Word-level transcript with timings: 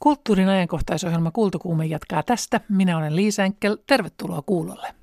Kulttuurin 0.00 0.48
ajankohtaisohjelma 0.48 1.30
Kultokuume 1.30 1.86
jatkaa 1.86 2.22
tästä. 2.22 2.60
Minä 2.68 2.98
olen 2.98 3.16
Liisa 3.16 3.44
Enkel. 3.44 3.76
Tervetuloa 3.86 4.42
kuulolle. 4.42 4.94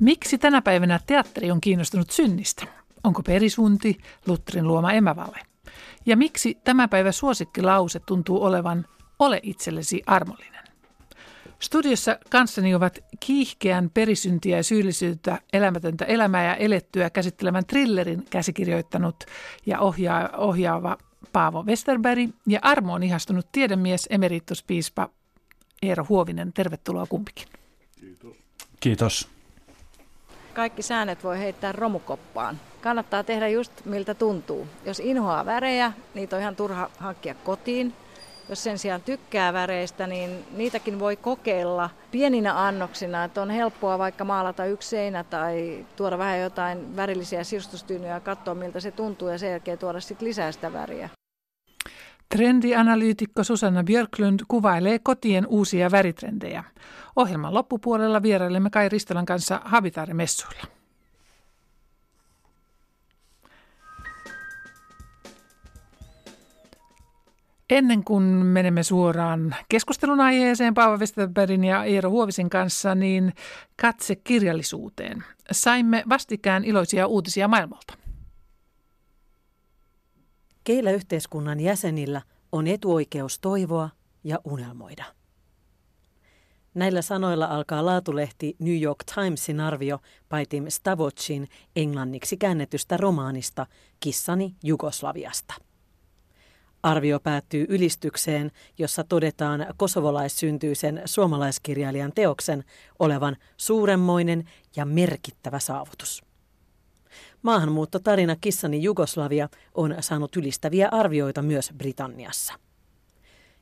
Miksi 0.00 0.38
tänä 0.38 0.62
päivänä 0.62 1.00
teatteri 1.06 1.50
on 1.50 1.60
kiinnostunut 1.60 2.10
synnistä? 2.10 2.66
Onko 3.04 3.22
perisunti 3.22 3.98
Lutterin 4.26 4.68
luoma 4.68 4.92
emävale? 4.92 5.38
Ja 6.06 6.16
miksi 6.16 6.54
tämä 6.64 6.88
päivä 6.88 7.12
suosikkilause 7.12 8.00
tuntuu 8.00 8.44
olevan 8.44 8.86
ole 9.18 9.40
itsellesi 9.42 10.02
armollinen? 10.06 10.59
Studiossa 11.60 12.18
kanssani 12.30 12.74
ovat 12.74 12.98
kiihkeän 13.20 13.90
perisyntiä 13.94 14.56
ja 14.56 14.62
syyllisyyttä 14.62 15.40
elämätöntä 15.52 16.04
elämää 16.04 16.44
ja 16.44 16.54
elettyä 16.54 17.10
käsittelevän 17.10 17.66
thrillerin 17.66 18.24
käsikirjoittanut 18.30 19.24
ja 19.66 19.80
ohjaa, 19.80 20.28
ohjaava 20.36 20.96
Paavo 21.32 21.62
Westerberg 21.62 22.30
ja 22.46 22.58
Armo 22.62 22.94
on 22.94 23.02
ihastunut 23.02 23.46
tiedemies 23.52 24.06
emerituspiispa 24.10 25.08
Eero 25.82 26.06
Huovinen. 26.08 26.52
Tervetuloa 26.52 27.06
kumpikin. 27.06 27.48
Kiitos. 28.00 28.36
Kiitos. 28.80 29.28
Kaikki 30.54 30.82
säännöt 30.82 31.24
voi 31.24 31.38
heittää 31.38 31.72
romukoppaan. 31.72 32.60
Kannattaa 32.80 33.24
tehdä 33.24 33.48
just 33.48 33.72
miltä 33.84 34.14
tuntuu. 34.14 34.66
Jos 34.84 35.00
inhoaa 35.00 35.46
värejä, 35.46 35.92
niitä 36.14 36.36
on 36.36 36.42
ihan 36.42 36.56
turha 36.56 36.90
hankkia 36.98 37.34
kotiin. 37.34 37.94
Jos 38.50 38.62
sen 38.62 38.78
sijaan 38.78 39.02
tykkää 39.02 39.52
väreistä, 39.52 40.06
niin 40.06 40.44
niitäkin 40.56 40.98
voi 41.00 41.16
kokeilla 41.16 41.90
pieninä 42.10 42.66
annoksina. 42.66 43.24
Että 43.24 43.42
on 43.42 43.50
helppoa 43.50 43.98
vaikka 43.98 44.24
maalata 44.24 44.64
yksi 44.64 44.88
seinä 44.88 45.24
tai 45.24 45.86
tuoda 45.96 46.18
vähän 46.18 46.40
jotain 46.40 46.96
värillisiä 46.96 47.44
sirustustyynyjä 47.44 48.14
ja 48.14 48.20
katsoa 48.20 48.54
miltä 48.54 48.80
se 48.80 48.90
tuntuu 48.90 49.28
ja 49.28 49.38
sen 49.38 49.50
jälkeen 49.50 49.78
tuoda 49.78 50.00
sitten 50.00 50.28
lisää 50.28 50.52
sitä 50.52 50.72
väriä. 50.72 51.10
Trendianalyytikko 52.28 53.44
Susanna 53.44 53.84
Björklund 53.84 54.40
kuvailee 54.48 54.98
kotien 54.98 55.46
uusia 55.46 55.90
väritrendejä. 55.90 56.64
Ohjelman 57.16 57.54
loppupuolella 57.54 58.22
vierailemme 58.22 58.70
Kai 58.70 58.88
Ristolan 58.88 59.26
kanssa 59.26 59.60
Habitaari-messuilla. 59.64 60.79
Ennen 67.70 68.04
kuin 68.04 68.22
menemme 68.24 68.82
suoraan 68.82 69.56
keskustelun 69.68 70.20
aiheeseen 70.20 70.74
Paavo 70.74 70.96
Westerbergin 70.96 71.64
ja 71.64 71.84
Eero 71.84 72.10
Huovisen 72.10 72.50
kanssa, 72.50 72.94
niin 72.94 73.32
katse 73.80 74.16
kirjallisuuteen. 74.16 75.24
Saimme 75.52 76.02
vastikään 76.08 76.64
iloisia 76.64 77.06
uutisia 77.06 77.48
maailmalta. 77.48 77.94
Keillä 80.64 80.90
yhteiskunnan 80.90 81.60
jäsenillä 81.60 82.22
on 82.52 82.66
etuoikeus 82.66 83.38
toivoa 83.38 83.90
ja 84.24 84.38
unelmoida. 84.44 85.04
Näillä 86.74 87.02
sanoilla 87.02 87.46
alkaa 87.46 87.86
laatulehti 87.86 88.56
New 88.58 88.82
York 88.82 89.04
Timesin 89.14 89.60
arvio 89.60 89.98
Paitim 90.28 90.64
Stavocin 90.68 91.48
englanniksi 91.76 92.36
käännetystä 92.36 92.96
romaanista 92.96 93.66
Kissani 94.00 94.54
Jugoslaviasta. 94.64 95.69
Arvio 96.82 97.20
päättyy 97.20 97.66
ylistykseen, 97.68 98.50
jossa 98.78 99.04
todetaan 99.04 99.66
kosovolaissyntyisen 99.76 101.02
suomalaiskirjailijan 101.04 102.12
teoksen 102.14 102.64
olevan 102.98 103.36
suuremmoinen 103.56 104.44
ja 104.76 104.84
merkittävä 104.84 105.58
saavutus. 105.58 106.24
Maahanmuuttotarina 107.42 108.36
Kissani 108.40 108.82
Jugoslavia 108.82 109.48
on 109.74 109.94
saanut 110.00 110.36
ylistäviä 110.36 110.88
arvioita 110.92 111.42
myös 111.42 111.72
Britanniassa. 111.78 112.54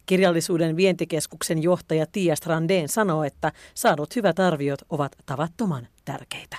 Kirjallisuuden 0.06 0.76
vientikeskuksen 0.76 1.62
johtaja 1.62 2.06
Tia 2.12 2.36
Strandeen 2.36 2.88
sanoo, 2.88 3.24
että 3.24 3.52
saadut 3.74 4.16
hyvät 4.16 4.38
arviot 4.38 4.80
ovat 4.90 5.12
tavattoman 5.26 5.86
tärkeitä. 6.04 6.56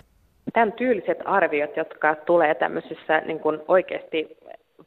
Tämän 0.53 0.73
tyyliset 0.73 1.17
arviot, 1.25 1.77
jotka 1.77 2.15
tulee 2.15 2.55
tämmöisissä 2.55 3.19
niin 3.19 3.39
kuin 3.39 3.59
oikeasti 3.67 4.37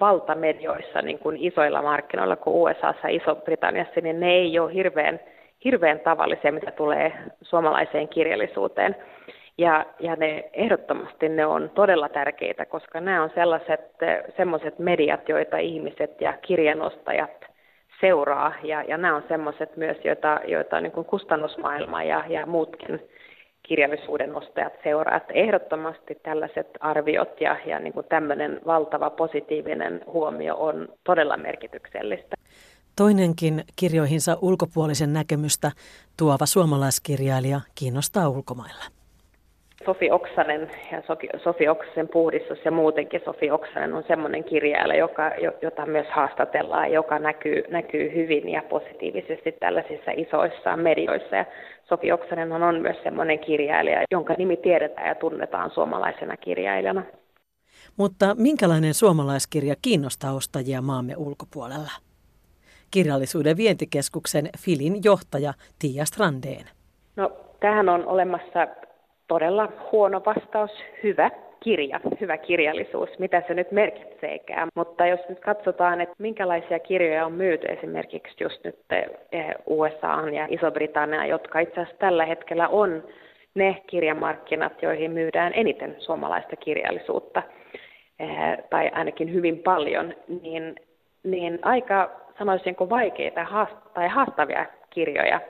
valtamedioissa 0.03 1.03
niin 1.03 1.19
kuin 1.19 1.37
isoilla 1.41 1.83
markkinoilla 1.83 2.37
kuin 2.37 2.57
USA 2.57 2.95
ja 3.03 3.09
Iso-Britanniassa, 3.09 4.01
niin 4.01 4.21
ne 4.21 4.31
ei 4.33 4.59
ole 4.59 4.75
hirveän, 4.75 5.21
hirveän 5.65 6.01
tavallisia, 6.01 6.53
mitä 6.53 6.71
tulee 6.71 7.13
suomalaiseen 7.43 8.09
kirjallisuuteen. 8.09 8.97
Ja, 9.59 9.87
ja 10.01 10.17
ne 10.17 10.51
ehdottomasti 10.53 11.29
ne 11.29 11.47
on 11.47 11.71
todella 11.75 12.09
tärkeitä, 12.09 12.67
koska 12.67 13.01
nämä 13.01 13.23
on 13.23 13.31
sellaiset 13.35 13.81
semmoiset 14.37 14.79
mediat, 14.79 15.29
joita 15.29 15.57
ihmiset 15.59 16.21
ja 16.21 16.33
kirjanostajat 16.43 17.47
seuraa. 18.01 18.53
Ja, 18.63 18.83
ja 18.83 18.97
nämä 18.99 19.17
on 19.17 19.25
semmoiset 19.29 19.77
myös, 19.77 19.97
joita, 20.05 20.41
joita 20.47 20.81
niin 20.81 20.93
kuin 20.93 21.07
kustannusmaailma 21.07 22.03
ja, 22.03 22.25
ja 22.29 22.47
muutkin 22.47 23.09
kirjallisuuden 23.73 24.37
ostajat 24.37 24.73
seuraa. 24.85 25.17
Että 25.17 25.33
ehdottomasti 25.35 26.15
tällaiset 26.23 26.69
arviot 26.81 27.41
ja, 27.41 27.57
ja 27.67 27.79
niin 27.79 27.93
kuin 27.93 28.07
tämmöinen 28.09 28.61
valtava 28.67 29.11
positiivinen 29.11 30.01
huomio 30.07 30.57
on 30.57 30.89
todella 31.05 31.37
merkityksellistä. 31.37 32.37
Toinenkin 32.97 33.65
kirjoihinsa 33.77 34.39
ulkopuolisen 34.43 35.13
näkemystä 35.13 35.71
tuova 36.19 36.47
suomalaiskirjailija 36.47 37.61
kiinnostaa 37.75 38.29
ulkomailla. 38.29 38.85
Sofi 39.87 40.11
Oksanen 40.11 40.71
ja 40.93 41.03
Sofi 41.45 41.69
Oksasen 41.69 42.09
puhdistus 42.09 42.59
ja 42.65 42.71
muutenkin 42.71 43.21
Sofi 43.25 43.51
Oksanen 43.51 43.95
on 43.95 44.05
semmoinen 44.09 44.45
kirjailija, 44.45 44.99
joka, 44.99 45.31
jota 45.63 45.87
myös 45.87 46.07
haastatellaan, 46.11 46.93
joka 46.93 47.19
näkyy, 47.19 47.63
näkyy 47.71 48.15
hyvin 48.15 48.49
ja 48.49 48.63
positiivisesti 48.69 49.53
tällaisissa 49.53 50.11
isoissa 50.17 50.77
medioissa. 50.77 51.37
Ja 51.37 51.45
Sofi 51.89 52.13
Oksanen 52.13 52.53
on 52.53 52.81
myös 52.81 52.97
semmoinen 53.03 53.39
kirjailija, 53.39 54.03
jonka 54.11 54.35
nimi 54.39 54.57
tiedetään 54.57 55.09
ja 55.09 55.15
tunnetaan 55.15 55.71
suomalaisena 55.71 56.37
kirjailijana. 56.37 57.03
Mutta 57.97 58.35
minkälainen 58.39 58.95
suomalaiskirja 58.95 59.75
kiinnostaa 59.83 60.33
ostajia 60.35 60.83
maamme 60.83 61.15
ulkopuolella? 61.17 61.91
Kirjallisuuden 62.91 63.57
vientikeskuksen 63.57 64.49
Filin 64.59 65.05
johtaja 65.05 65.53
Tiia 65.79 66.05
Strandeen. 66.05 66.67
No, 67.17 67.33
tähän 67.61 67.89
on 67.89 68.07
olemassa 68.07 68.67
todella 69.29 69.69
huono 69.93 70.23
vastaus, 70.27 70.71
hyvä 71.03 71.31
kirja, 71.63 72.01
hyvä 72.21 72.39
kirjallisuus, 72.39 73.19
mitä 73.19 73.43
se 73.49 73.55
nyt 73.55 73.73
merkitseekään. 73.73 74.69
Mutta 74.75 75.07
jos 75.07 75.21
nyt 75.29 75.41
katsotaan, 75.41 76.01
että 76.01 76.15
minkälaisia 76.19 76.79
kirjoja 76.79 77.27
on 77.27 77.33
myyty 77.33 77.67
esimerkiksi 77.67 78.45
just 78.45 78.65
nyt 78.65 78.79
eh, 79.33 79.55
USA 79.67 80.23
ja 80.33 80.47
Iso-Britannia, 80.51 81.27
jotka 81.27 81.61
itse 81.61 81.81
asiassa 81.81 81.99
tällä 81.99 82.27
hetkellä 82.27 82.69
on 82.69 83.05
ne 83.55 83.83
kirjamarkkinat, 83.87 84.83
joihin 84.83 85.11
myydään 85.11 85.53
eniten 85.55 85.97
suomalaista 85.99 86.57
kirjallisuutta, 86.57 87.43
eh, 88.21 88.29
tai 88.71 88.91
ainakin 88.95 89.33
hyvin 89.33 89.59
paljon, 89.59 90.15
niin, 90.43 90.77
niin 91.23 91.59
aika 91.63 92.11
sanoisinko 92.39 92.91
vaikeita 92.91 93.47
tai 93.95 94.09
haastavia 94.09 94.67
kirjoja 94.91 95.41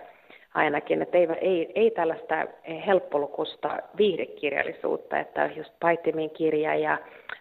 ainakin, 0.55 1.03
että 1.03 1.19
ei, 1.19 1.29
ei, 1.41 1.73
ei 1.75 1.91
tällaista 1.91 2.47
helppolukusta 2.87 3.79
viihdekirjallisuutta, 3.97 5.19
että 5.19 5.51
just 5.57 5.73
Paitimin 5.81 6.31
kirja 6.31 6.75
ja 6.75 6.99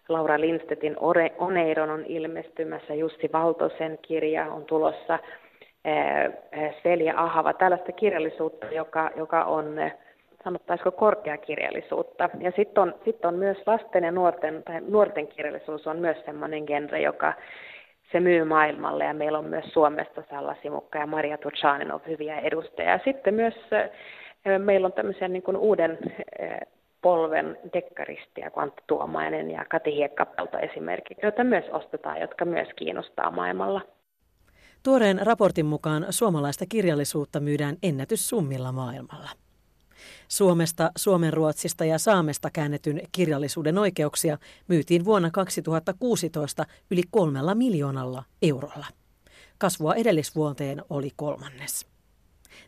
Laura 0.09 0.39
Lindstedtin 0.39 0.95
Oneiron 1.37 1.89
on 1.89 2.05
ilmestymässä, 2.05 2.93
Jussi 2.93 3.29
Valtosen 3.33 3.99
kirja 4.01 4.45
on 4.45 4.65
tulossa, 4.65 5.19
Selja 6.83 7.13
Ahava, 7.17 7.53
tällaista 7.53 7.91
kirjallisuutta, 7.91 8.67
joka, 8.67 9.11
joka 9.15 9.43
on 9.43 9.75
sanottaisiko 10.43 10.91
korkeakirjallisuutta. 10.91 12.29
Ja 12.39 12.51
sitten 12.55 12.81
on, 12.81 12.95
sit 13.05 13.25
on 13.25 13.35
myös 13.35 13.57
lasten 13.65 14.03
ja 14.03 14.11
nuorten, 14.11 14.63
tai 14.63 14.81
nuorten 14.89 15.27
kirjallisuus 15.27 15.87
on 15.87 15.99
myös 15.99 16.17
sellainen 16.25 16.63
genre, 16.63 17.01
joka 17.01 17.33
se 18.11 18.19
myy 18.19 18.43
maailmalle 18.43 19.03
ja 19.03 19.13
meillä 19.13 19.39
on 19.39 19.45
myös 19.45 19.65
Suomesta 19.73 20.23
Salla 20.29 20.55
Simukka 20.61 20.99
ja 20.99 21.07
Maria 21.07 21.37
Tuchanin 21.37 21.91
on 21.91 22.01
hyviä 22.07 22.39
edustajia. 22.39 22.99
Sitten 23.03 23.33
myös 23.33 23.53
meillä 24.57 24.85
on 24.85 24.93
tämmöisiä 24.93 25.27
niin 25.27 25.43
kuin 25.43 25.57
uuden 25.57 25.97
polven 27.01 27.57
dekkaristia, 27.73 28.51
kuin 28.51 28.63
Antti 28.63 28.83
Tuomainen 28.87 29.51
ja 29.51 29.65
Kati 29.69 29.95
Hiekkapelto 29.95 30.57
esimerkiksi, 30.57 31.25
joita 31.25 31.43
myös 31.43 31.65
ostetaan, 31.71 32.21
jotka 32.21 32.45
myös 32.45 32.67
kiinnostaa 32.75 33.31
maailmalla. 33.31 33.81
Tuoreen 34.83 35.19
raportin 35.23 35.65
mukaan 35.65 36.05
suomalaista 36.09 36.65
kirjallisuutta 36.69 37.39
myydään 37.39 37.75
ennätyssummilla 37.83 38.71
maailmalla. 38.71 39.29
Suomesta, 40.31 40.91
Suomenruotsista 40.95 41.85
ja 41.85 41.99
Saamesta 41.99 42.49
käännetyn 42.53 43.01
kirjallisuuden 43.11 43.77
oikeuksia 43.77 44.37
myytiin 44.67 45.05
vuonna 45.05 45.31
2016 45.31 46.65
yli 46.91 47.01
kolmella 47.11 47.55
miljoonalla 47.55 48.23
eurolla. 48.41 48.85
Kasvua 49.57 49.95
edellisvuoteen 49.95 50.81
oli 50.89 51.09
kolmannes. 51.15 51.87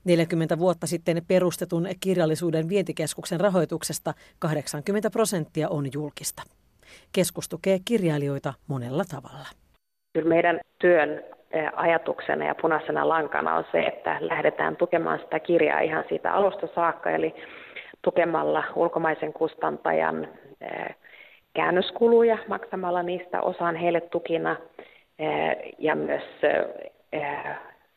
40 0.03 0.59
vuotta 0.59 0.87
sitten 0.87 1.21
perustetun 1.27 1.87
kirjallisuuden 1.99 2.69
vientikeskuksen 2.69 3.39
rahoituksesta 3.39 4.13
80 4.39 5.09
prosenttia 5.09 5.69
on 5.69 5.85
julkista. 5.93 6.43
Keskus 7.11 7.49
tukee 7.49 7.79
kirjailijoita 7.85 8.53
monella 8.67 9.03
tavalla. 9.11 9.47
Kyllä 10.13 10.29
meidän 10.29 10.59
työn 10.79 11.23
ajatuksena 11.75 12.45
ja 12.45 12.55
punaisena 12.61 13.09
lankana 13.09 13.55
on 13.55 13.65
se, 13.71 13.79
että 13.79 14.17
lähdetään 14.19 14.75
tukemaan 14.75 15.19
sitä 15.19 15.39
kirjaa 15.39 15.79
ihan 15.79 16.05
siitä 16.09 16.33
alusta 16.33 16.67
saakka, 16.75 17.09
eli 17.09 17.35
tukemalla 18.01 18.63
ulkomaisen 18.75 19.33
kustantajan 19.33 20.27
käännöskuluja, 21.53 22.37
maksamalla 22.47 23.03
niistä 23.03 23.41
osaan 23.41 23.75
heille 23.75 24.01
tukina 24.01 24.55
ja 25.79 25.95
myös 25.95 26.23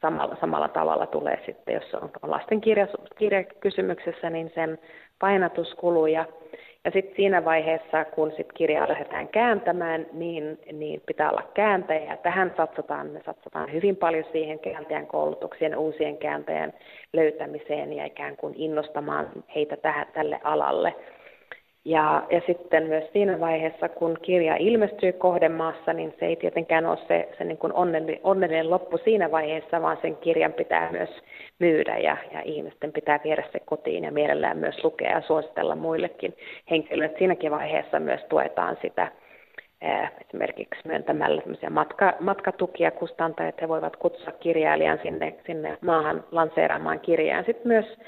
samalla, 0.03 0.37
samalla 0.41 0.69
tavalla 0.69 1.07
tulee 1.07 1.43
sitten, 1.47 1.75
jos 1.75 1.95
on 1.95 2.11
lasten 2.23 2.61
kirja, 2.61 2.87
kirjakysymyksessä, 3.19 4.31
niin 4.31 4.53
sen 4.55 4.79
painatuskuluja. 5.19 6.25
Ja 6.87 6.93
sitten 6.93 7.17
siinä 7.17 7.45
vaiheessa, 7.45 8.05
kun 8.05 8.33
sit 8.37 8.53
kirjaa 8.53 8.89
lähdetään 8.89 9.29
kääntämään, 9.29 10.07
niin, 10.13 10.59
niin 10.73 11.03
pitää 11.07 11.31
olla 11.31 11.43
kääntäjä. 11.55 12.17
Tähän 12.17 12.53
satsataan, 12.57 13.07
me 13.07 13.21
satsataan 13.27 13.73
hyvin 13.73 13.97
paljon 13.97 14.25
siihen 14.33 14.59
kääntäjän 14.59 15.07
koulutuksien, 15.07 15.79
uusien 15.79 16.19
kääntäjän 16.19 16.73
löytämiseen 17.13 17.93
ja 17.93 18.05
ikään 18.05 18.37
kuin 18.37 18.55
innostamaan 18.57 19.29
heitä 19.55 19.77
tähän, 19.77 20.07
tälle 20.15 20.41
alalle. 20.45 20.95
Ja, 21.87 22.23
ja 22.31 22.41
sitten 22.47 22.87
myös 22.87 23.05
siinä 23.13 23.41
vaiheessa, 23.41 23.89
kun 23.89 24.19
kirja 24.23 24.57
ilmestyy 24.57 25.13
kohdemaassa, 25.13 25.93
niin 25.93 26.15
se 26.19 26.27
ei 26.27 26.37
tietenkään 26.37 26.87
ole 26.87 26.99
se, 27.09 27.29
se 27.39 27.45
niin 27.45 27.59
kuin 27.59 27.73
onnellinen, 28.23 28.71
loppu 28.71 28.99
siinä 28.99 29.31
vaiheessa, 29.31 29.83
vaan 29.83 29.99
sen 30.03 30.17
kirjan 30.17 30.53
pitää 30.53 30.93
myös 30.93 31.11
myydä 31.59 31.99
ja, 31.99 32.17
ja 32.33 32.43
ihmisten 32.45 32.93
pitää 32.93 33.21
viedä 33.25 33.45
se 33.53 33.61
kotiin 33.61 34.05
ja 34.05 34.13
mielellään 34.13 34.59
myös 34.59 34.85
lukea 34.85 35.11
ja 35.11 35.21
suositella 35.21 35.77
muillekin 35.77 36.35
henkilöille. 36.71 37.15
Siinäkin 37.19 37.51
vaiheessa 37.51 38.01
myös 38.01 38.21
tuetaan 38.29 38.79
sitä 38.83 39.09
esimerkiksi 40.27 40.81
myöntämällä 40.85 41.43
matka, 41.71 42.13
matkatukia 42.21 42.91
kustantajat, 42.91 43.61
he 43.61 43.69
voivat 43.69 43.97
kutsua 43.97 44.33
kirjailijan 44.33 45.01
sinne, 45.03 45.35
sinne 45.47 45.79
maahan 45.81 46.25
lanseeraamaan 46.31 47.01
kirjaan. 47.01 47.45
Sitten 47.45 47.69
myös 47.69 47.99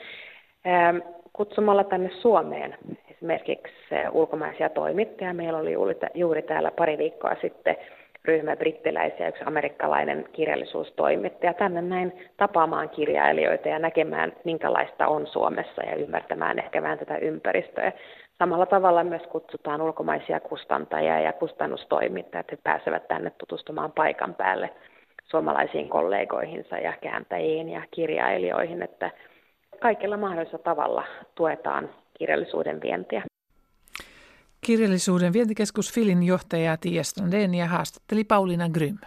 kutsumalla 1.33 1.85
tänne 1.85 2.11
Suomeen 2.11 2.77
esimerkiksi 3.19 3.95
ulkomaisia 4.13 4.69
toimittajia. 4.69 5.35
Meillä 5.35 5.59
oli 5.59 5.73
juuri 6.15 6.43
täällä 6.43 6.71
pari 6.71 6.99
viikkoa 6.99 7.37
sitten 7.41 7.77
ryhmä 8.25 8.57
brittiläisiä, 8.57 9.29
yksi 9.29 9.43
amerikkalainen 9.47 10.25
kirjallisuustoimittaja, 10.33 11.55
tänne 11.55 11.83
näin 11.83 12.13
tapaamaan 12.37 12.89
kirjailijoita 12.89 13.69
ja 13.69 13.79
näkemään, 13.79 14.33
minkälaista 14.45 15.07
on 15.07 15.27
Suomessa 15.27 15.83
ja 15.83 15.97
ymmärtämään 15.97 16.59
ehkä 16.59 16.83
vähän 16.83 16.99
tätä 16.99 17.17
ympäristöä. 17.17 17.93
Samalla 18.39 18.67
tavalla 18.67 19.05
myös 19.05 19.23
kutsutaan 19.23 19.83
ulkomaisia 19.83 20.41
kustantajia 20.41 21.21
ja 21.21 21.33
kustannustoimittajia, 21.33 22.41
että 22.41 22.57
he 22.57 22.61
pääsevät 22.63 23.09
tänne 23.09 23.31
tutustumaan 23.39 23.93
paikan 23.93 24.35
päälle 24.35 24.71
suomalaisiin 25.25 25.89
kollegoihinsa 25.89 26.79
ja 26.79 26.93
kääntäjiin 27.01 27.69
ja 27.69 27.83
kirjailijoihin, 27.91 28.83
että 28.83 29.11
kaikilla 29.81 30.17
mahdollisella 30.17 30.65
tavalla 30.65 31.05
tuetaan 31.35 31.91
kirjallisuuden 32.19 32.81
vientiä. 32.81 33.23
Kirjallisuuden 34.61 35.33
vientikeskus 35.33 35.93
Filin 35.93 36.23
johtaja 36.23 36.77
Tiia 36.77 37.05
Strandenia 37.05 37.67
haastatteli 37.67 38.25
Pauliina 38.25 38.69
Grym. 38.69 38.99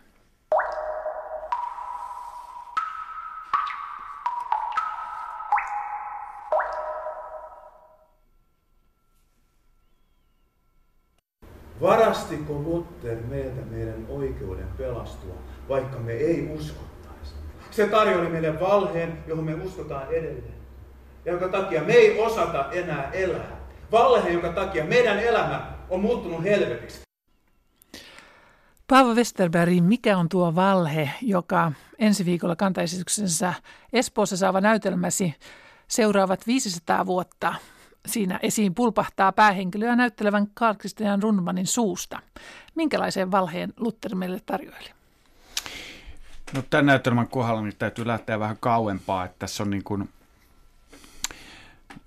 Varastiko 11.82 12.54
Luther 12.54 13.18
meiltä 13.30 13.62
meidän 13.62 14.06
oikeuden 14.10 14.68
pelastua, 14.78 15.36
vaikka 15.70 16.00
me 16.00 16.12
ei 16.14 16.50
uskottaisi? 16.56 17.36
Se 17.72 17.88
tarjoili 17.88 18.30
meille 18.30 18.60
valheen, 18.60 19.24
johon 19.28 19.46
me 19.46 19.54
uskotaan 19.54 20.08
edelleen 20.08 20.61
jonka 21.26 21.48
takia 21.48 21.84
me 21.84 21.94
ei 21.94 22.20
osata 22.20 22.72
enää 22.72 23.12
elää. 23.12 23.62
Valhe, 23.92 24.30
jonka 24.30 24.50
takia 24.50 24.86
meidän 24.86 25.20
elämä 25.20 25.74
on 25.90 26.00
muuttunut 26.00 26.44
helvetiksi. 26.44 27.02
Paavo 28.88 29.14
Westerberg, 29.14 29.74
mikä 29.82 30.18
on 30.18 30.30
tuo 30.30 30.56
valhe, 30.56 31.10
joka 31.22 31.72
ensi 32.00 32.26
viikolla 32.26 32.56
kantaesityksensä 32.56 33.54
Espoossa 33.94 34.38
saava 34.38 34.62
näytelmäsi 34.62 35.36
seuraavat 35.88 36.48
500 36.48 37.06
vuotta 37.06 37.54
siinä 38.06 38.40
esiin 38.42 38.76
pulpahtaa 38.76 39.32
päähenkilöä 39.32 39.96
näyttelevän 39.96 40.48
Carl 40.48 40.76
Christian 40.76 41.24
Rundmanin 41.24 41.68
suusta. 41.68 42.20
Minkälaisen 42.76 43.32
valheen 43.32 43.74
Luther 43.78 44.16
meille 44.16 44.42
tarjoili? 44.46 44.90
No, 46.56 46.64
tämän 46.70 46.86
näytelmän 46.86 47.28
kohdalla 47.28 47.62
niin 47.62 47.76
täytyy 47.80 48.08
lähteä 48.08 48.40
vähän 48.40 48.58
kauempaa, 48.60 49.26
että 49.26 49.36
tässä 49.40 49.64
on 49.64 49.70
niin 49.70 49.84
kuin 49.84 50.10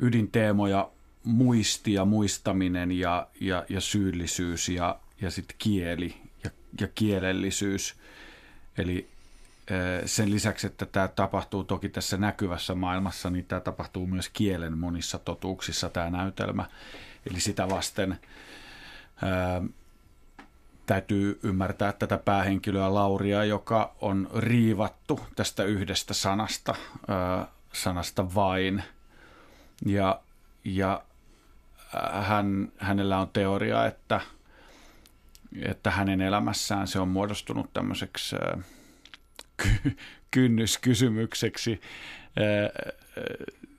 ydinteemoja 0.00 0.90
muisti 1.24 1.92
ja 1.92 2.04
muistaminen 2.04 2.92
ja, 2.92 3.26
ja, 3.40 3.64
ja 3.68 3.80
syyllisyys 3.80 4.68
ja, 4.68 4.98
ja 5.20 5.30
sitten 5.30 5.56
kieli 5.58 6.16
ja, 6.44 6.50
ja 6.80 6.88
kielellisyys. 6.94 7.94
Eli 8.78 9.08
sen 10.06 10.30
lisäksi, 10.30 10.66
että 10.66 10.86
tämä 10.86 11.08
tapahtuu 11.08 11.64
toki 11.64 11.88
tässä 11.88 12.16
näkyvässä 12.16 12.74
maailmassa, 12.74 13.30
niin 13.30 13.44
tämä 13.44 13.60
tapahtuu 13.60 14.06
myös 14.06 14.28
kielen 14.28 14.78
monissa 14.78 15.18
totuuksissa 15.18 15.88
tämä 15.88 16.10
näytelmä. 16.10 16.64
Eli 17.30 17.40
sitä 17.40 17.68
vasten 17.68 18.18
ää, 19.22 19.62
täytyy 20.86 21.38
ymmärtää 21.42 21.92
tätä 21.92 22.18
päähenkilöä 22.18 22.94
Lauria, 22.94 23.44
joka 23.44 23.94
on 24.00 24.30
riivattu 24.36 25.20
tästä 25.36 25.64
yhdestä 25.64 26.14
sanasta, 26.14 26.74
ää, 27.08 27.46
sanasta 27.72 28.34
vain– 28.34 28.82
ja, 29.86 30.20
ja 30.64 31.02
äh, 31.94 32.26
hän, 32.26 32.72
hänellä 32.78 33.18
on 33.18 33.28
teoria, 33.28 33.86
että, 33.86 34.20
että 35.62 35.90
hänen 35.90 36.20
elämässään 36.20 36.88
se 36.88 37.00
on 37.00 37.08
muodostunut 37.08 37.72
tämmöiseksi 37.72 38.36
äh, 38.36 38.64
ky- 39.56 39.96
kynnyskysymykseksi 40.30 41.80
äh, 42.38 42.94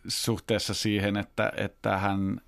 suhteessa 0.07 0.73
siihen, 0.73 1.17
että, 1.17 1.51
että 1.57 1.97
hän 1.97 2.41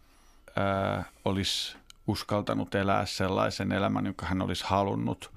olisi 1.25 1.77
uskaltanut 2.07 2.75
elää 2.75 3.05
sellaisen 3.05 3.71
elämän, 3.71 4.05
jonka 4.05 4.25
hän 4.25 4.41
olisi 4.41 4.63
halunnut. 4.67 5.31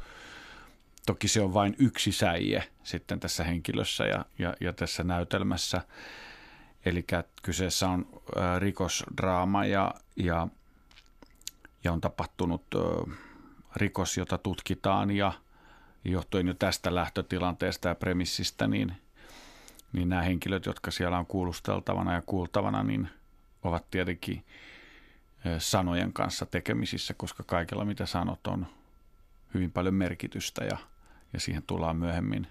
Toki 1.06 1.28
se 1.28 1.40
on 1.40 1.54
vain 1.54 1.76
yksi 1.78 2.12
säie 2.12 2.68
sitten 2.82 3.20
tässä 3.20 3.44
henkilössä 3.44 4.04
ja, 4.04 4.24
ja, 4.38 4.54
ja 4.60 4.72
tässä 4.72 5.04
näytelmässä. 5.04 5.80
Eli 6.84 7.04
kyseessä 7.42 7.88
on 7.88 8.22
rikosdraama 8.58 9.64
ja, 9.64 9.94
ja, 10.16 10.48
ja 11.84 11.92
on 11.92 12.00
tapahtunut 12.00 12.62
rikos, 13.76 14.16
jota 14.16 14.38
tutkitaan 14.38 15.10
ja 15.10 15.32
johtuen 16.04 16.46
jo 16.46 16.54
tästä 16.54 16.94
lähtötilanteesta 16.94 17.88
ja 17.88 17.94
premissistä, 17.94 18.66
niin, 18.66 18.92
niin 19.92 20.08
nämä 20.08 20.22
henkilöt, 20.22 20.66
jotka 20.66 20.90
siellä 20.90 21.18
on 21.18 21.26
kuulusteltavana 21.26 22.14
ja 22.14 22.22
kuultavana, 22.26 22.82
niin 22.82 23.08
ovat 23.62 23.90
tietenkin 23.90 24.44
sanojen 25.58 26.12
kanssa 26.12 26.46
tekemisissä, 26.46 27.14
koska 27.14 27.42
kaikella 27.42 27.84
mitä 27.84 28.06
sanot 28.06 28.46
on 28.46 28.66
hyvin 29.54 29.72
paljon 29.72 29.94
merkitystä 29.94 30.64
ja, 30.64 30.78
ja 31.32 31.40
siihen 31.40 31.62
tullaan 31.66 31.96
myöhemmin 31.96 32.46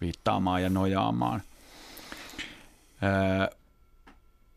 viittaamaan 0.00 0.62
ja 0.62 0.70
nojaamaan 0.70 1.42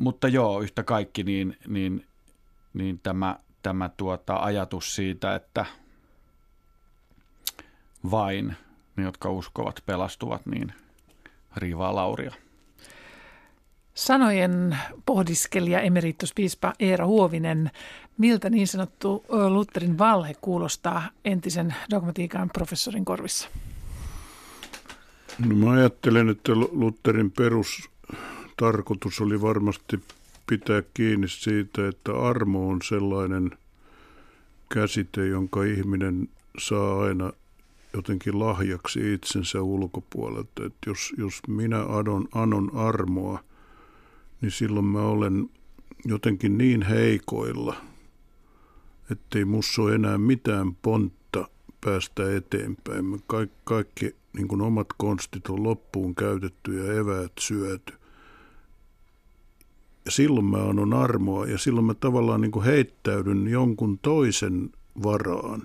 mutta 0.01 0.27
joo, 0.27 0.62
yhtä 0.62 0.84
kaikki 0.84 1.24
niin, 1.24 1.58
niin, 1.67 2.05
niin 2.74 3.00
tämä, 3.03 3.36
tämä 3.63 3.89
tuota 3.98 4.36
ajatus 4.36 4.96
siitä, 4.96 5.36
että 5.36 5.65
vain 8.12 8.55
ne, 8.96 9.03
jotka 9.03 9.29
uskovat, 9.29 9.84
pelastuvat, 9.86 10.46
niin 10.46 10.74
riivaa 11.55 11.96
Lauria. 11.96 12.34
Sanojen 13.93 14.77
pohdiskelija 15.05 15.79
emerituspiispa 15.79 16.74
Eera 16.79 17.05
Huovinen, 17.05 17.72
miltä 18.17 18.50
niin 18.50 18.67
sanottu 18.67 19.25
Lutherin 19.29 19.98
valhe 19.98 20.34
kuulostaa 20.41 21.10
entisen 21.25 21.75
dogmatiikan 21.91 22.50
professorin 22.53 23.05
korvissa? 23.05 23.50
No 25.46 25.55
mä 25.55 25.72
ajattelen, 25.72 26.29
että 26.29 26.51
Lutherin 26.55 27.31
perus 27.31 27.90
tarkoitus 28.58 29.22
oli 29.22 29.41
varmasti 29.41 30.00
pitää 30.48 30.84
kiinni 30.93 31.27
siitä, 31.27 31.88
että 31.88 32.13
armo 32.13 32.70
on 32.70 32.79
sellainen 32.84 33.51
käsite, 34.74 35.27
jonka 35.27 35.63
ihminen 35.63 36.29
saa 36.60 37.01
aina 37.01 37.31
jotenkin 37.93 38.39
lahjaksi 38.39 39.13
itsensä 39.13 39.62
ulkopuolelta. 39.62 40.65
Että 40.65 40.89
jos, 40.89 41.13
jos 41.17 41.41
minä 41.48 41.84
adon, 41.84 42.27
anon 42.36 42.72
armoa, 42.75 43.43
niin 44.41 44.51
silloin 44.51 44.86
mä 44.86 45.01
olen 45.01 45.50
jotenkin 46.05 46.58
niin 46.58 46.81
heikoilla, 46.81 47.75
ettei 49.12 49.46
mussa 49.46 49.81
ole 49.81 49.96
enää 49.96 50.17
mitään 50.17 50.75
pontta 50.75 51.48
päästä 51.86 52.36
eteenpäin. 52.36 53.05
Me 53.05 53.17
kaikki, 53.63 54.15
niin 54.38 54.62
omat 54.62 54.88
konstit 54.98 55.48
on 55.48 55.63
loppuun 55.63 56.15
käytetty 56.15 56.77
ja 56.77 56.93
eväät 56.93 57.31
syöty. 57.39 58.00
Ja 60.05 60.12
silloin 60.12 60.46
mä 60.46 60.58
annan 60.58 60.93
armoa 60.93 61.46
ja 61.46 61.58
silloin 61.58 61.86
mä 61.86 61.93
tavallaan 61.93 62.41
niin 62.41 62.51
kuin 62.51 62.65
heittäydyn 62.65 63.48
jonkun 63.48 64.00
toisen 64.00 64.70
varaan. 65.03 65.63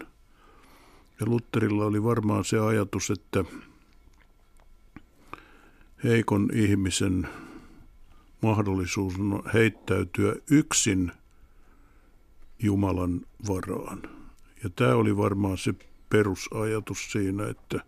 Ja 1.20 1.26
Lutterilla 1.26 1.84
oli 1.84 2.04
varmaan 2.04 2.44
se 2.44 2.58
ajatus, 2.58 3.10
että 3.10 3.44
heikon 6.04 6.48
ihmisen 6.52 7.28
mahdollisuus 8.42 9.14
on 9.20 9.42
heittäytyä 9.54 10.36
yksin 10.50 11.12
Jumalan 12.62 13.20
varaan. 13.48 14.02
Ja 14.64 14.70
tämä 14.76 14.94
oli 14.94 15.16
varmaan 15.16 15.58
se 15.58 15.74
perusajatus 16.10 17.12
siinä, 17.12 17.46
että 17.48 17.80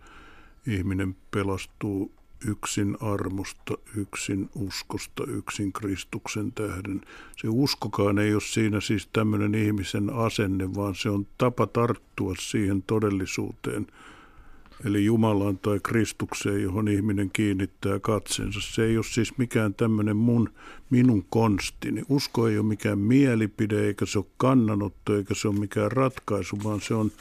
ihminen 0.66 1.16
pelastuu 1.30 2.17
yksin 2.46 2.96
armosta, 3.00 3.74
yksin 3.96 4.50
uskosta, 4.54 5.24
yksin 5.28 5.72
Kristuksen 5.72 6.52
tähden. 6.52 7.00
Se 7.36 7.48
uskokaan 7.50 8.18
ei 8.18 8.34
ole 8.34 8.40
siinä 8.40 8.80
siis 8.80 9.08
tämmöinen 9.12 9.54
ihmisen 9.54 10.10
asenne, 10.10 10.74
vaan 10.74 10.94
se 10.94 11.10
on 11.10 11.26
tapa 11.38 11.66
tarttua 11.66 12.34
siihen 12.38 12.82
todellisuuteen, 12.82 13.86
eli 14.84 15.04
Jumalaan 15.04 15.58
tai 15.58 15.80
Kristukseen, 15.82 16.62
johon 16.62 16.88
ihminen 16.88 17.30
kiinnittää 17.30 17.98
katseensa. 17.98 18.60
Se 18.62 18.84
ei 18.84 18.96
ole 18.96 19.04
siis 19.04 19.38
mikään 19.38 19.74
tämmöinen 19.74 20.16
mun, 20.16 20.50
minun 20.90 21.24
konstini. 21.30 22.02
Usko 22.08 22.48
ei 22.48 22.58
ole 22.58 22.66
mikään 22.66 22.98
mielipide, 22.98 23.86
eikä 23.86 24.06
se 24.06 24.18
ole 24.18 24.26
kannanotto, 24.36 25.16
eikä 25.16 25.34
se 25.34 25.48
ole 25.48 25.58
mikään 25.58 25.92
ratkaisu, 25.92 26.58
vaan 26.64 26.80
se 26.80 26.94
on, 26.94 27.12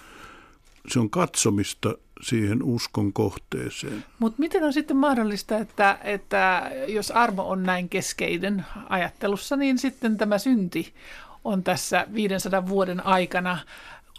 se 0.87 0.99
on 0.99 1.09
katsomista 1.09 1.95
siihen 2.21 2.63
uskon 2.63 3.13
kohteeseen. 3.13 4.03
Mutta 4.19 4.39
miten 4.39 4.63
on 4.63 4.73
sitten 4.73 4.97
mahdollista, 4.97 5.57
että, 5.57 5.97
että 6.03 6.71
jos 6.87 7.11
armo 7.11 7.49
on 7.49 7.63
näin 7.63 7.89
keskeinen 7.89 8.65
ajattelussa, 8.89 9.55
niin 9.55 9.77
sitten 9.77 10.17
tämä 10.17 10.37
synti 10.37 10.93
on 11.43 11.63
tässä 11.63 12.07
500 12.13 12.67
vuoden 12.67 13.05
aikana 13.05 13.57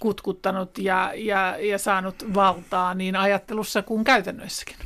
kutkuttanut 0.00 0.78
ja, 0.78 1.12
ja, 1.16 1.56
ja 1.60 1.78
saanut 1.78 2.34
valtaa 2.34 2.94
niin 2.94 3.16
ajattelussa 3.16 3.82
kuin 3.82 4.04
käytännöissäkin? 4.04 4.76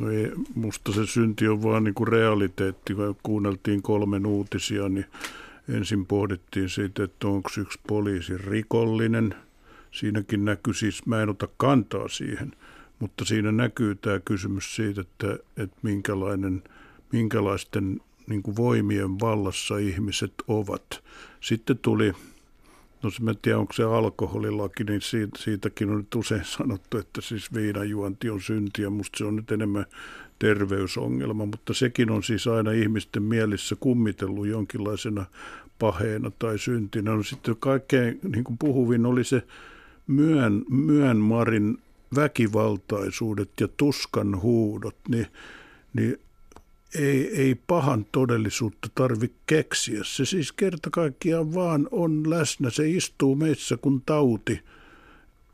No 0.00 0.10
ei, 0.10 0.32
musta 0.54 0.92
se 0.92 1.06
synti 1.06 1.48
on 1.48 1.62
vaan 1.62 1.84
niin 1.84 1.94
kuin 1.94 2.08
realiteetti. 2.08 2.94
Kun 2.94 3.16
kuunneltiin 3.22 3.82
kolmen 3.82 4.26
uutisia, 4.26 4.88
niin 4.88 5.06
ensin 5.74 6.06
pohdittiin 6.06 6.68
siitä, 6.68 7.04
että 7.04 7.28
onko 7.28 7.50
yksi 7.60 7.80
poliisi 7.86 8.38
rikollinen– 8.38 9.34
Siinäkin 9.90 10.44
näkyy 10.44 10.74
siis, 10.74 11.06
mä 11.06 11.22
en 11.22 11.28
ota 11.28 11.48
kantaa 11.56 12.08
siihen, 12.08 12.52
mutta 12.98 13.24
siinä 13.24 13.52
näkyy 13.52 13.94
tämä 13.94 14.20
kysymys 14.20 14.76
siitä, 14.76 15.00
että, 15.00 15.38
että 15.56 15.76
minkälainen, 15.82 16.62
minkälaisten 17.12 18.00
niin 18.26 18.42
kuin 18.42 18.56
voimien 18.56 19.20
vallassa 19.20 19.78
ihmiset 19.78 20.32
ovat. 20.48 21.02
Sitten 21.40 21.78
tuli, 21.78 22.12
no 23.02 23.10
mä 23.20 23.30
en 23.30 23.38
tiedä 23.42 23.58
onko 23.58 23.72
se 23.72 23.82
alkoholilaki, 23.82 24.84
niin 24.84 25.00
siitä, 25.00 25.38
siitäkin 25.38 25.90
on 25.90 25.96
nyt 25.96 26.14
usein 26.14 26.44
sanottu, 26.44 26.98
että 26.98 27.20
siis 27.20 27.54
viinajuonti 27.54 28.30
on 28.30 28.40
syntiä. 28.40 28.90
Musta 28.90 29.18
se 29.18 29.24
on 29.24 29.36
nyt 29.36 29.52
enemmän 29.52 29.86
terveysongelma, 30.38 31.46
mutta 31.46 31.74
sekin 31.74 32.10
on 32.10 32.22
siis 32.22 32.46
aina 32.46 32.70
ihmisten 32.70 33.22
mielissä 33.22 33.76
kummitellut 33.80 34.46
jonkinlaisena 34.46 35.24
paheena 35.78 36.30
tai 36.38 36.58
syntinä. 36.58 37.10
No 37.10 37.22
sitten 37.22 37.56
kaikkein 37.58 38.20
niin 38.32 38.44
kuin 38.44 38.58
puhuvin 38.58 39.06
oli 39.06 39.24
se 39.24 39.42
Myön, 40.06 40.64
Myönmarin 40.68 41.78
väkivaltaisuudet 42.14 43.50
ja 43.60 43.68
tuskan 43.76 44.42
huudot, 44.42 44.96
niin, 45.08 45.26
niin 45.94 46.20
ei, 46.94 47.40
ei 47.42 47.54
pahan 47.54 48.06
todellisuutta 48.12 48.88
tarvitse 48.94 49.36
keksiä. 49.46 50.00
Se 50.04 50.24
siis 50.24 50.52
kerta 50.52 50.90
kaikkiaan 50.90 51.54
vaan 51.54 51.88
on 51.90 52.30
läsnä. 52.30 52.70
Se 52.70 52.88
istuu 52.88 53.36
meissä 53.36 53.76
kuin 53.76 54.02
tauti 54.06 54.60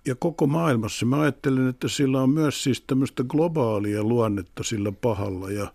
ja 0.06 0.14
koko 0.14 0.46
maailmassa. 0.46 1.06
Mä 1.06 1.20
ajattelen, 1.20 1.68
että 1.68 1.88
sillä 1.88 2.22
on 2.22 2.30
myös 2.30 2.64
siis 2.64 2.80
tämmöistä 2.80 3.24
globaalia 3.24 4.02
luonnetta 4.02 4.62
sillä 4.62 4.92
pahalla 4.92 5.50
ja 5.50 5.72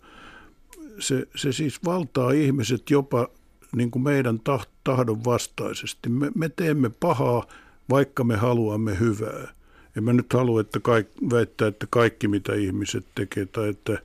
se, 0.99 1.27
se 1.35 1.51
siis 1.51 1.83
valtaa 1.85 2.31
ihmiset 2.31 2.89
jopa 2.89 3.27
niin 3.75 3.91
kuin 3.91 4.03
meidän 4.03 4.39
tahdon 4.83 5.25
vastaisesti. 5.25 6.09
Me, 6.09 6.31
me 6.35 6.49
teemme 6.49 6.89
pahaa 6.99 7.45
vaikka 7.89 8.23
me 8.23 8.35
haluamme 8.35 8.99
hyvää. 8.99 9.53
En 9.97 10.03
mä 10.03 10.13
nyt 10.13 10.33
halua 10.33 10.61
että 10.61 10.79
kaik, 10.79 11.07
väittää, 11.31 11.67
että 11.67 11.87
kaikki 11.89 12.27
mitä 12.27 12.55
ihmiset 12.55 13.05
tekee 13.15 13.45
tai 13.45 13.69
että 13.69 13.99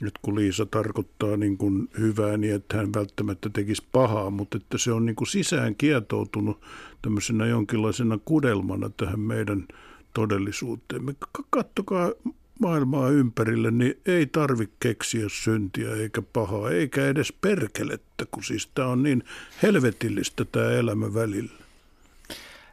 nyt 0.00 0.14
kun 0.22 0.34
Liisa 0.34 0.66
tarkoittaa 0.66 1.36
niin 1.36 1.56
kuin 1.56 1.88
hyvää, 1.98 2.36
niin 2.36 2.54
että 2.54 2.76
hän 2.76 2.94
välttämättä 2.94 3.50
tekisi 3.50 3.82
pahaa, 3.92 4.30
mutta 4.30 4.56
että 4.56 4.78
se 4.78 4.92
on 4.92 5.06
niin 5.06 5.16
kuin 5.16 5.28
sisään 5.28 5.76
kietoutunut 5.76 6.60
tämmöisenä 7.02 7.46
jonkinlaisena 7.46 8.18
kudelmana 8.24 8.90
tähän 8.96 9.20
meidän 9.20 9.68
todellisuuteen. 10.14 11.04
Me 11.04 11.14
kattokaa 11.50 12.12
maailmaa 12.60 13.08
ympärille, 13.08 13.70
niin 13.70 13.94
ei 14.06 14.26
tarvitse 14.26 14.76
keksiä 14.80 15.26
syntiä 15.28 15.94
eikä 15.94 16.22
pahaa, 16.22 16.70
eikä 16.70 17.06
edes 17.06 17.32
perkelettä, 17.32 18.26
kun 18.30 18.44
siis 18.44 18.70
tämä 18.74 18.88
on 18.88 19.02
niin 19.02 19.24
helvetillistä 19.62 20.44
tämä 20.44 20.70
elämä 20.70 21.14
välillä. 21.14 21.59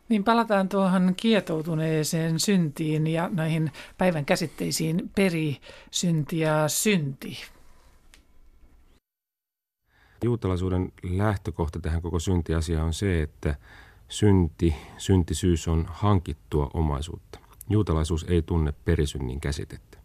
Niin 0.09 0.23
palataan 0.23 0.69
tuohon 0.69 1.13
kietoutuneeseen 1.17 2.39
syntiin 2.39 3.07
ja 3.07 3.29
näihin 3.33 3.71
päivän 3.97 4.25
käsitteisiin 4.25 5.11
peri, 5.15 5.57
synti 5.91 6.39
ja 6.39 6.67
synti. 6.67 7.37
Juutalaisuuden 10.23 10.91
lähtökohta 11.03 11.79
tähän 11.79 12.01
koko 12.01 12.19
syntiasiaan 12.19 12.85
on 12.85 12.93
se, 12.93 13.21
että 13.21 13.55
synti, 14.09 14.75
syntisyys 14.97 15.67
on 15.67 15.85
hankittua 15.89 16.71
omaisuutta. 16.73 17.39
Juutalaisuus 17.69 18.25
ei 18.29 18.41
tunne 18.41 18.73
perisynnin 18.85 19.39
käsitettä. 19.39 19.97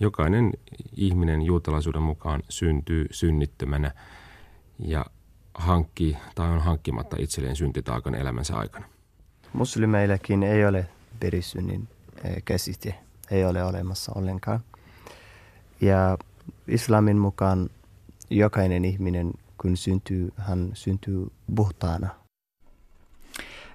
Jokainen 0.00 0.52
ihminen 0.96 1.42
juutalaisuuden 1.42 2.02
mukaan 2.02 2.42
syntyy 2.48 3.06
synnittömänä 3.10 3.90
ja 4.78 5.06
hankkii 5.54 6.16
tai 6.34 6.50
on 6.50 6.60
hankkimatta 6.60 7.16
itselleen 7.20 7.56
syntitaakan 7.56 8.14
elämänsä 8.14 8.56
aikana. 8.58 8.97
Muslimeillekin 9.52 10.42
ei 10.42 10.66
ole 10.66 10.88
perisynnin 11.20 11.88
eh, 12.24 12.42
käsite, 12.44 12.94
ei 13.30 13.44
ole 13.44 13.64
olemassa 13.64 14.12
ollenkaan. 14.14 14.60
Ja 15.80 16.18
islamin 16.68 17.18
mukaan 17.18 17.70
jokainen 18.30 18.84
ihminen, 18.84 19.32
kun 19.60 19.76
syntyy, 19.76 20.32
hän 20.36 20.70
syntyy 20.74 21.26
puhtaana. 21.54 22.08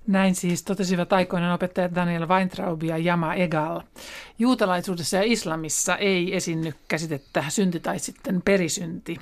Näin 0.08 0.36
siis 0.36 0.64
totesivat 0.64 1.14
aikoinaan 1.14 1.54
opettajat 1.54 1.96
Daniel 1.96 2.28
Weintraub 2.28 2.84
ja 2.84 2.98
Jama 2.98 3.34
Egal. 3.34 3.82
Juutalaisuudessa 4.40 5.18
ja 5.18 5.24
islamissa 5.24 5.98
ei 5.98 6.36
esiinny 6.36 6.74
käsitettä 6.88 7.46
synti 7.50 7.80
tai 7.80 8.00
sitten 8.00 8.42
perisynti. 8.42 9.18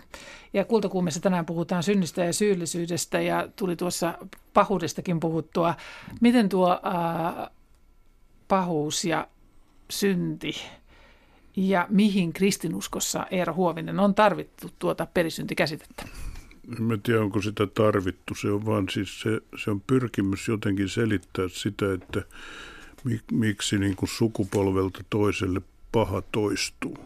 Ja 0.54 0.66
kultakuumessa 0.66 1.20
tänään 1.20 1.46
puhutaan 1.46 1.84
synnistä 1.84 2.24
ja 2.26 2.34
syyllisyydestä 2.34 3.22
ja 3.22 3.48
tuli 3.56 3.76
tuossa 3.76 4.14
pahuudestakin 4.54 5.20
puhuttua. 5.20 5.76
Miten 6.22 6.50
tuo 6.50 6.72
äh, 6.72 7.50
pahuus 8.48 9.06
ja 9.06 9.28
synti 9.90 10.54
ja 11.56 11.88
mihin 11.90 12.34
kristinuskossa 12.34 13.26
Eero 13.32 13.54
Huovinen 13.54 14.00
on 14.00 14.16
tarvittu 14.16 14.70
tuota 14.80 15.08
perisyntikäsitettä? 15.14 16.04
Mä 16.80 16.98
tiedä, 16.98 17.22
onko 17.22 17.42
sitä 17.42 17.68
tarvittu. 17.68 18.36
Se 18.36 18.52
on 18.52 18.66
vaan 18.66 18.90
siis 18.90 19.22
se, 19.22 19.42
se 19.64 19.72
on 19.72 19.82
pyrkimys 19.82 20.48
jotenkin 20.48 20.90
selittää 20.90 21.48
sitä, 21.48 21.94
että 21.94 22.24
mik, 23.04 23.24
miksi 23.32 23.78
niin 23.78 23.96
kuin 23.96 24.10
sukupolvelta 24.10 25.04
toiselle 25.10 25.62
paha 25.92 26.22
toistuu. 26.22 26.98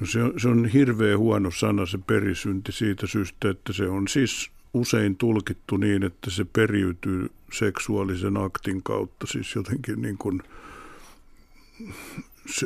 No 0.00 0.06
se, 0.06 0.22
on, 0.22 0.40
se 0.40 0.48
on 0.48 0.66
hirveän 0.66 1.18
huono 1.18 1.50
sana 1.50 1.86
se 1.86 1.98
perisynti 1.98 2.72
siitä 2.72 3.06
syystä, 3.06 3.50
että 3.50 3.72
se 3.72 3.88
on 3.88 4.08
siis 4.08 4.50
usein 4.74 5.16
tulkittu 5.16 5.76
niin, 5.76 6.02
että 6.02 6.30
se 6.30 6.44
periytyy 6.44 7.30
seksuaalisen 7.52 8.36
aktin 8.36 8.82
kautta, 8.82 9.26
siis 9.26 9.54
jotenkin 9.54 10.02
niin 10.02 10.18
kuin 10.18 10.42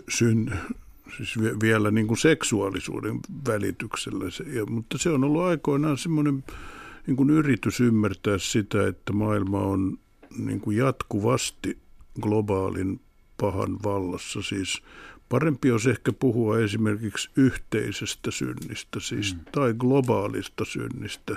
syn, 0.08 0.60
siis 1.16 1.38
vielä 1.62 1.90
niin 1.90 2.06
kuin 2.06 2.18
seksuaalisuuden 2.18 3.20
välityksellä. 3.46 4.30
Se, 4.30 4.44
ja, 4.44 4.66
mutta 4.66 4.98
se 4.98 5.10
on 5.10 5.24
ollut 5.24 5.42
aikoinaan 5.42 5.98
semmoinen 5.98 6.44
niin 7.06 7.16
kuin 7.16 7.30
yritys 7.30 7.80
ymmärtää 7.80 8.38
sitä, 8.38 8.86
että 8.86 9.12
maailma 9.12 9.60
on 9.60 9.98
niin 10.38 10.60
kuin 10.60 10.76
jatkuvasti 10.76 11.78
globaalin 12.20 13.00
pahan 13.40 13.78
vallassa. 13.82 14.42
Siis 14.42 14.82
parempi 15.28 15.72
olisi 15.72 15.90
ehkä 15.90 16.12
puhua 16.12 16.58
esimerkiksi 16.58 17.30
yhteisestä 17.36 18.30
synnistä 18.30 19.00
siis, 19.00 19.34
mm. 19.34 19.40
tai 19.52 19.74
globaalista 19.74 20.64
synnistä. 20.64 21.36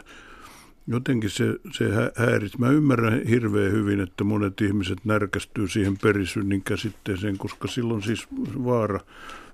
Jotenkin 0.87 1.29
se, 1.29 1.45
se 1.71 1.85
häiritsee. 2.15 2.59
Mä 2.59 2.69
ymmärrän 2.69 3.27
hirveän 3.27 3.71
hyvin, 3.71 3.99
että 3.99 4.23
monet 4.23 4.61
ihmiset 4.61 5.05
närkästyy 5.05 5.67
siihen 5.67 5.97
perisynnin 5.97 6.63
käsitteeseen, 6.63 7.37
koska 7.37 7.67
silloin 7.67 8.01
siis 8.01 8.27
vaara 8.63 8.99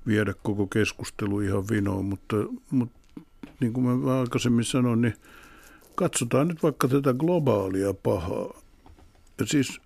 viedä 0.07 0.33
koko 0.43 0.67
keskustelu 0.67 1.39
ihan 1.39 1.69
vinoon, 1.69 2.05
mutta, 2.05 2.35
mutta 2.71 2.99
niin 3.59 3.73
kuin 3.73 3.85
mä 3.85 4.19
aikaisemmin 4.19 4.65
sanoin, 4.65 5.01
niin 5.01 5.13
katsotaan 5.95 6.47
nyt 6.47 6.63
vaikka 6.63 6.87
tätä 6.87 7.13
globaalia 7.13 7.93
pahaa. 7.93 8.61
Ja 9.39 9.45
siis 9.45 9.81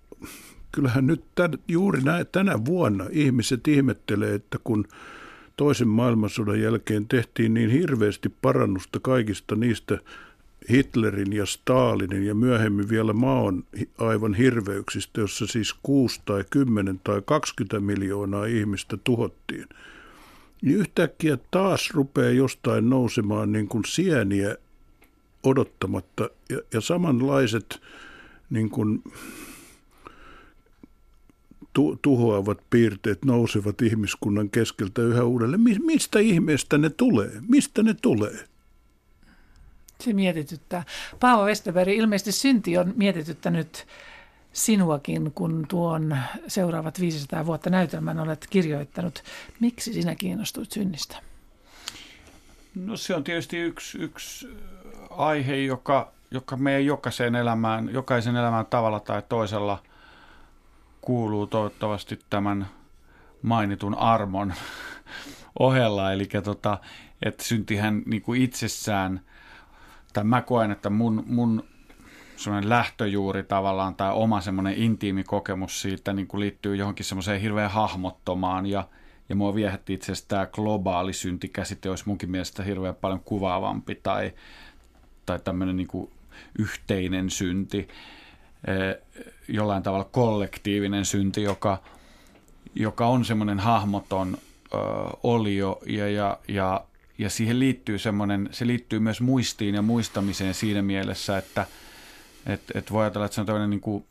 kyllähän 0.72 1.06
nyt 1.06 1.24
tämän, 1.34 1.58
juuri 1.68 2.02
näin, 2.02 2.26
tänä 2.32 2.64
vuonna 2.64 3.06
ihmiset 3.10 3.68
ihmettelee, 3.68 4.34
että 4.34 4.58
kun 4.64 4.84
toisen 5.56 5.88
maailmansodan 5.88 6.60
jälkeen 6.60 7.08
tehtiin 7.08 7.54
niin 7.54 7.70
hirveästi 7.70 8.28
parannusta 8.28 9.00
kaikista 9.00 9.56
niistä 9.56 9.98
Hitlerin 10.70 11.32
ja 11.32 11.46
Stalinin 11.46 12.26
ja 12.26 12.34
myöhemmin 12.34 12.88
vielä 12.88 13.12
maon 13.12 13.64
aivan 13.98 14.34
hirveyksistä, 14.34 15.20
jossa 15.20 15.46
siis 15.46 15.74
6 15.82 16.22
tai 16.24 16.44
10 16.50 17.00
tai 17.04 17.22
20 17.24 17.80
miljoonaa 17.80 18.46
ihmistä 18.46 18.96
tuhottiin. 19.04 19.68
Niin 20.64 20.76
yhtäkkiä 20.78 21.38
taas 21.50 21.90
rupeaa 21.90 22.30
jostain 22.30 22.90
nousemaan 22.90 23.52
niin 23.52 23.68
kuin 23.68 23.84
sieniä 23.86 24.56
odottamatta 25.42 26.30
ja, 26.50 26.58
ja 26.72 26.80
samanlaiset 26.80 27.82
niin 28.50 28.70
kuin 28.70 29.02
tu, 31.72 31.98
tuhoavat 32.02 32.58
piirteet 32.70 33.24
nousevat 33.24 33.82
ihmiskunnan 33.82 34.50
keskeltä 34.50 35.02
yhä 35.02 35.24
uudelleen. 35.24 35.62
Mistä 35.84 36.18
ihmeestä 36.18 36.78
ne 36.78 36.90
tulee? 36.90 37.30
Mistä 37.48 37.82
ne 37.82 37.94
tulee? 38.02 38.44
Se 40.00 40.12
mietityttää. 40.12 40.84
Paavo 41.20 41.44
Westerberg, 41.44 41.92
ilmeisesti 41.92 42.32
synti 42.32 42.78
on 42.78 42.92
mietityttänyt 42.96 43.86
sinuakin, 44.54 45.32
kun 45.34 45.66
tuon 45.68 46.16
seuraavat 46.48 47.00
500 47.00 47.46
vuotta 47.46 47.70
näytelmän 47.70 48.20
olet 48.20 48.46
kirjoittanut. 48.50 49.22
Miksi 49.60 49.92
sinä 49.92 50.14
kiinnostuit 50.14 50.72
synnistä? 50.72 51.16
No 52.74 52.96
se 52.96 53.14
on 53.14 53.24
tietysti 53.24 53.58
yksi, 53.58 53.98
yksi 53.98 54.48
aihe, 55.10 55.56
joka, 55.56 56.12
joka 56.30 56.56
meidän 56.56 56.86
jokaisen 56.86 57.34
elämään, 57.34 57.88
jokaisen 57.92 58.36
elämään 58.36 58.66
tavalla 58.66 59.00
tai 59.00 59.22
toisella 59.28 59.82
kuuluu 61.00 61.46
toivottavasti 61.46 62.20
tämän 62.30 62.66
mainitun 63.42 63.94
armon 63.94 64.54
ohella. 65.58 66.12
Eli 66.12 66.26
tota, 66.44 66.78
että 67.22 67.44
syntihän 67.44 68.02
niin 68.06 68.22
kuin 68.22 68.42
itsessään, 68.42 69.20
tai 70.12 70.24
mä 70.24 70.42
koen, 70.42 70.70
että 70.70 70.90
mun, 70.90 71.24
mun 71.26 71.64
semmoinen 72.36 72.70
lähtöjuuri 72.70 73.42
tavallaan 73.42 73.94
tai 73.94 74.12
oma 74.12 74.40
semmoinen 74.40 74.74
intiimi 74.74 75.24
kokemus 75.24 75.82
siitä 75.82 76.12
niin 76.12 76.26
kuin 76.26 76.40
liittyy 76.40 76.76
johonkin 76.76 77.04
semmoiseen 77.04 77.40
hirveän 77.40 77.70
hahmottomaan 77.70 78.66
ja, 78.66 78.88
ja 79.28 79.36
mua 79.36 79.54
viehätti 79.54 79.92
itse 79.94 80.12
asiassa 80.12 80.28
tämä 80.28 80.46
globaali 80.46 81.12
syntikäsite 81.12 81.90
olisi 81.90 82.04
munkin 82.06 82.30
mielestä 82.30 82.62
hirveän 82.62 82.94
paljon 82.94 83.20
kuvaavampi 83.20 83.94
tai, 83.94 84.32
tai 85.26 85.38
tämmöinen 85.38 85.76
niin 85.76 85.86
kuin 85.86 86.10
yhteinen 86.58 87.30
synti, 87.30 87.88
jollain 89.48 89.82
tavalla 89.82 90.04
kollektiivinen 90.04 91.04
synti, 91.04 91.42
joka, 91.42 91.82
joka 92.74 93.06
on 93.06 93.24
semmoinen 93.24 93.60
hahmoton 93.60 94.38
ö, 94.74 94.76
olio 95.22 95.80
ja, 95.86 96.08
ja, 96.08 96.38
ja, 96.48 96.84
ja 97.18 97.30
siihen 97.30 97.58
liittyy 97.58 97.98
semmoinen, 97.98 98.48
se 98.52 98.66
liittyy 98.66 98.98
myös 98.98 99.20
muistiin 99.20 99.74
ja 99.74 99.82
muistamiseen 99.82 100.54
siinä 100.54 100.82
mielessä, 100.82 101.38
että 101.38 101.66
et, 102.46 102.62
et 102.74 102.92
voi 102.92 103.02
ajatella, 103.02 103.24
että 103.26 103.34
se 103.34 103.40
on 103.40 103.46
tämmöinen 103.46 103.70
niin 103.70 103.80
kuin 103.80 104.06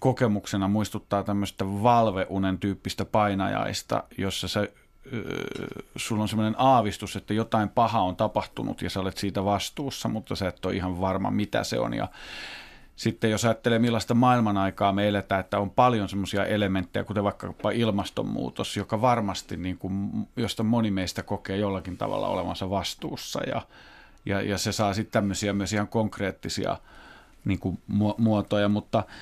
kokemuksena 0.00 0.68
muistuttaa 0.68 1.24
tämmöistä 1.24 1.64
valveunen 1.66 2.58
tyyppistä 2.58 3.04
painajaista, 3.04 4.04
jossa 4.18 4.48
se 4.48 4.72
sulla 5.96 6.22
on 6.22 6.28
semmoinen 6.28 6.54
aavistus, 6.58 7.16
että 7.16 7.34
jotain 7.34 7.68
pahaa 7.68 8.02
on 8.02 8.16
tapahtunut 8.16 8.82
ja 8.82 8.90
sä 8.90 9.00
olet 9.00 9.16
siitä 9.16 9.44
vastuussa, 9.44 10.08
mutta 10.08 10.36
sä 10.36 10.48
et 10.48 10.64
ole 10.64 10.74
ihan 10.74 11.00
varma, 11.00 11.30
mitä 11.30 11.64
se 11.64 11.78
on. 11.78 11.94
Ja 11.94 12.08
sitten 12.96 13.30
jos 13.30 13.44
ajattelee, 13.44 13.78
millaista 13.78 14.14
maailman 14.14 14.56
aikaa 14.56 14.92
me 14.92 15.08
eletään, 15.08 15.40
että 15.40 15.58
on 15.58 15.70
paljon 15.70 16.08
semmoisia 16.08 16.44
elementtejä, 16.44 17.04
kuten 17.04 17.24
vaikkapa 17.24 17.70
ilmastonmuutos, 17.70 18.76
joka 18.76 19.00
varmasti, 19.00 19.56
niin 19.56 19.78
kuin, 19.78 20.10
josta 20.36 20.62
moni 20.62 20.90
meistä 20.90 21.22
kokee 21.22 21.56
jollakin 21.56 21.96
tavalla 21.96 22.28
olevansa 22.28 22.70
vastuussa. 22.70 23.40
Ja, 23.46 23.62
ja, 24.26 24.42
ja 24.42 24.58
se 24.58 24.72
saa 24.72 24.94
sitten 24.94 25.12
tämmöisiä 25.12 25.52
myös 25.52 25.72
ihan 25.72 25.88
konkreettisia 25.88 26.76
niin 27.48 27.58
kuin, 27.58 27.78
muotoja, 28.18 28.68
mutta– 28.68 29.04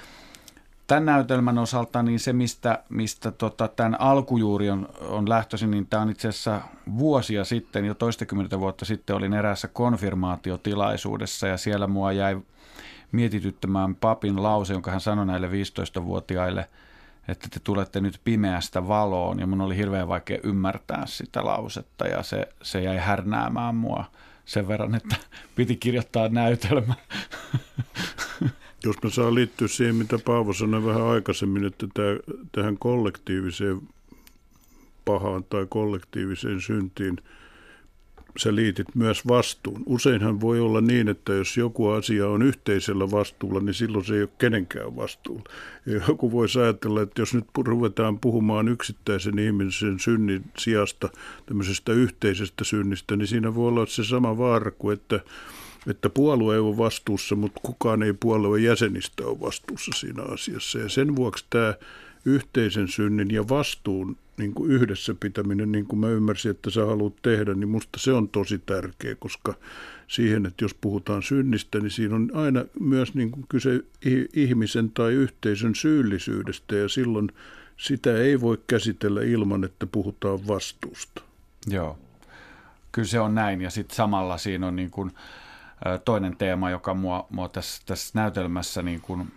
tämän 0.87 1.07
näytelmän 1.07 1.59
osalta 1.59 2.03
niin 2.03 2.21
se, 2.21 2.33
mistä, 2.33 2.83
mistä 2.89 3.31
tota, 3.31 3.69
tämän 3.69 4.01
alkujuuri 4.01 4.71
on, 4.71 4.89
on 5.01 5.29
lähtöisin, 5.29 5.71
niin 5.71 5.87
tämä 5.87 6.03
on 6.03 6.11
itse 6.11 6.29
asiassa 6.29 6.61
vuosia 6.99 7.45
sitten, 7.45 7.85
jo 7.85 7.95
toistakymmentä 7.95 8.61
vuotta 8.61 8.85
sitten 8.85 9.17
olin 9.17 9.35
eräässä 9.35 9.69
konfirmaatiotilaisuudessa 9.69 11.47
ja 11.47 11.57
siellä 11.57 11.87
mua 11.87 12.12
jäi 12.12 12.41
mietityttämään 13.12 13.95
papin 13.95 14.43
lause, 14.43 14.73
jonka 14.73 14.91
hän 14.91 15.01
sanoi 15.01 15.27
näille 15.27 15.49
15-vuotiaille, 15.49 16.69
että 17.29 17.49
te 17.51 17.61
tulette 17.65 18.01
nyt 18.01 18.21
pimeästä 18.25 18.89
valoon 18.89 19.41
ja 19.41 19.47
mun 19.47 19.61
oli 19.61 19.77
hirveän 19.77 20.09
vaikea 20.09 20.39
ymmärtää 20.43 21.03
sitä 21.07 21.45
lausetta 21.45 22.07
ja 22.07 22.23
se, 22.23 22.49
se 22.62 22.83
jäi 22.83 22.97
härnäämään 22.97 23.75
mua 23.75 24.05
sen 24.47 24.69
verran, 24.69 24.95
että 24.95 25.17
piti 25.57 25.77
kirjoittaa 25.77 26.29
näytelmä. 26.29 26.95
Jos 28.85 28.97
mä 29.03 29.11
saan 29.11 29.35
liittyä 29.35 29.69
siihen, 29.69 29.95
mitä 29.95 30.19
Paavo 30.19 30.53
sanoi 30.53 30.85
vähän 30.85 31.03
aikaisemmin, 31.03 31.65
että 31.65 31.87
tämä, 31.95 32.39
tähän 32.53 32.79
kollektiiviseen 32.79 33.81
pahaan 35.05 35.45
tai 35.45 35.67
kollektiiviseen 35.69 36.61
syntiin 36.61 37.17
sä 38.38 38.55
liitit 38.55 38.94
myös 38.94 39.29
vastuun. 39.29 39.83
Useinhan 39.87 40.40
voi 40.40 40.61
olla 40.61 40.81
niin, 40.81 41.09
että 41.09 41.33
jos 41.33 41.57
joku 41.57 41.88
asia 41.88 42.29
on 42.29 42.42
yhteisellä 42.42 43.11
vastuulla, 43.11 43.61
niin 43.61 43.75
silloin 43.75 44.05
se 44.05 44.14
ei 44.14 44.22
ole 44.22 44.29
kenenkään 44.38 44.96
vastuulla. 44.96 45.44
Ja 45.87 46.01
joku 46.09 46.33
voi 46.33 46.46
ajatella, 46.62 47.03
että 47.03 47.22
jos 47.22 47.35
nyt 47.35 47.44
ruvetaan 47.59 48.18
puhumaan 48.18 48.68
yksittäisen 48.68 49.38
ihmisen 49.38 49.99
synnin 49.99 50.44
sijasta 50.59 51.09
tämmöisestä 51.46 51.92
yhteisestä 51.92 52.64
synnistä, 52.64 53.16
niin 53.16 53.27
siinä 53.27 53.55
voi 53.55 53.68
olla 53.68 53.87
se 53.87 54.05
sama 54.05 54.38
vaara 54.38 54.70
kuin, 54.70 54.94
että 54.94 55.20
että 55.87 56.11
puolue 56.11 56.55
ei 56.55 56.61
ole 56.61 56.77
vastuussa, 56.77 57.37
mutta 57.37 57.61
kukaan 57.62 58.03
ei 58.03 58.12
puolueen 58.12 58.64
jäsenistä 58.64 59.27
ole 59.27 59.40
vastuussa 59.40 59.92
siinä 59.94 60.22
asiassa. 60.22 60.79
Ja 60.79 60.88
sen 60.88 61.16
vuoksi 61.16 61.44
tämä 61.51 61.75
yhteisen 62.25 62.88
synnin 62.88 63.31
ja 63.31 63.49
vastuun 63.49 64.16
niin 64.38 64.55
kuin 64.55 64.70
yhdessä 64.70 65.14
pitäminen, 65.14 65.72
niin 65.72 65.87
kuin 65.87 66.01
mä 66.01 66.09
ymmärsin, 66.09 66.51
että 66.51 66.70
sä 66.70 66.87
haluat 66.87 67.22
tehdä, 67.22 67.55
niin 67.55 67.68
musta 67.68 67.99
se 67.99 68.12
on 68.12 68.29
tosi 68.29 68.59
tärkeä, 68.59 69.14
koska 69.14 69.55
siihen, 70.09 70.46
että 70.46 70.64
jos 70.64 70.75
puhutaan 70.75 71.22
synnistä, 71.22 71.81
niin 71.81 71.90
siinä 71.90 72.14
on 72.14 72.31
aina 72.35 72.64
myös 72.81 73.14
niin 73.14 73.31
kuin 73.31 73.46
kyse 73.49 73.81
ihmisen 74.35 74.90
tai 74.90 75.12
yhteisön 75.12 75.75
syyllisyydestä 75.75 76.77
ja 76.77 76.88
silloin 76.88 77.33
sitä 77.77 78.16
ei 78.16 78.40
voi 78.40 78.59
käsitellä 78.66 79.22
ilman, 79.22 79.64
että 79.64 79.87
puhutaan 79.87 80.46
vastuusta. 80.46 81.22
Joo, 81.70 81.99
kyllä 82.92 83.09
se 83.09 83.20
on 83.20 83.35
näin 83.35 83.61
ja 83.61 83.70
sitten 83.70 83.96
samalla 83.96 84.38
siinä 84.38 84.66
on 84.66 84.77
niin 84.77 84.90
kuin, 84.90 85.11
toinen 86.05 86.37
teema, 86.37 86.70
joka 86.70 86.94
mua, 86.94 87.27
mua 87.31 87.49
tässä, 87.49 87.83
tässä 87.87 88.11
näytelmässä 88.14 88.83
niin 88.83 89.01
kuin 89.01 89.33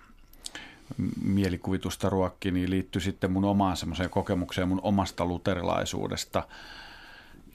mielikuvitusta 1.23 2.09
ruokki, 2.09 2.51
niin 2.51 2.69
liittyy 2.69 3.01
sitten 3.01 3.31
mun 3.31 3.45
omaan 3.45 3.77
semmoiseen 3.77 4.09
kokemukseen 4.09 4.67
mun 4.67 4.81
omasta 4.83 5.25
luterilaisuudesta. 5.25 6.47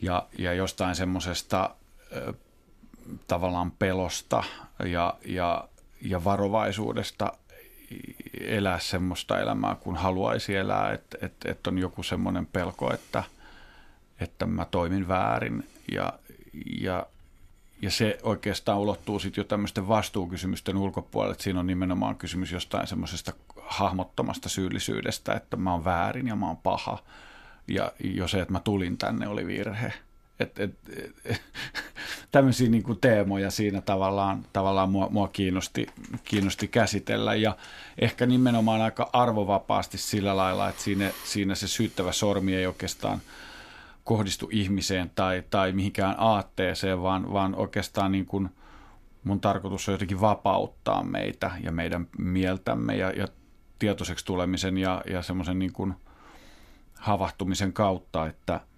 Ja, 0.02 0.26
ja 0.38 0.52
jostain 0.52 0.94
semmoisesta 0.94 1.70
tavallaan 3.26 3.70
pelosta 3.70 4.44
ja, 4.84 5.14
ja, 5.24 5.68
ja 6.02 6.24
varovaisuudesta 6.24 7.32
elää 8.40 8.78
semmoista 8.78 9.40
elämää, 9.40 9.74
kun 9.74 9.96
haluaisi 9.96 10.56
elää, 10.56 10.92
että 10.92 11.18
et, 11.22 11.34
et 11.44 11.66
on 11.66 11.78
joku 11.78 12.02
semmoinen 12.02 12.46
pelko, 12.46 12.94
että, 12.94 13.24
että 14.20 14.46
mä 14.46 14.64
toimin 14.64 15.08
väärin. 15.08 15.68
Ja, 15.92 16.12
ja 16.80 17.06
ja 17.84 17.90
se 17.90 18.18
oikeastaan 18.22 18.78
ulottuu 18.78 19.18
sitten 19.18 19.42
jo 19.42 19.44
tämmöisten 19.44 19.88
vastuukysymysten 19.88 20.76
ulkopuolelle, 20.76 21.32
että 21.32 21.44
siinä 21.44 21.60
on 21.60 21.66
nimenomaan 21.66 22.16
kysymys 22.16 22.52
jostain 22.52 22.86
semmoisesta 22.86 23.32
hahmottomasta 23.60 24.48
syyllisyydestä, 24.48 25.32
että 25.32 25.56
mä 25.56 25.72
oon 25.72 25.84
väärin 25.84 26.26
ja 26.26 26.36
mä 26.36 26.46
oon 26.46 26.56
paha. 26.56 26.98
Ja 27.68 27.92
jo 28.04 28.28
se, 28.28 28.40
että 28.40 28.52
mä 28.52 28.60
tulin 28.60 28.98
tänne, 28.98 29.28
oli 29.28 29.46
virhe. 29.46 29.92
et, 30.40 30.58
et, 30.58 30.74
et, 31.24 31.42
tämmöisiä 32.32 32.68
niin 32.68 32.82
kuin 32.82 33.00
teemoja 33.00 33.50
siinä 33.50 33.80
tavallaan, 33.80 34.46
tavallaan 34.52 34.90
mua, 34.90 35.08
mua 35.10 35.28
kiinnosti, 35.28 35.86
kiinnosti 36.24 36.68
käsitellä 36.68 37.34
ja 37.34 37.56
ehkä 37.98 38.26
nimenomaan 38.26 38.80
aika 38.80 39.10
arvovapaasti 39.12 39.98
sillä 39.98 40.36
lailla, 40.36 40.68
että 40.68 40.82
siinä, 40.82 41.10
siinä 41.24 41.54
se 41.54 41.68
syyttävä 41.68 42.12
sormi 42.12 42.54
ei 42.54 42.66
oikeastaan 42.66 43.20
kohdistu 44.04 44.48
ihmiseen 44.52 45.10
tai, 45.14 45.42
tai 45.50 45.72
mihinkään 45.72 46.14
aatteeseen, 46.18 47.02
vaan, 47.02 47.32
vaan 47.32 47.54
oikeastaan 47.54 48.12
niin 48.12 48.26
kuin 48.26 48.50
mun 49.24 49.40
tarkoitus 49.40 49.88
on 49.88 49.94
jotenkin 49.94 50.20
vapauttaa 50.20 51.02
meitä 51.04 51.50
ja 51.60 51.72
meidän 51.72 52.06
mieltämme 52.18 52.96
ja, 52.96 53.10
ja 53.10 53.28
tietoiseksi 53.78 54.24
tulemisen 54.24 54.78
ja, 54.78 55.02
ja 55.10 55.22
semmoisen 55.22 55.58
niin 55.58 55.72
kuin 55.72 55.94
havahtumisen 56.94 57.72
kautta, 57.72 58.26
että– 58.26 58.60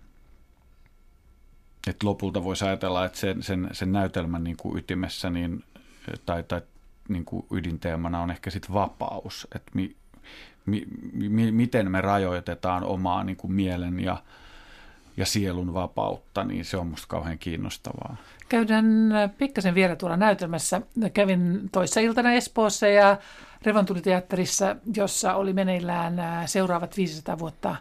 että 1.87 2.07
lopulta 2.07 2.45
voisi 2.45 2.65
ajatella, 2.65 3.05
että 3.05 3.19
sen, 3.19 3.43
sen, 3.43 3.69
sen 3.73 3.93
näytelmän 3.93 4.45
niin 4.45 4.57
kuin 4.57 4.79
ytimessä 4.79 5.31
niin, 5.31 5.65
tai, 6.27 6.43
tai 6.43 6.63
niin 7.09 7.25
kuin 7.25 7.47
ydinteemana 7.51 8.21
on 8.21 8.31
ehkä 8.31 8.51
sitten 8.51 8.75
vapaus, 8.75 9.49
että 9.55 9.71
mi, 9.75 9.97
mi, 10.67 10.87
mi, 11.13 11.53
miten 11.53 11.91
me 11.91 12.01
rajoitetaan 12.01 12.85
omaa 12.85 13.25
niin 13.25 13.37
kuin 13.37 13.53
mielen 13.53 14.01
ja, 14.01 14.23
ja 15.17 15.27
sielun 15.27 15.75
vapautta, 15.75 16.45
niin 16.45 16.65
se 16.65 16.77
on 16.77 16.87
musta 16.87 17.07
kauhean 17.09 17.39
kiinnostavaa. 17.39 18.17
Käydään 18.49 18.87
pikkasen 19.39 19.75
vielä 19.75 19.97
tuolla 19.97 20.17
näytelmässä. 20.17 20.81
Kävin 21.15 21.69
toissa 21.73 22.01
iltana 22.01 22.33
Espoossa 22.33 22.87
ja 22.87 23.17
Revontuliteatterissa, 23.63 24.77
jossa 24.97 25.35
oli 25.35 25.53
meneillään 25.53 26.15
seuraavat 26.47 26.97
500 26.97 27.39
vuotta 27.39 27.77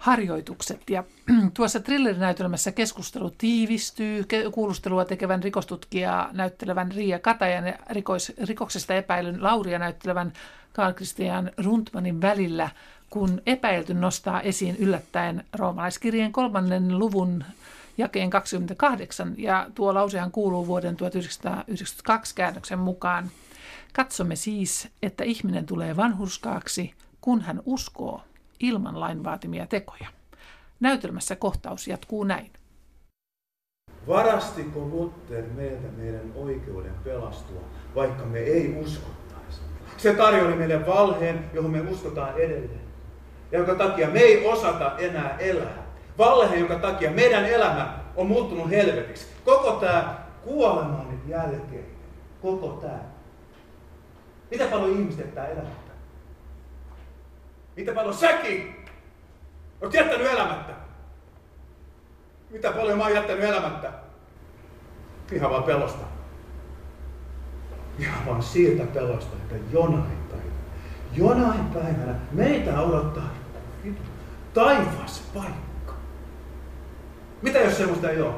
harjoitukset. 0.00 0.90
Ja 0.90 1.04
tuossa 1.54 1.80
thrillerinäytelmässä 1.80 2.72
keskustelu 2.72 3.30
tiivistyy. 3.38 4.24
Kuulustelua 4.52 5.04
tekevän 5.04 5.42
rikostutkijaa 5.42 6.28
näyttelevän 6.32 6.92
Riia 6.92 7.18
Katajan 7.18 7.66
ja 7.66 7.78
rikoksesta 8.44 8.94
epäilyn 8.94 9.42
Lauria 9.42 9.78
näyttelevän 9.78 10.32
Carl 10.74 10.92
Christian 10.92 11.50
Rundmanin 11.64 12.20
välillä, 12.20 12.68
kun 13.10 13.42
epäilty 13.46 13.94
nostaa 13.94 14.40
esiin 14.40 14.76
yllättäen 14.76 15.44
roomalaiskirjeen 15.52 16.32
kolmannen 16.32 16.98
luvun 16.98 17.44
jakeen 17.98 18.30
28, 18.30 19.34
ja 19.38 19.66
tuo 19.74 19.94
lausehan 19.94 20.30
kuuluu 20.30 20.66
vuoden 20.66 20.96
1992 20.96 22.34
käännöksen 22.34 22.78
mukaan. 22.78 23.30
Katsomme 23.92 24.36
siis, 24.36 24.88
että 25.02 25.24
ihminen 25.24 25.66
tulee 25.66 25.96
vanhurskaaksi, 25.96 26.94
kun 27.20 27.40
hän 27.40 27.62
uskoo 27.64 28.22
ilman 28.60 29.00
lain 29.00 29.24
vaatimia 29.24 29.66
tekoja. 29.66 30.08
Näytelmässä 30.80 31.36
kohtaus 31.36 31.88
jatkuu 31.88 32.24
näin. 32.24 32.50
Varastiko 34.08 34.80
Luther 34.80 35.44
meiltä 35.46 35.88
meidän 35.96 36.32
oikeuden 36.34 36.94
pelastua, 37.04 37.60
vaikka 37.94 38.24
me 38.24 38.38
ei 38.38 38.80
uskottaisi? 38.80 39.60
Se 39.96 40.14
tarjoili 40.14 40.56
meille 40.56 40.86
valheen, 40.86 41.50
johon 41.54 41.70
me 41.70 41.80
uskotaan 41.80 42.34
edelleen. 42.34 42.89
Ja 43.52 43.58
jonka 43.58 43.74
takia 43.74 44.08
me 44.08 44.20
ei 44.20 44.46
osata 44.46 44.98
enää 44.98 45.36
elää. 45.38 45.82
Valhe, 46.18 46.56
jonka 46.56 46.74
takia 46.74 47.10
meidän 47.10 47.46
elämä 47.46 47.94
on 48.16 48.26
muuttunut 48.26 48.70
helvetiksi. 48.70 49.26
Koko 49.44 49.72
tämä 49.72 50.18
kuoleman 50.44 51.20
jälkeen. 51.26 51.86
Koko 52.42 52.68
tämä. 52.68 53.00
Mitä 54.50 54.64
paljon 54.66 54.90
ihmiset 54.90 55.20
jättää 55.20 55.46
elämättä? 55.46 55.92
Mitä 57.76 57.92
paljon 57.92 58.14
säkin 58.14 58.86
olet 59.80 59.94
jättänyt 59.94 60.32
elämättä? 60.32 60.72
Mitä 62.50 62.72
paljon 62.72 62.98
mä 62.98 63.04
oon 63.04 63.14
jättänyt 63.14 63.44
elämättä? 63.44 63.92
Ihan 65.32 65.50
vaan 65.50 65.62
pelosta. 65.62 66.04
Ihan 67.98 68.26
vaan 68.26 68.42
siitä 68.42 68.84
pelosta, 68.84 69.36
että 69.36 69.72
jonain 69.72 70.18
päivänä, 70.30 70.52
jonain 71.12 71.64
päivänä 71.64 72.14
meitä 72.32 72.80
odottaa 72.80 73.39
taivas 74.54 75.22
paikka. 75.34 75.94
Mitä 77.42 77.58
jos 77.58 77.76
semmoista 77.76 78.10
ei 78.10 78.20
ole? 78.20 78.34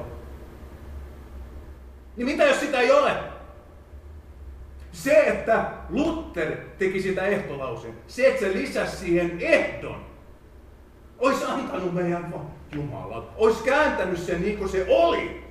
Niin 2.16 2.26
mitä 2.26 2.44
jos 2.44 2.60
sitä 2.60 2.80
ei 2.80 2.90
ole? 2.90 3.16
Se, 4.92 5.20
että 5.20 5.70
Luther 5.88 6.56
teki 6.78 7.02
sitä 7.02 7.26
ehtolauseen, 7.26 7.94
se, 8.06 8.26
että 8.26 8.40
se 8.40 8.52
lisäsi 8.52 8.96
siihen 8.96 9.40
ehdon, 9.40 10.04
olisi 11.18 11.44
antanut 11.44 11.94
meidän 11.94 12.34
Jumalan, 12.72 13.24
olisi 13.36 13.64
kääntänyt 13.64 14.18
sen 14.18 14.42
niin 14.42 14.58
kuin 14.58 14.70
se 14.70 14.86
oli. 14.88 15.44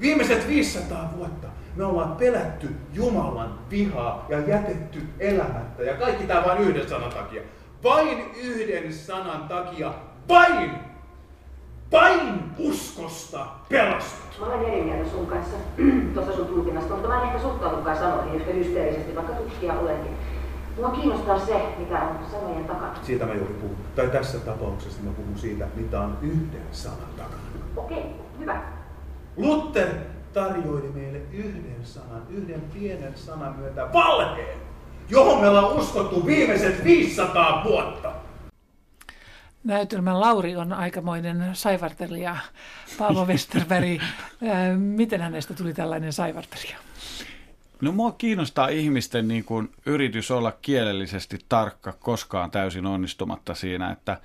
Viimeiset 0.00 0.48
500 0.48 1.12
vuotta 1.16 1.48
me 1.76 1.84
ollaan 1.84 2.16
pelätty 2.16 2.68
Jumalan 2.92 3.58
vihaa 3.70 4.26
ja 4.28 4.38
jätetty 4.38 5.02
elämättä. 5.18 5.82
Ja 5.82 5.94
kaikki 5.94 6.24
tämä 6.24 6.44
vain 6.44 6.62
yhden 6.62 6.88
sanan 6.88 7.12
takia. 7.12 7.42
Vain 7.84 8.30
yhden 8.36 8.92
sanan 8.92 9.48
takia. 9.48 9.92
Vain 10.28 10.70
vain 11.92 12.42
uskosta 12.58 13.46
pelastat. 13.68 14.40
Mä 14.40 14.46
olen 14.46 14.64
eri 14.64 14.82
mieltä 14.82 15.10
sun 15.10 15.26
kanssa 15.26 15.56
tuossa 16.14 16.36
sun 16.36 16.46
tulkinnasta, 16.46 16.92
mutta 16.92 17.08
mä 17.08 17.20
en 17.22 17.26
ehkä 17.26 17.40
suhtaudukaan 17.40 17.96
sanoihin 17.96 18.34
yhtä 18.34 18.52
hysteerisesti, 18.52 19.14
vaikka 19.14 19.32
tutkija 19.32 19.74
olenkin. 19.74 20.12
Mua 20.76 20.90
kiinnostaa 20.90 21.38
se, 21.38 21.62
mitä 21.78 22.00
on 22.00 22.16
sanojen 22.30 22.64
takana. 22.64 22.94
Siitä 23.02 23.26
mä 23.26 23.34
juuri 23.34 23.54
puhun. 23.54 23.76
Tai 23.94 24.08
tässä 24.08 24.38
tapauksessa 24.38 25.02
mä 25.02 25.10
puhun 25.10 25.38
siitä, 25.38 25.66
mitä 25.76 26.00
on 26.00 26.18
yhden 26.22 26.66
sanan 26.72 27.08
takana. 27.16 27.42
Okei, 27.76 28.04
hyvä. 28.38 28.62
Luther 29.36 29.88
tarjoili 30.32 30.88
meille 30.94 31.20
yhden 31.32 31.80
sanan, 31.82 32.22
yhden 32.30 32.60
pienen 32.60 33.12
sanan 33.16 33.56
myötä 33.58 33.88
valheen, 33.92 34.58
johon 35.08 35.40
me 35.40 35.48
ollaan 35.48 35.72
uskottu 35.72 36.26
viimeiset 36.26 36.84
500 36.84 37.64
vuotta. 37.64 38.12
Näytelmän 39.64 40.20
Lauri 40.20 40.56
on 40.56 40.72
aikamoinen 40.72 41.50
saivartelija. 41.52 42.36
Paavo 42.98 43.24
Westerberg, 43.24 44.02
miten 44.96 45.20
hänestä 45.20 45.54
tuli 45.54 45.74
tällainen 45.74 46.12
saivartelija? 46.12 46.76
No 47.80 47.92
mua 47.92 48.12
kiinnostaa 48.12 48.68
ihmisten 48.68 49.28
niin 49.28 49.44
kuin 49.44 49.70
yritys 49.86 50.30
olla 50.30 50.52
kielellisesti 50.62 51.38
tarkka, 51.48 51.92
koskaan 51.92 52.50
täysin 52.50 52.86
onnistumatta 52.86 53.54
siinä, 53.54 53.90
että 53.90 54.20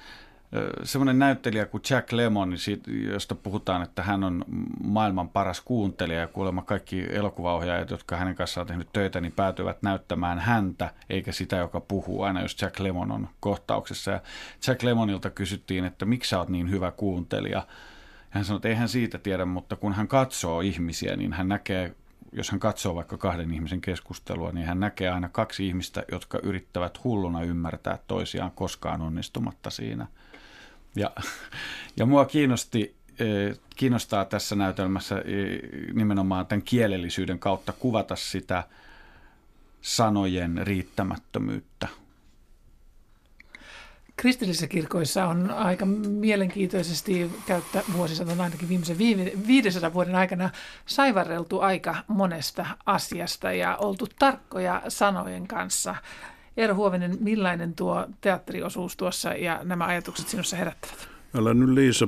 semmoinen 0.84 1.20
näyttelijä 1.20 1.66
kuin 1.66 1.84
Jack 1.90 2.12
Lemmon, 2.12 2.50
niin 2.50 3.08
josta 3.12 3.36
puhutaan, 3.36 3.82
että 3.82 4.04
hän 4.04 4.24
on 4.24 4.46
maailman 4.84 5.30
paras 5.30 5.62
kuuntelija 5.62 6.20
ja 6.20 6.28
kuulemma 6.28 6.62
kaikki 6.62 7.06
elokuvaohjaajat, 7.10 7.90
jotka 7.90 8.18
hänen 8.18 8.36
kanssaan 8.36 8.64
on 8.64 8.68
tehnyt 8.68 8.90
töitä, 8.94 9.22
niin 9.22 9.32
päätyvät 9.32 9.82
näyttämään 9.82 10.40
häntä, 10.40 10.94
eikä 11.10 11.32
sitä, 11.32 11.56
joka 11.56 11.80
puhuu 11.80 12.22
aina, 12.22 12.42
jos 12.42 12.62
Jack 12.62 12.80
Lemmon 12.80 13.12
on 13.12 13.30
kohtauksessa. 13.40 14.12
Ja 14.12 14.22
Jack 14.68 14.84
Lemmonilta 14.84 15.30
kysyttiin, 15.30 15.86
että 15.86 16.06
miksi 16.06 16.30
sä 16.30 16.40
oot 16.40 16.50
niin 16.50 16.70
hyvä 16.72 16.92
kuuntelija. 16.92 17.58
Ja 17.58 17.68
hän 18.30 18.46
sanoi, 18.46 18.58
että 18.58 18.70
eihän 18.70 18.90
siitä 18.90 19.18
tiedä, 19.18 19.46
mutta 19.46 19.76
kun 19.76 19.94
hän 19.94 20.08
katsoo 20.08 20.62
ihmisiä, 20.62 21.16
niin 21.16 21.34
hän 21.34 21.48
näkee 21.48 21.96
jos 22.34 22.52
hän 22.52 22.60
katsoo 22.60 22.96
vaikka 22.96 23.18
kahden 23.18 23.54
ihmisen 23.54 23.82
keskustelua, 23.82 24.52
niin 24.52 24.66
hän 24.66 24.80
näkee 24.80 25.10
aina 25.10 25.30
kaksi 25.30 25.68
ihmistä, 25.68 26.04
jotka 26.12 26.40
yrittävät 26.44 27.04
hulluna 27.04 27.44
ymmärtää 27.44 28.00
toisiaan 28.08 28.52
koskaan 28.52 29.02
onnistumatta 29.02 29.70
siinä– 29.70 30.08
ja, 30.96 31.12
ja 31.98 32.06
mua 32.06 32.26
kiinnosti, 32.26 32.96
e, 33.20 33.26
kiinnostaa 33.76 34.26
tässä 34.26 34.56
näytelmässä 34.56 35.18
e, 35.18 35.22
nimenomaan 35.94 36.46
tämän 36.46 36.62
kielellisyyden 36.62 37.40
kautta 37.40 37.74
kuvata 37.74 38.16
sitä 38.16 38.64
sanojen 39.82 40.68
riittämättömyyttä. 40.68 41.88
Kristillisissä 44.16 44.68
kirkoissa 44.68 45.26
on 45.26 45.52
aika 45.52 45.86
mielenkiintoisesti 45.86 47.32
käyttä 47.46 47.84
vuosisadan 47.94 48.42
ainakin 48.42 48.70
viimeisen 48.70 48.98
500 49.48 49.94
vuoden 49.94 50.16
aikana 50.16 50.50
saivarreltu 50.86 51.60
aika 51.60 51.96
monesta 52.08 52.66
asiasta 52.86 53.54
ja 53.54 53.78
oltu 53.78 54.08
tarkkoja 54.20 54.82
sanojen 54.88 55.48
kanssa. 55.48 55.96
Eero 56.62 56.76
Huovinen, 56.76 57.18
millainen 57.20 57.74
tuo 57.74 58.08
teatteriosuus 58.22 58.98
tuossa 58.98 59.30
ja 59.30 59.60
nämä 59.64 59.86
ajatukset 59.86 60.28
sinussa 60.28 60.56
herättävät? 60.56 61.08
Älä 61.36 61.54
nyt 61.54 61.70
Liisa 61.70 62.08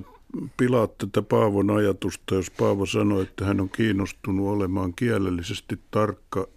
pilaa 0.57 0.87
tätä 0.87 1.21
Paavon 1.21 1.69
ajatusta, 1.69 2.35
jos 2.35 2.51
Paavo 2.51 2.85
sanoi, 2.85 3.23
että 3.23 3.45
hän 3.45 3.61
on 3.61 3.69
kiinnostunut 3.69 4.47
olemaan 4.47 4.93
kielellisesti 4.95 5.79
tarkka 5.91 6.47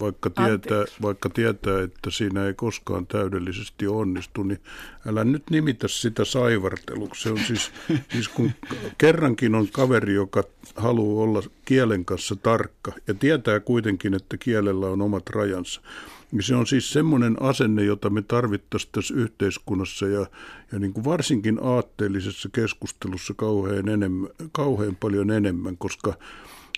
vaikka 0.00 0.30
tietää, 0.30 0.84
vaikka 1.02 1.28
tietää, 1.28 1.82
että 1.82 2.10
siinä 2.10 2.46
ei 2.46 2.54
koskaan 2.54 3.06
täydellisesti 3.06 3.86
onnistu, 3.86 4.42
niin 4.42 4.60
älä 5.06 5.24
nyt 5.24 5.42
nimitä 5.50 5.88
sitä 5.88 6.24
saivarteluksi. 6.24 7.22
Se 7.22 7.30
on 7.30 7.38
siis, 7.38 7.70
siis 8.12 8.28
kun 8.28 8.50
kerrankin 8.98 9.54
on 9.54 9.68
kaveri, 9.72 10.14
joka 10.14 10.44
haluaa 10.76 11.24
olla 11.24 11.42
kielen 11.64 12.04
kanssa 12.04 12.36
tarkka 12.36 12.92
ja 13.06 13.14
tietää 13.14 13.60
kuitenkin, 13.60 14.14
että 14.14 14.36
kielellä 14.36 14.86
on 14.86 15.02
omat 15.02 15.30
rajansa. 15.30 15.80
Se 16.40 16.54
on 16.54 16.66
siis 16.66 16.92
semmoinen 16.92 17.42
asenne, 17.42 17.84
jota 17.84 18.10
me 18.10 18.22
tarvittaisiin 18.22 18.92
tässä 18.92 19.14
yhteiskunnassa 19.14 20.06
ja, 20.06 20.26
ja 20.72 20.78
niin 20.78 20.92
kuin 20.92 21.04
varsinkin 21.04 21.58
aatteellisessa 21.62 22.48
keskustelussa 22.52 23.34
kauhean, 23.36 23.88
enemmän, 23.88 24.30
kauhean 24.52 24.96
paljon 24.96 25.30
enemmän, 25.30 25.76
koska 25.76 26.14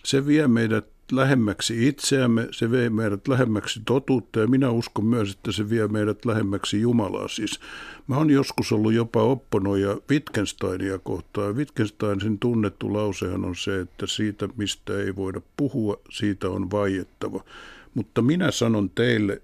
se 0.04 0.26
vie 0.26 0.48
meidät 0.48 0.86
lähemmäksi 1.12 1.88
itseämme, 1.88 2.48
se 2.50 2.70
vie 2.70 2.90
meidät 2.90 3.28
lähemmäksi 3.28 3.80
totuutta 3.84 4.40
ja 4.40 4.46
minä 4.46 4.70
uskon 4.70 5.04
myös, 5.04 5.32
että 5.32 5.52
se 5.52 5.70
vie 5.70 5.88
meidät 5.88 6.24
lähemmäksi 6.24 6.80
Jumalaa. 6.80 7.28
Siis 7.28 7.60
mä 8.06 8.16
oon 8.16 8.30
joskus 8.30 8.72
ollut 8.72 8.92
jopa 8.92 9.22
opponoja 9.22 9.96
Wittgensteinia 10.10 10.98
kohtaan. 10.98 11.56
Wittgensteinin 11.56 12.38
tunnettu 12.38 12.92
lausehan 12.92 13.44
on 13.44 13.56
se, 13.56 13.80
että 13.80 14.06
siitä 14.06 14.48
mistä 14.56 14.98
ei 14.98 15.16
voida 15.16 15.40
puhua, 15.56 16.00
siitä 16.10 16.48
on 16.48 16.70
vaiettava. 16.70 17.44
Mutta 17.98 18.22
minä 18.22 18.50
sanon 18.50 18.90
teille, 18.90 19.42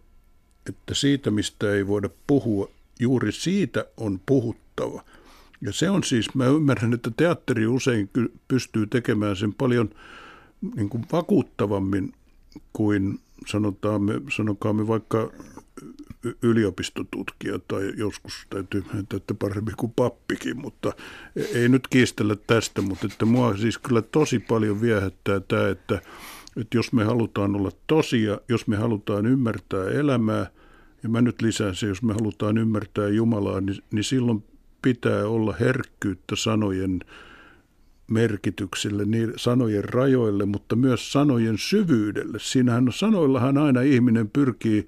että 0.68 0.94
siitä 0.94 1.30
mistä 1.30 1.72
ei 1.72 1.86
voida 1.86 2.08
puhua, 2.26 2.70
juuri 3.00 3.32
siitä 3.32 3.84
on 3.96 4.20
puhuttava. 4.26 5.04
Ja 5.60 5.72
se 5.72 5.90
on 5.90 6.04
siis, 6.04 6.34
mä 6.34 6.46
ymmärrän, 6.46 6.92
että 6.92 7.10
teatteri 7.16 7.66
usein 7.66 8.10
pystyy 8.48 8.86
tekemään 8.86 9.36
sen 9.36 9.54
paljon– 9.54 9.90
niin 10.76 10.88
kuin 10.88 11.04
vakuuttavammin 11.12 12.12
kuin 12.72 13.20
sanotaan 13.46 14.02
me, 14.02 14.12
sanokaamme 14.36 14.86
vaikka 14.86 15.32
yliopistotutkija 16.42 17.58
tai 17.68 17.92
joskus 17.96 18.46
täytyy 18.50 18.84
että 19.16 19.34
paremmin 19.34 19.76
kuin 19.76 19.92
pappikin, 19.96 20.60
mutta 20.60 20.92
ei 21.54 21.68
nyt 21.68 21.88
kiistellä 21.88 22.36
tästä, 22.36 22.82
mutta 22.82 23.06
että 23.06 23.24
mua 23.24 23.56
siis 23.56 23.78
kyllä 23.78 24.02
tosi 24.02 24.38
paljon 24.38 24.80
viehättää 24.80 25.40
tämä, 25.40 25.68
että, 25.68 26.00
että 26.56 26.76
jos 26.78 26.92
me 26.92 27.04
halutaan 27.04 27.56
olla 27.56 27.70
tosia, 27.86 28.38
jos 28.48 28.66
me 28.66 28.76
halutaan 28.76 29.26
ymmärtää 29.26 29.84
elämää, 29.84 30.46
ja 31.02 31.08
mä 31.08 31.22
nyt 31.22 31.42
lisään 31.42 31.74
se, 31.74 31.86
jos 31.86 32.02
me 32.02 32.12
halutaan 32.12 32.58
ymmärtää 32.58 33.08
Jumalaa, 33.08 33.60
niin, 33.60 33.78
niin 33.90 34.04
silloin 34.04 34.44
pitää 34.82 35.26
olla 35.26 35.54
herkkyyttä 35.60 36.36
sanojen 36.36 37.00
merkityksille, 38.10 39.04
niin 39.04 39.32
sanojen 39.36 39.84
rajoille, 39.84 40.44
mutta 40.44 40.76
myös 40.76 41.12
sanojen 41.12 41.58
syvyydelle. 41.58 42.38
Siinähän 42.40 42.88
sanoillahan 42.90 43.58
aina 43.58 43.80
ihminen 43.80 44.30
pyrkii 44.30 44.86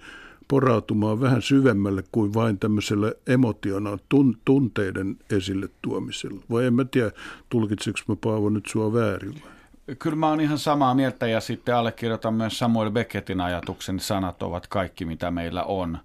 porautumaan 0.49 1.21
vähän 1.21 1.43
syvemmälle 1.43 2.05
kuin 2.13 2.35
vain 2.35 2.59
tämmöisellä 2.59 3.13
emotiona 3.27 3.99
tunteiden 4.45 5.17
esille 5.31 5.69
tuomisella. 5.83 6.41
Vai 6.51 6.67
en 6.67 6.75
mä 6.75 6.85
tiedä, 6.85 7.11
tulkitseks 7.49 8.05
mä 8.09 8.17
Paavo 8.17 8.51
nyt 8.51 8.67
sua 8.67 8.93
väärin 8.93 9.35
vai? 9.35 9.56
Kyllä 9.99 10.17
mä 10.17 10.29
oon 10.29 10.41
ihan 10.41 10.59
samaa 10.59 10.95
mieltä 10.95 11.27
ja 11.27 11.41
sitten 11.41 11.77
allekirjoitan 11.77 12.35
myös 12.35 12.59
Samuel 12.59 12.91
Beckettin 12.91 13.41
ajatuksen, 13.41 14.01
sanat 14.01 14.43
ovat 14.43 14.67
kaikki 14.67 15.05
mitä 15.05 15.31
meillä 15.31 15.63
on. 15.63 15.99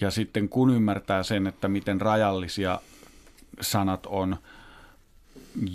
Ja 0.00 0.10
sitten 0.10 0.48
kun 0.48 0.74
ymmärtää 0.74 1.22
sen, 1.22 1.46
että 1.46 1.68
miten 1.68 2.00
rajallisia 2.00 2.80
sanat 3.60 4.06
on 4.06 4.36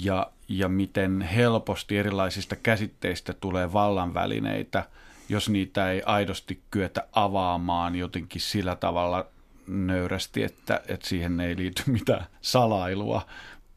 ja 0.02 0.32
ja 0.48 0.70
miten 0.70 1.22
helposti 1.22 1.98
erilaisista 1.98 2.56
käsitteistä 2.56 3.34
tulee 3.34 3.74
vallanvälineitä, 3.74 4.86
jos 5.30 5.50
niitä 5.50 5.92
ei 5.92 6.02
aidosti 6.06 6.62
kyetä 6.72 7.08
avaamaan 7.14 7.96
jotenkin 7.96 8.42
sillä 8.42 8.76
tavalla 8.76 9.26
nöyrästi, 9.68 10.44
että, 10.44 10.82
että 10.88 11.08
siihen 11.08 11.40
ei 11.40 11.58
liity 11.58 11.84
mitään 11.86 12.26
salailua, 12.42 13.26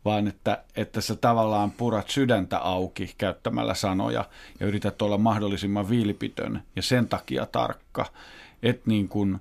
vaan 0.05 0.29
että, 0.29 0.65
että 0.77 1.01
sä 1.01 1.17
tavallaan 1.17 1.71
purat 1.71 2.11
sydäntä 2.11 2.59
auki 2.59 3.15
käyttämällä 3.19 3.75
sanoja 3.75 4.25
ja 4.61 4.67
yrität 4.67 5.03
olla 5.03 5.19
mahdollisimman 5.19 5.91
vilpitön 5.91 6.63
ja 6.77 6.83
sen 6.83 7.09
takia 7.09 7.47
tarkka, 7.47 8.07
että 8.63 8.83
niin 8.87 9.09
kuin 9.09 9.41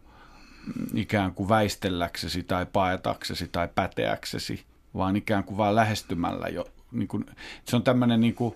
ikään 0.94 1.34
kuin 1.34 1.50
väistelläksesi 1.50 2.44
tai 2.44 2.66
paetaksesi 2.66 3.48
tai 3.52 3.70
päteäksesi, 3.76 4.64
vaan 4.96 5.16
ikään 5.16 5.44
kuin 5.44 5.58
vain 5.58 5.76
lähestymällä 5.76 6.48
jo 6.48 6.66
niin 6.92 7.08
kuin, 7.08 7.26
se 7.66 7.76
on 7.76 7.84
tämmöinen 7.84 8.22
niin 8.22 8.36
kuin, 8.36 8.56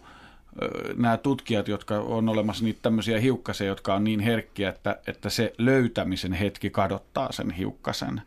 nämä 0.96 1.18
tutkijat, 1.18 1.68
jotka 1.68 2.00
on 2.00 2.30
olemassa 2.30 2.64
niitä 2.64 2.80
tämmöisiä 2.82 3.20
hiukkasia, 3.20 3.68
jotka 3.68 3.96
on 3.96 4.04
niin 4.04 4.20
herkkiä, 4.20 4.70
että, 4.70 5.00
että 5.08 5.30
se 5.30 5.54
löytämisen 5.58 6.34
hetki 6.34 6.70
kadottaa 6.70 7.32
sen 7.32 7.52
hiukkasen. 7.52 8.22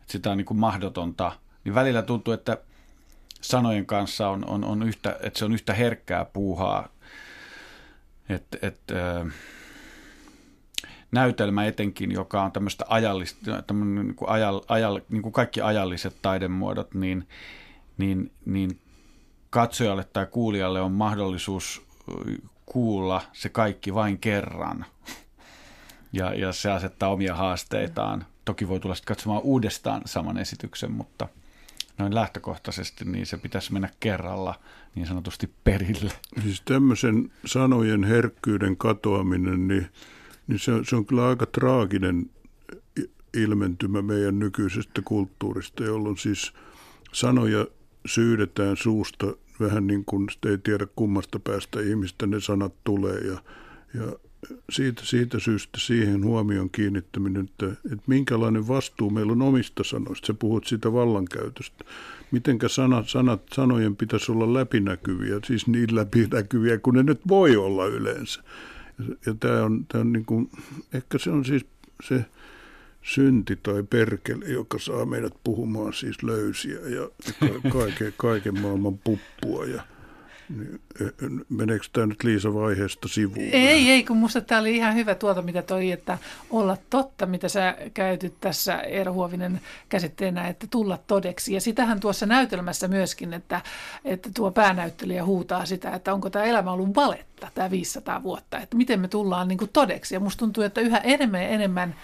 Että 0.00 0.12
sitä 0.12 0.30
on 0.30 0.36
niin 0.36 0.44
kuin 0.44 0.58
mahdotonta. 0.58 1.32
Niin 1.64 1.74
välillä 1.74 2.02
tuntuu, 2.02 2.34
että 2.34 2.58
sanojen 3.40 3.86
kanssa 3.86 4.28
on, 4.28 4.48
on, 4.48 4.64
on 4.64 4.82
yhtä, 4.82 5.16
että 5.22 5.38
se 5.38 5.44
on 5.44 5.52
yhtä 5.52 5.74
herkkää 5.74 6.24
puuhaa. 6.24 6.88
Että, 8.28 8.58
että, 8.62 9.26
näytelmä 11.12 11.66
etenkin, 11.66 12.12
joka 12.12 12.42
on 12.42 12.52
tämmöistä 12.52 12.84
ajallista, 12.88 13.50
niin 13.84 14.14
kuin 14.14 14.28
ajal, 14.30 14.60
ajal, 14.68 15.00
niin 15.08 15.22
kuin 15.22 15.32
kaikki 15.32 15.60
ajalliset 15.60 16.16
taidemuodot, 16.22 16.94
niin, 16.94 17.28
niin, 17.98 18.32
niin 18.46 18.80
katsojalle 19.50 20.04
tai 20.04 20.26
kuulijalle 20.26 20.80
on 20.80 20.92
mahdollisuus 20.92 21.86
kuulla 22.66 23.22
se 23.32 23.48
kaikki 23.48 23.94
vain 23.94 24.18
kerran. 24.18 24.84
Ja, 26.12 26.34
ja 26.34 26.52
se 26.52 26.70
asettaa 26.70 27.08
omia 27.08 27.34
haasteitaan. 27.34 28.26
Toki 28.44 28.68
voi 28.68 28.80
tulla 28.80 28.94
sitten 28.94 29.14
katsomaan 29.14 29.42
uudestaan 29.42 30.02
saman 30.04 30.38
esityksen, 30.38 30.92
mutta 30.92 31.28
noin 31.98 32.14
lähtökohtaisesti 32.14 33.04
niin 33.04 33.26
se 33.26 33.36
pitäisi 33.36 33.72
mennä 33.72 33.88
kerralla 34.00 34.54
niin 34.94 35.06
sanotusti 35.06 35.50
perille. 35.64 36.12
Siis 36.42 36.62
tämmöisen 36.64 37.32
sanojen 37.46 38.04
herkkyyden 38.04 38.76
katoaminen, 38.76 39.68
niin, 39.68 39.86
niin 40.46 40.58
se, 40.58 40.72
se 40.82 40.96
on 40.96 41.06
kyllä 41.06 41.28
aika 41.28 41.46
traaginen 41.46 42.30
ilmentymä 43.34 44.02
meidän 44.02 44.38
nykyisestä 44.38 45.02
kulttuurista, 45.04 45.84
jolloin 45.84 46.16
siis 46.16 46.52
sanoja 47.12 47.66
syydetään 48.06 48.76
suusta 48.76 49.26
vähän 49.60 49.86
niin 49.86 50.04
kuin 50.04 50.28
ei 50.46 50.58
tiedä 50.58 50.86
kummasta 50.96 51.38
päästä 51.38 51.80
ihmistä 51.80 52.26
ne 52.26 52.40
sanat 52.40 52.74
tulee 52.84 53.18
ja, 53.18 53.42
ja 53.94 54.12
siitä, 54.70 55.02
siitä 55.04 55.38
syystä 55.38 55.78
siihen 55.80 56.24
huomion 56.24 56.70
kiinnittäminen, 56.70 57.44
että, 57.44 57.66
että 57.66 58.04
minkälainen 58.06 58.68
vastuu 58.68 59.10
meillä 59.10 59.32
on 59.32 59.42
omista 59.42 59.84
sanoista. 59.84 60.26
Sä 60.26 60.34
puhut 60.34 60.66
siitä 60.66 60.92
vallankäytöstä. 60.92 61.84
Mitenkä 62.30 62.68
sanat, 62.68 63.08
sanat, 63.08 63.42
sanojen 63.54 63.96
pitäisi 63.96 64.32
olla 64.32 64.54
läpinäkyviä, 64.54 65.40
siis 65.46 65.66
niin 65.66 65.94
läpinäkyviä 65.94 66.78
kuin 66.78 66.96
ne 66.96 67.02
nyt 67.02 67.20
voi 67.28 67.56
olla 67.56 67.86
yleensä. 67.86 68.42
Ja, 68.98 69.04
ja 69.26 69.34
tämä 69.40 69.64
on, 69.64 69.86
tämä 69.86 70.02
on 70.02 70.12
niin 70.12 70.24
kuin, 70.24 70.50
ehkä 70.92 71.18
se 71.18 71.30
on 71.30 71.44
siis 71.44 71.66
se 72.02 72.24
synti 73.02 73.56
tai 73.56 73.82
perkele, 73.82 74.44
joka 74.44 74.78
saa 74.78 75.06
meidät 75.06 75.34
puhumaan 75.44 75.92
siis 75.92 76.22
löysiä 76.22 76.78
ja 76.80 77.10
kaiken, 77.72 78.14
kaiken 78.16 78.60
maailman 78.60 78.98
puppua 78.98 79.64
ja 79.64 79.82
Meneekö 81.48 81.84
tämä 81.92 82.06
nyt 82.06 82.24
Liisa 82.24 82.54
vaiheesta 82.54 83.08
sivuun? 83.08 83.48
Ei, 83.52 83.90
ei, 83.90 84.04
kun 84.04 84.16
minusta 84.16 84.40
tämä 84.40 84.60
oli 84.60 84.76
ihan 84.76 84.94
hyvä 84.94 85.14
tuota, 85.14 85.42
mitä 85.42 85.62
toi, 85.62 85.92
että 85.92 86.18
olla 86.50 86.76
totta, 86.90 87.26
mitä 87.26 87.48
sä 87.48 87.76
käytit 87.94 88.40
tässä 88.40 88.80
Eero 88.80 89.12
Huovinen 89.12 89.60
käsitteenä, 89.88 90.48
että 90.48 90.66
tulla 90.70 90.98
todeksi. 91.06 91.54
Ja 91.54 91.60
sitähän 91.60 92.00
tuossa 92.00 92.26
näytelmässä 92.26 92.88
myöskin, 92.88 93.32
että, 93.32 93.60
että 94.04 94.30
tuo 94.34 94.50
päänäyttelijä 94.50 95.24
huutaa 95.24 95.66
sitä, 95.66 95.90
että 95.90 96.14
onko 96.14 96.30
tämä 96.30 96.44
elämä 96.44 96.72
ollut 96.72 96.94
valetta, 96.94 97.50
tämä 97.54 97.70
500 97.70 98.22
vuotta, 98.22 98.58
että 98.58 98.76
miten 98.76 99.00
me 99.00 99.08
tullaan 99.08 99.48
niin 99.48 99.58
kuin 99.58 99.70
todeksi. 99.72 100.14
Ja 100.14 100.20
musta 100.20 100.38
tuntuu, 100.38 100.64
että 100.64 100.80
yhä 100.80 100.98
enemmän 100.98 101.42
ja 101.42 101.48
enemmän 101.48 101.94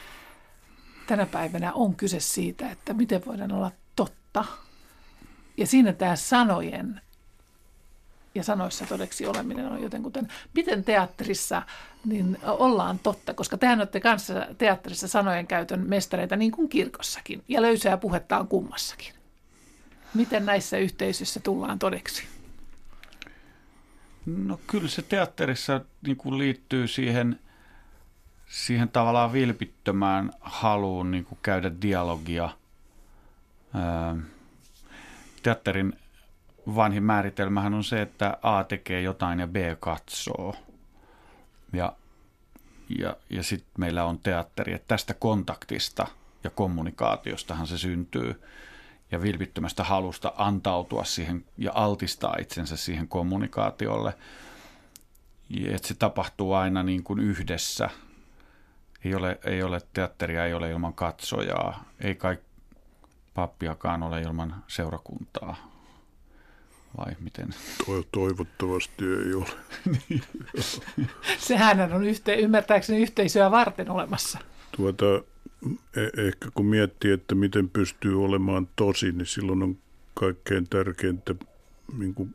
tänä 1.07 1.27
päivänä 1.27 1.73
on 1.73 1.97
kyse 1.97 2.21
siitä, 2.21 2.71
että 2.71 2.95
miten 2.95 3.23
voidaan 3.27 3.53
olla 3.53 3.71
totta. 3.97 4.45
Ja 5.57 5.67
siinä 5.67 5.93
tämä 5.93 6.17
sanojen 6.17 7.01
ja 8.35 8.45
sanoissa 8.45 8.87
todeksi 8.87 9.27
oleminen 9.27 9.67
on 9.67 9.83
jotenkuten, 9.83 10.29
miten 10.55 10.85
teatterissa 10.85 11.63
niin 12.05 12.39
ollaan 12.43 12.99
totta, 12.99 13.35
koska 13.35 13.59
tehän 13.59 13.79
olette 13.79 14.01
kanssa 14.01 14.47
teatterissa 14.59 15.09
sanojen 15.09 15.47
käytön 15.47 15.89
mestareita 15.89 16.37
niin 16.37 16.53
kuin 16.53 16.69
kirkossakin, 16.69 17.45
ja 17.49 17.63
löysää 17.63 17.97
puhetta 17.97 18.39
on 18.39 18.49
kummassakin. 18.49 19.13
Miten 20.15 20.47
näissä 20.47 20.79
yhteisöissä 20.79 21.41
tullaan 21.41 21.79
todeksi? 21.79 22.25
No 24.27 24.61
kyllä 24.67 24.89
se 24.89 25.03
teatterissa 25.03 25.81
niin 26.07 26.17
kuin 26.17 26.39
liittyy 26.39 26.89
siihen 26.89 27.39
siihen 28.47 28.89
tavallaan 28.89 29.33
vilpittömään 29.33 30.33
haluun 30.41 31.11
niin 31.11 31.25
kuin 31.25 31.39
käydä 31.43 31.71
dialogia. 31.83 32.51
teatterin 35.43 35.93
vanhin 36.67 37.03
määritelmähän 37.03 37.75
on 37.75 37.85
se, 37.85 38.03
että 38.03 38.39
A 38.43 38.65
tekee 38.65 39.01
jotain 39.01 39.39
ja 39.39 39.47
B 39.47 39.57
katsoo. 39.81 40.55
Ja, 41.73 41.93
ja, 42.99 43.17
ja 43.31 43.43
sitten 43.43 43.73
meillä 43.79 44.05
on 44.05 44.19
teatteri. 44.19 44.73
Että 44.73 44.89
tästä 44.89 45.15
kontaktista 45.15 46.07
ja 46.45 46.51
kommunikaatiostahan 46.51 47.67
se 47.67 47.79
syntyy 47.79 48.43
ja 49.11 49.23
vilpittömästä 49.23 49.85
halusta 49.85 50.33
antautua 50.37 51.05
siihen 51.05 51.45
ja 51.59 51.73
altistaa 51.75 52.37
itsensä 52.41 52.77
siihen 52.77 53.09
kommunikaatiolle. 53.09 54.15
Ja 55.51 55.75
että 55.75 55.89
se 55.89 55.95
tapahtuu 55.95 56.53
aina 56.53 56.83
niin 56.83 57.05
kuin 57.05 57.21
yhdessä. 57.21 57.91
Ei 59.05 59.15
ole, 59.15 59.39
ei 59.45 59.63
ole 59.63 59.81
teatteria, 59.93 60.45
ei 60.45 60.55
ole 60.55 60.71
ilman 60.71 60.95
katsojaa, 60.95 61.85
ei 62.01 62.15
kai 62.15 62.39
pappiakaan 63.35 64.03
ole 64.03 64.21
ilman 64.21 64.65
seurakuntaa 64.69 65.74
vai 66.97 67.13
miten? 67.21 67.49
Toivottavasti 68.13 69.05
ei 69.05 69.35
ole. 69.35 69.47
Sehän 71.39 71.93
on 71.93 72.05
yhteen, 72.05 72.41
ymmärtääkseni 72.41 73.03
yhteisöä 73.03 73.51
varten 73.51 73.91
olemassa. 73.91 74.39
Tuota, 74.77 75.05
e- 75.97 76.27
ehkä 76.27 76.49
kun 76.55 76.67
miettii, 76.67 77.13
että 77.13 77.35
miten 77.35 77.69
pystyy 77.69 78.25
olemaan 78.25 78.69
tosi, 78.77 79.13
niin 79.13 79.27
silloin 79.27 79.63
on 79.63 79.77
kaikkein 80.15 80.69
tärkeintä 80.69 81.35
niin 81.99 82.15
kuin 82.15 82.35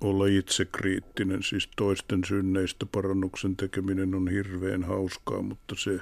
olla 0.00 0.26
itsekriittinen. 0.26 1.42
Siis 1.42 1.68
toisten 1.76 2.24
synneistä 2.24 2.86
parannuksen 2.86 3.56
tekeminen 3.56 4.14
on 4.14 4.28
hirveän 4.28 4.84
hauskaa, 4.84 5.42
mutta 5.42 5.74
se, 5.78 6.00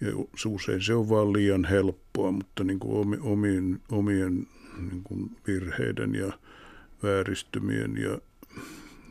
ja 0.00 0.12
usein 0.46 0.82
se 0.82 0.94
on 0.94 1.08
vaan 1.08 1.32
liian 1.32 1.64
helppoa, 1.64 2.32
mutta 2.32 2.64
niin 2.64 2.78
kuin 2.78 3.20
omien, 3.22 3.80
omien 3.92 4.46
niin 4.90 5.02
kuin 5.04 5.36
virheiden 5.46 6.14
ja 6.14 6.32
vääristymien 7.02 7.96
ja, 7.96 8.18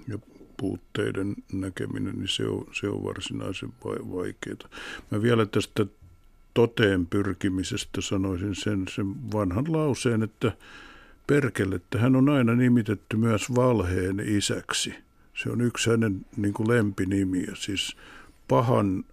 ja 0.07 0.19
puutteiden 0.57 1.35
näkeminen, 1.53 2.15
niin 2.15 2.27
se 2.27 2.47
on, 2.47 2.67
se 2.73 2.89
on 2.89 3.03
varsinaisen 3.03 3.73
vaikeaa. 3.85 4.69
Mä 5.11 5.21
vielä 5.21 5.45
tästä 5.45 5.85
toteen 6.53 7.05
pyrkimisestä 7.05 8.01
sanoisin 8.01 8.55
sen, 8.55 8.85
sen 8.89 9.31
vanhan 9.31 9.65
lauseen, 9.67 10.23
että 10.23 10.51
perkele, 11.27 11.75
että 11.75 11.99
hän 11.99 12.15
on 12.15 12.29
aina 12.29 12.55
nimitetty 12.55 13.17
myös 13.17 13.55
valheen 13.55 14.19
isäksi. 14.25 14.93
Se 15.33 15.49
on 15.49 15.61
yksi 15.61 15.89
hänen 15.89 16.25
niin 16.37 16.53
kuin 16.53 16.67
lempinimiä. 16.67 17.51
Siis 17.55 17.97
pahan 18.47 19.03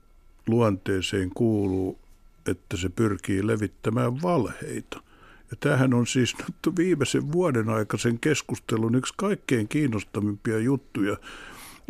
luonteeseen 0.47 1.31
kuuluu, 1.31 1.99
että 2.47 2.77
se 2.77 2.89
pyrkii 2.89 3.47
levittämään 3.47 4.23
valheita– 4.23 5.01
ja 5.51 5.57
tämähän 5.61 5.95
on 5.95 6.07
siis 6.07 6.37
nyt 6.39 6.77
viimeisen 6.77 7.33
vuoden 7.33 7.69
aikaisen 7.69 8.19
keskustelun 8.19 8.95
yksi 8.95 9.15
kaikkein 9.17 9.69
kiinnostavimpia 9.69 10.59
juttuja, 10.59 11.17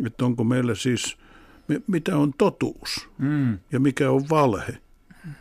että 0.05 0.25
onko 0.25 0.43
meillä 0.43 0.75
siis, 0.75 1.17
mitä 1.87 2.17
on 2.17 2.33
totuus 2.37 3.09
mm. 3.17 3.59
ja 3.71 3.79
mikä 3.79 4.11
on 4.11 4.29
valhe. 4.29 4.77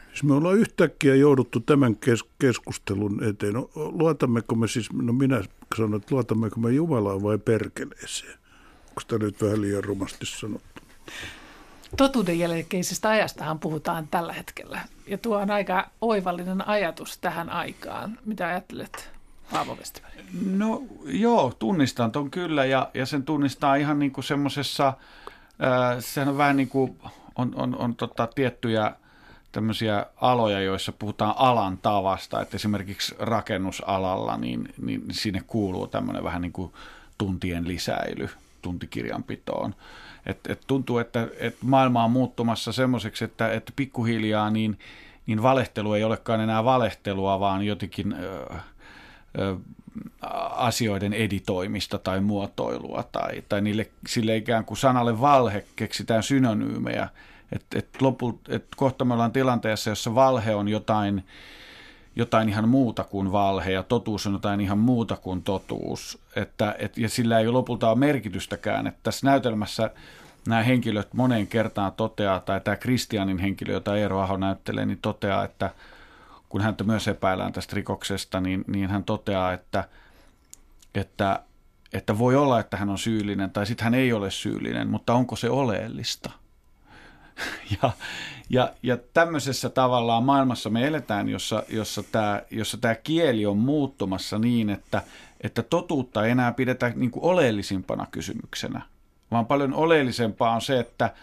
Siis 0.09 0.25
me 0.25 0.35
ollaan 0.35 0.59
yhtäkkiä 0.59 1.15
jouduttu 1.15 1.61
tämän 1.61 1.97
kes- 1.97 2.25
keskustelun 2.39 3.25
eteen. 3.25 3.55
No, 3.55 3.71
luotammeko 3.75 4.55
me 4.55 4.69
siis, 4.69 4.93
no 4.93 5.13
minä 5.13 5.43
sanon, 5.77 5.95
että 5.95 6.15
luotammeko 6.15 6.61
me 6.61 6.73
Jumalaan 6.73 7.23
vai 7.23 7.39
perkeleeseen? 7.39 8.39
Onko 8.89 9.03
tämä 9.09 9.25
nyt 9.25 9.43
vähän 9.43 9.61
liian 9.61 9.85
rumasti 9.85 10.27
sanottu? 10.27 10.83
Totuuden 11.97 12.39
jälkeisestä 12.39 13.09
ajastahan 13.09 13.59
puhutaan 13.59 14.09
tällä 14.09 14.33
hetkellä. 14.33 14.81
Ja 15.07 15.19
tuo 15.19 15.39
on 15.39 15.51
aika 15.51 15.91
oivallinen 16.01 16.69
ajatus 16.69 17.19
tähän 17.19 17.51
aikaan. 17.51 18.19
Mitä 18.25 18.47
ajattelet, 18.47 19.11
Paavo 19.53 19.75
Westerberg? 19.75 20.27
No 20.51 20.83
joo, 21.05 21.53
tunnistan 21.59 22.13
ton 22.13 22.31
kyllä 22.31 22.65
ja, 22.65 22.91
ja 22.95 23.07
sen 23.07 23.23
tunnistaa 23.23 23.75
ihan 23.75 23.99
niin 23.99 24.13
kuin 24.13 24.25
semmoisessa, 24.25 24.87
äh, 24.89 25.97
sehän 26.01 26.29
on 26.29 26.39
vähän 26.39 26.57
niin 26.57 26.69
kuin, 26.69 26.99
on, 27.37 27.53
on, 27.55 27.77
on 27.79 27.95
tota, 27.95 28.27
tiettyjä 28.27 28.93
tämmöisiä 29.53 30.07
aloja, 30.17 30.61
joissa 30.61 30.93
puhutaan 30.93 31.35
alan 31.37 31.79
tavasta, 31.79 32.41
että 32.41 32.57
esimerkiksi 32.57 33.15
rakennusalalla, 33.19 34.37
niin, 34.37 34.69
niin 34.83 35.03
sinne 35.11 35.43
kuuluu 35.47 35.87
tämmöinen 35.87 36.25
vähän 36.25 36.43
niin 36.43 36.53
kuin 36.53 36.73
tuntien 37.19 37.69
lisäily 37.69 38.29
tuntikirjanpitoon. 38.63 39.75
Et, 40.27 40.39
et 40.49 40.61
tuntuu, 40.67 40.99
että 40.99 41.29
et 41.39 41.57
maailma 41.63 42.05
on 42.05 42.11
muuttumassa 42.11 42.73
semmoiseksi, 42.73 43.25
että, 43.25 43.53
että 43.53 43.73
pikkuhiljaa 43.77 44.51
niin, 44.51 44.79
niin 45.27 45.43
valehtelu 45.43 45.93
ei 45.93 46.05
olekaan 46.05 46.41
enää 46.41 46.65
valehtelua, 46.65 47.41
vaan 47.41 47.63
jotenkin 47.63 48.13
ö, 48.13 48.47
ö, 49.39 49.57
asioiden 50.57 51.13
editoimista 51.13 51.99
tai 51.99 52.21
muotoilua. 52.21 53.05
Tai, 53.13 53.43
tai 53.49 53.61
niille, 53.61 53.91
sille 54.07 54.37
ikään 54.37 54.65
kuin 54.65 54.79
sanalle 54.79 55.21
valhe 55.21 55.65
keksitään 55.77 56.23
synonyymejä. 56.23 57.09
Että 57.53 57.79
et 57.79 58.03
lopulta, 58.03 58.55
et 58.55 58.67
kohta 58.77 59.05
me 59.05 59.15
ollaan 59.15 59.33
tilanteessa, 59.33 59.91
jossa 59.91 60.15
valhe 60.15 60.55
on 60.55 60.69
jotain 60.69 61.25
jotain 62.17 62.49
ihan 62.49 62.69
muuta 62.69 63.05
kuin 63.05 63.33
valhe 63.33 63.73
ja 63.73 63.83
totuus 63.83 64.27
on 64.27 64.33
jotain 64.33 64.61
ihan 64.61 64.79
muuta 64.79 65.17
kuin 65.17 65.43
totuus. 65.43 66.19
Että, 66.37 66.75
et, 66.79 66.99
ja 66.99 67.09
sillä 67.09 67.39
ei 67.39 67.49
lopulta 67.49 67.91
ole 67.91 67.99
merkitystäkään. 67.99 68.87
Että 68.87 69.01
tässä 69.03 69.27
näytelmässä 69.27 69.91
nämä 70.49 70.63
henkilöt 70.63 71.15
moneen 71.15 71.47
kertaan 71.47 71.93
toteaa, 71.93 72.41
tai 72.41 72.61
tämä 72.61 72.77
Kristianin 72.77 73.39
henkilö, 73.39 73.73
jota 73.73 73.97
Eero 73.97 74.21
Aho 74.21 74.37
näyttelee, 74.37 74.87
niin 74.87 74.99
toteaa, 75.03 75.45
että 75.45 75.71
kun 76.49 76.61
häntä 76.61 76.85
myös 76.85 77.09
epäillään 77.09 77.53
tästä 77.53 77.77
rikoksesta, 77.77 78.41
niin, 78.41 78.65
niin 78.67 78.91
hän 78.91 79.05
toteaa, 79.05 79.53
että, 79.53 79.89
että, 80.95 81.41
että 81.93 82.19
voi 82.19 82.37
olla, 82.37 82.61
että 82.61 82.77
hän 82.77 82.91
on 82.91 82.99
syyllinen, 82.99 83.51
tai 83.51 83.67
sitten 83.67 83.85
hän 83.85 83.95
ei 83.95 84.13
ole 84.13 84.31
syyllinen, 84.31 84.89
mutta 84.89 85.15
onko 85.15 85.37
se 85.37 85.51
oleellista– 85.51 86.31
Ja, 87.83 87.93
ja, 88.51 88.73
ja 88.83 88.99
tämmöisessä 89.15 89.69
tavallaan 89.69 90.25
maailmassa 90.25 90.71
me 90.71 90.87
eletään, 90.87 91.29
jossa, 91.29 91.63
jossa, 91.69 92.03
tämä, 92.03 92.43
jossa 92.51 92.77
tämä 92.77 92.95
kieli 92.95 93.47
on 93.47 93.57
muuttumassa 93.57 94.39
niin, 94.39 94.71
että, 94.71 95.03
että 95.41 95.63
totuutta 95.63 96.25
ei 96.25 96.31
enää 96.31 96.53
pidetä 96.53 96.93
niin 96.97 97.11
kuin 97.11 97.25
oleellisimpana 97.25 98.07
kysymyksenä, 98.11 98.83
vaan 99.31 99.47
paljon 99.47 99.75
oleellisempaa 99.75 100.55
on 100.55 100.63
se, 100.63 100.81
että 100.81 101.15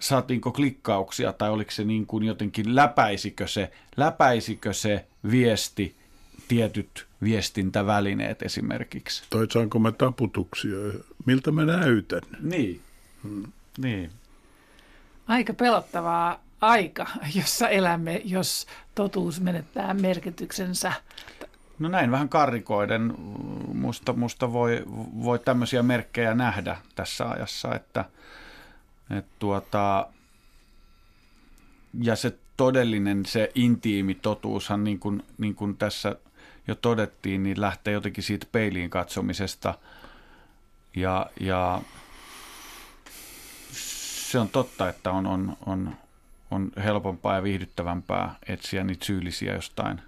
saatiinko 0.00 0.52
klikkauksia 0.52 1.32
tai 1.32 1.50
oliko 1.50 1.70
se 1.70 1.84
niin 1.84 2.06
kuin 2.06 2.24
jotenkin, 2.24 2.76
läpäisikö 2.76 3.46
se, 3.46 3.70
läpäisikö 3.96 4.72
se 4.72 5.04
viesti 5.30 5.96
tietyt 6.48 7.06
viestintävälineet 7.22 8.42
esimerkiksi. 8.42 9.22
Tai 9.30 9.46
saanko 9.50 9.78
mä 9.78 9.92
taputuksia, 9.92 10.76
miltä 11.26 11.50
mä 11.50 11.64
näytän. 11.64 12.22
Niin, 12.40 12.80
hmm. 13.22 13.52
niin. 13.78 14.10
Aika 15.30 15.54
pelottavaa 15.54 16.40
aika, 16.60 17.06
jossa 17.34 17.68
elämme, 17.68 18.22
jos 18.24 18.66
totuus 18.94 19.40
menettää 19.40 19.94
merkityksensä. 19.94 20.92
No 21.78 21.88
näin 21.88 22.10
vähän 22.10 22.28
karrikoiden. 22.28 23.14
Musta, 23.74 24.12
musta 24.12 24.52
voi, 24.52 24.82
voi 25.22 25.38
tämmöisiä 25.38 25.82
merkkejä 25.82 26.34
nähdä 26.34 26.76
tässä 26.94 27.28
ajassa, 27.28 27.74
että, 27.74 28.04
että 29.10 29.30
tuota, 29.38 30.06
ja 32.02 32.16
se 32.16 32.38
todellinen, 32.56 33.26
se 33.26 33.52
intiimi 33.54 34.14
totuushan, 34.14 34.84
niin 34.84 34.98
kuin, 34.98 35.22
niin 35.38 35.54
kuin 35.54 35.76
tässä 35.76 36.16
jo 36.68 36.74
todettiin, 36.74 37.42
niin 37.42 37.60
lähtee 37.60 37.92
jotenkin 37.92 38.24
siitä 38.24 38.46
peiliin 38.52 38.90
katsomisesta. 38.90 39.74
Ja, 40.96 41.26
ja 41.40 41.82
se 44.30 44.38
on 44.38 44.48
totta, 44.48 44.88
että 44.88 45.12
on, 45.12 45.26
on, 45.26 45.56
on, 45.66 45.96
on 46.50 46.72
helpompaa 46.84 47.34
ja 47.34 47.42
viihdyttävämpää 47.42 48.34
etsiä 48.48 48.84
niitä 48.84 49.04
syyllisiä 49.04 49.54
jostain 49.54 50.00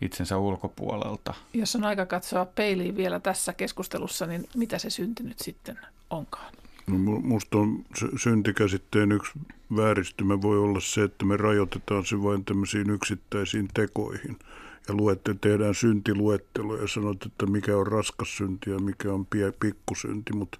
itsensä 0.00 0.38
ulkopuolelta. 0.38 1.34
Jos 1.54 1.76
on 1.76 1.84
aika 1.84 2.06
katsoa 2.06 2.44
peiliin 2.46 2.96
vielä 2.96 3.20
tässä 3.20 3.52
keskustelussa, 3.52 4.26
niin 4.26 4.48
mitä 4.56 4.78
se 4.78 4.90
syntynyt 4.90 5.38
sitten 5.38 5.78
onkaan? 6.10 6.52
No, 6.86 6.96
musta 7.20 7.58
on 7.58 7.84
syntikäsitteen 8.16 9.12
yksi 9.12 9.32
vääristymä 9.76 10.42
voi 10.42 10.58
olla 10.58 10.80
se, 10.80 11.02
että 11.02 11.24
me 11.24 11.36
rajoitetaan 11.36 12.06
se 12.06 12.22
vain 12.22 12.44
tämmöisiin 12.44 12.90
yksittäisiin 12.90 13.68
tekoihin. 13.74 14.38
Ja 14.88 14.94
luette, 14.94 15.34
tehdään 15.40 15.74
syntiluettelo 15.74 16.76
ja 16.76 16.88
sanot, 16.88 17.26
että 17.26 17.46
mikä 17.46 17.76
on 17.76 17.86
raskas 17.86 18.36
synti 18.36 18.70
ja 18.70 18.78
mikä 18.78 19.12
on 19.12 19.26
pie, 19.26 19.52
pikkusynti, 19.60 20.32
mutta 20.32 20.58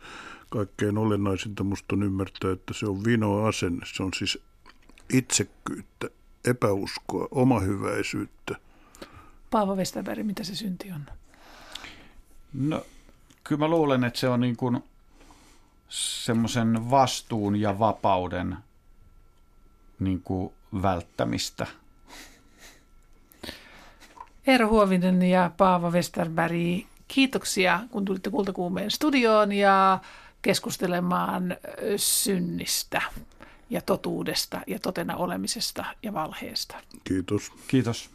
kaikkein 0.49 0.99
olennaisinta 0.99 1.65
musta 1.65 1.97
on 1.97 2.03
ymmärtää, 2.03 2.53
että 2.53 2.75
se 2.75 2.87
on 2.87 3.05
vinoa 3.05 3.49
asenne. 3.49 3.87
Se 3.97 4.03
on 4.03 4.11
siis 4.15 4.39
itsekkyyttä, 5.13 6.09
epäuskoa, 6.45 7.29
omahyväisyyttä. 7.31 8.57
Paavo 9.51 9.77
Westerberg, 9.77 10.27
mitä 10.27 10.45
se 10.45 10.55
synti 10.55 10.93
on? 10.93 11.07
No, 12.53 12.87
kyllä 13.45 13.59
mä 13.59 13.69
luulen, 13.69 14.05
että 14.05 14.21
se 14.21 14.29
on 14.29 14.41
niin 14.41 14.57
kuin 14.57 14.85
semmoisen 15.89 16.91
vastuun 16.91 17.57
ja 17.57 17.79
vapauden 17.79 18.57
niin 20.01 20.21
kuin 20.23 20.53
välttämistä. 20.83 21.67
Eero 24.47 24.69
Huovinen 24.69 25.23
ja 25.23 25.51
Paavo 25.57 25.91
Westerberg, 25.91 26.87
kiitoksia 27.09 27.81
kun 27.91 28.05
tulitte 28.05 28.31
Kultakuumeen 28.31 28.91
studioon 28.91 29.53
ja 29.53 29.99
keskustelemaan 30.43 31.57
synnistä. 31.97 33.03
ja 33.71 33.81
totuudesta 33.81 34.61
ja 34.67 34.79
totena 34.79 35.17
olemisesta 35.17 35.85
ja 36.03 36.13
valheesta. 36.13 36.77
Kiitos. 37.05 37.53
Kiitos. 37.69 38.11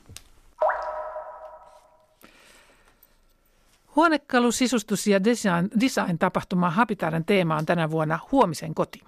Huonekalu, 3.95 4.51
sisustus 4.51 5.07
ja 5.07 5.23
design, 5.23 5.69
design-tapahtuma 5.79 6.69
Habitaren 6.69 7.25
teema 7.25 7.57
on 7.57 7.65
tänä 7.65 7.91
vuonna 7.91 8.19
Huomisen 8.31 8.75
koti. 8.75 9.01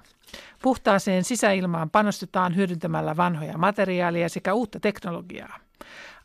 Puhtaaseen 0.62 1.24
sisäilmaan 1.24 1.90
panostetaan 1.90 2.56
hyödyntämällä 2.56 3.18
vanhoja 3.18 3.58
materiaaleja 3.58 4.30
sekä 4.30 4.54
uutta 4.54 4.80
teknologiaa. 4.80 5.60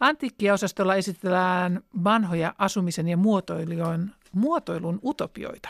Antiikkiaosastolla 0.00 0.94
esitellään 0.94 1.80
vanhoja 2.04 2.54
asumisen 2.58 3.08
ja 3.08 3.16
muotoilun, 3.16 4.10
muotoilun 4.32 5.00
utopioita. 5.04 5.68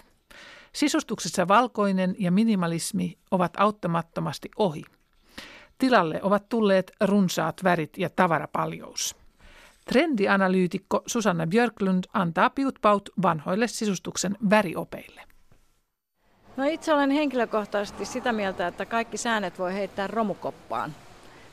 Sisustuksessa 0.72 1.48
valkoinen 1.48 2.16
ja 2.18 2.30
minimalismi 2.30 3.18
ovat 3.30 3.52
auttamattomasti 3.56 4.48
ohi. 4.56 4.82
Tilalle 5.78 6.20
ovat 6.22 6.48
tulleet 6.48 6.92
runsaat 7.00 7.64
värit 7.64 7.98
ja 7.98 8.10
tavarapaljous. 8.10 9.16
Trendianalyytikko 9.84 11.02
Susanna 11.06 11.46
Björklund 11.46 12.04
antaa 12.12 12.50
piutpaut 12.50 13.08
vanhoille 13.22 13.68
sisustuksen 13.68 14.36
väriopeille. 14.50 15.22
No 16.56 16.64
itse 16.64 16.92
olen 16.94 17.10
henkilökohtaisesti 17.10 18.04
sitä 18.04 18.32
mieltä, 18.32 18.66
että 18.66 18.86
kaikki 18.86 19.16
säännöt 19.16 19.58
voi 19.58 19.74
heittää 19.74 20.06
romukoppaan. 20.06 20.94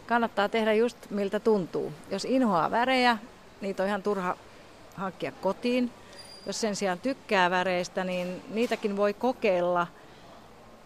Kannattaa 0.08 0.50
tehdä 0.50 0.74
just 0.74 0.98
miltä 1.10 1.40
tuntuu. 1.40 1.94
Jos 2.12 2.26
inhoaa 2.26 2.72
värejä, 2.72 3.18
niitä 3.62 3.84
on 3.84 3.90
ihan 3.90 4.04
turha 4.04 4.38
hankkia 4.96 5.32
kotiin. 5.32 5.92
Jos 6.46 6.62
sen 6.62 6.76
sijaan 6.76 7.00
tykkää 7.00 7.50
väreistä, 7.50 8.04
niin 8.04 8.42
niitäkin 8.50 8.98
voi 8.98 9.14
kokeilla 9.14 9.88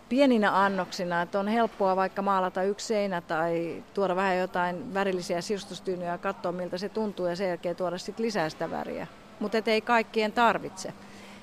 pieninä 0.10 0.64
annoksina. 0.64 1.22
Että 1.22 1.40
on 1.40 1.48
helppoa 1.48 1.96
vaikka 1.96 2.22
maalata 2.22 2.64
yksi 2.64 2.88
seinä 2.88 3.22
tai 3.22 3.84
tuoda 3.94 4.16
vähän 4.16 4.38
jotain 4.38 4.94
värillisiä 4.94 5.42
sisustustyynyjä 5.42 6.12
ja 6.12 6.18
katsoa 6.18 6.52
miltä 6.52 6.78
se 6.78 6.90
tuntuu 6.90 7.26
ja 7.26 7.36
sen 7.36 7.48
jälkeen 7.48 7.76
tuoda 7.76 7.98
sitten 7.98 8.26
lisää 8.26 8.50
sitä 8.50 8.72
väriä. 8.72 9.08
Mutta 9.40 9.58
ei 9.66 9.82
kaikkien 9.82 10.32
tarvitse. 10.32 10.94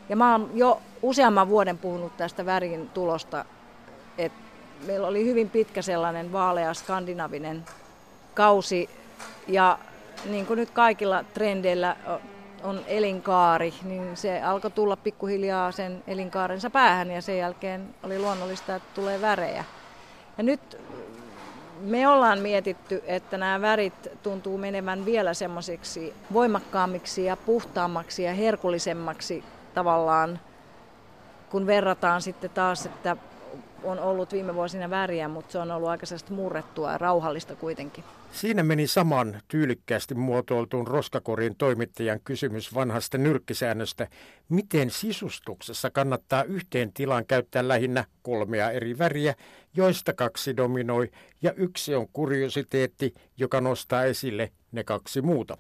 Ja 0.09 0.17
mä 0.17 0.33
oon 0.33 0.51
jo 0.55 0.81
useamman 1.03 1.49
vuoden 1.49 1.79
puhunut 1.79 2.17
tästä 2.17 2.47
värin 2.47 2.89
tulosta, 2.89 3.45
että 4.19 4.39
meillä 4.87 5.07
oli 5.07 5.25
hyvin 5.25 5.51
pitkä 5.51 5.83
sellainen 5.83 6.33
vaalea 6.33 6.75
skandinavinen 6.75 7.65
kausi 8.35 8.91
ja 9.47 9.79
niin 10.25 10.47
kuin 10.47 10.57
nyt 10.57 10.71
kaikilla 10.71 11.25
trendeillä 11.35 11.97
on 12.63 12.81
elinkaari, 12.87 13.75
niin 13.85 14.17
se 14.17 14.43
alkoi 14.43 14.71
tulla 14.71 14.97
pikkuhiljaa 14.97 15.73
sen 15.73 16.05
elinkaarensa 16.07 16.71
päähän 16.71 17.11
ja 17.11 17.23
sen 17.23 17.39
jälkeen 17.39 17.95
oli 18.03 18.19
luonnollista, 18.19 18.77
että 18.77 18.89
tulee 18.95 19.21
värejä. 19.21 19.65
Ja 20.39 20.45
nyt 20.45 20.79
me 21.81 22.09
ollaan 22.09 22.39
mietitty, 22.39 23.03
että 23.07 23.39
nämä 23.39 23.61
värit 23.61 24.09
tuntuu 24.23 24.59
menevän 24.59 25.05
vielä 25.05 25.35
semmoisiksi 25.35 26.15
voimakkaammiksi 26.33 27.25
ja 27.25 27.37
puhtaammaksi 27.37 28.23
ja 28.23 28.35
herkullisemmaksi 28.35 29.45
tavallaan, 29.75 30.41
kun 31.51 31.67
verrataan 31.67 32.23
sitten 32.23 32.51
taas, 32.51 32.87
että 32.87 33.17
on 33.83 33.99
ollut 33.99 34.33
viime 34.33 34.55
vuosina 34.55 34.91
väriä, 34.91 35.29
mutta 35.29 35.53
se 35.53 35.59
on 35.59 35.71
ollut 35.71 35.89
aika 35.89 36.07
murrettua 36.31 36.93
ja 36.93 36.99
rauhallista 36.99 37.57
kuitenkin. 37.57 38.05
Siinä 38.33 38.63
meni 38.63 38.87
saman 38.87 39.41
tyylikkäästi 39.49 40.15
muotoiltuun 40.15 40.87
roskakorin 40.87 41.57
toimittajan 41.57 42.21
kysymys 42.25 42.75
vanhasta 42.75 43.19
nyrkkisäännöstä, 43.19 44.09
miten 44.49 44.91
sisustuksessa 44.91 45.91
kannattaa 45.91 46.43
yhteen 46.45 46.93
tilaan 46.93 47.27
käyttää 47.27 47.69
lähinnä 47.69 48.05
kolmea 48.23 48.71
eri 48.71 48.99
väriä, 48.99 49.35
joista 49.75 50.13
kaksi 50.13 50.57
dominoi 50.57 51.11
ja 51.43 51.53
yksi 51.53 51.95
on 51.95 52.09
kuriositeetti, 52.13 53.15
joka 53.37 53.61
nostaa 53.61 54.05
esille 54.05 54.53
ne 54.73 54.85
kaksi 54.85 55.23
muuta. 55.23 55.59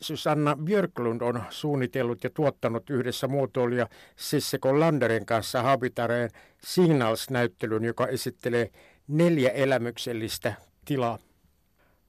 Susanna 0.00 0.56
Björklund 0.56 1.20
on 1.20 1.42
suunnitellut 1.50 2.24
ja 2.24 2.30
tuottanut 2.30 2.90
yhdessä 2.90 3.28
muotoilija 3.28 3.88
Sisseko 4.16 4.80
Landerin 4.80 5.26
kanssa 5.26 5.62
Habitareen 5.62 6.30
Signals-näyttelyn, 6.64 7.84
joka 7.84 8.06
esittelee 8.06 8.70
neljä 9.08 9.50
elämyksellistä 9.50 10.54
tilaa. 10.84 11.18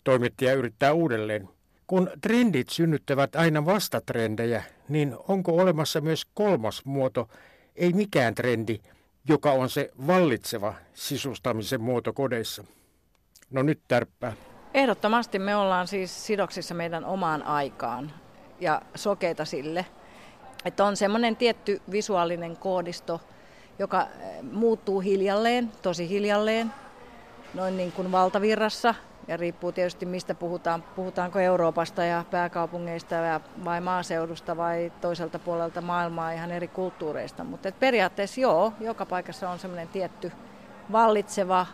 Toimittaja 0.04 0.54
yrittää 0.54 0.94
uudelleen. 0.94 1.50
Kun 1.88 2.10
trendit 2.22 2.70
synnyttävät 2.70 3.36
aina 3.36 3.66
vastatrendejä, 3.66 4.64
niin 4.90 5.16
onko 5.28 5.58
olemassa 5.58 6.02
myös 6.02 6.26
kolmas 6.34 6.86
muoto, 6.86 7.30
ei 7.76 7.94
mikään 7.94 8.36
trendi, 8.36 8.80
joka 9.28 9.52
on 9.52 9.70
se 9.70 9.90
vallitseva 10.08 10.74
sisustamisen 10.94 11.82
muoto 11.82 12.14
kodeissa? 12.14 12.64
No 13.50 13.64
nyt 13.64 13.80
tärppää. 13.88 14.34
Ehdottomasti 14.74 15.40
me 15.40 15.56
ollaan 15.56 15.88
siis 15.88 16.28
sidoksissa 16.28 16.74
meidän 16.74 17.06
omaan 17.06 17.44
aikaan 17.44 18.12
ja 18.60 18.82
sokeita 18.96 19.46
sille. 19.46 19.86
Että 20.66 20.86
on 20.86 20.98
semmoinen 20.98 21.36
tietty 21.36 21.82
visuaalinen 21.92 22.58
koodisto, 22.58 23.22
joka 23.80 24.02
eh, 24.02 24.42
muuttuu 24.52 25.00
hiljalleen, 25.00 25.72
tosi 25.82 26.10
hiljalleen, 26.10 26.74
noin 27.54 27.78
niin 27.78 27.92
kuin 27.92 28.12
valtavirrassa. 28.12 28.96
Ja 29.28 29.38
riippuu 29.38 29.72
tietysti 29.72 30.06
mistä 30.06 30.36
puhutaan. 30.36 30.84
Puhutaanko 30.96 31.40
Euroopasta 31.40 32.04
ja 32.04 32.26
pääkaupungeista 32.32 33.16
vai 33.66 33.82
maaseudusta 33.82 34.58
vai 34.58 34.92
toiselta 35.02 35.40
puolelta 35.40 35.82
maailmaa 35.82 36.32
ihan 36.32 36.52
eri 36.52 36.68
kulttuureista. 36.68 37.44
Mutta 37.44 37.72
periaatteessa 37.72 38.42
joo, 38.42 38.74
joka 38.80 39.06
paikassa 39.06 39.50
on 39.50 39.60
semmoinen 39.60 39.88
tietty 39.88 40.32
vallitseva 40.92 41.66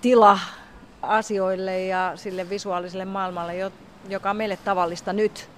tila, 0.00 0.38
asioille 1.04 1.84
ja 1.84 2.12
sille 2.14 2.50
visuaaliselle 2.50 3.04
maailmalle, 3.04 3.54
joka 4.08 4.30
on 4.30 4.36
meille 4.36 4.58
tavallista 4.64 5.12
nyt. 5.12 5.48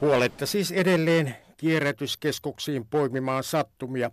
Huoletta 0.00 0.46
siis 0.46 0.72
edelleen 0.72 1.36
kierrätyskeskuksiin 1.56 2.86
poimimaan 2.86 3.44
sattumia. 3.44 4.10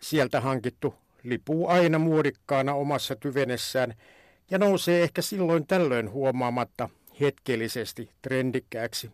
Sieltä 0.00 0.40
hankittu 0.40 0.94
lipuu 1.22 1.68
aina 1.68 1.98
muodikkaana 1.98 2.74
omassa 2.74 3.16
tyvenessään 3.16 3.94
ja 4.50 4.58
nousee 4.58 5.02
ehkä 5.02 5.22
silloin 5.22 5.66
tällöin 5.66 6.10
huomaamatta 6.10 6.88
hetkellisesti 7.20 8.10
trendikkääksi. 8.22 9.10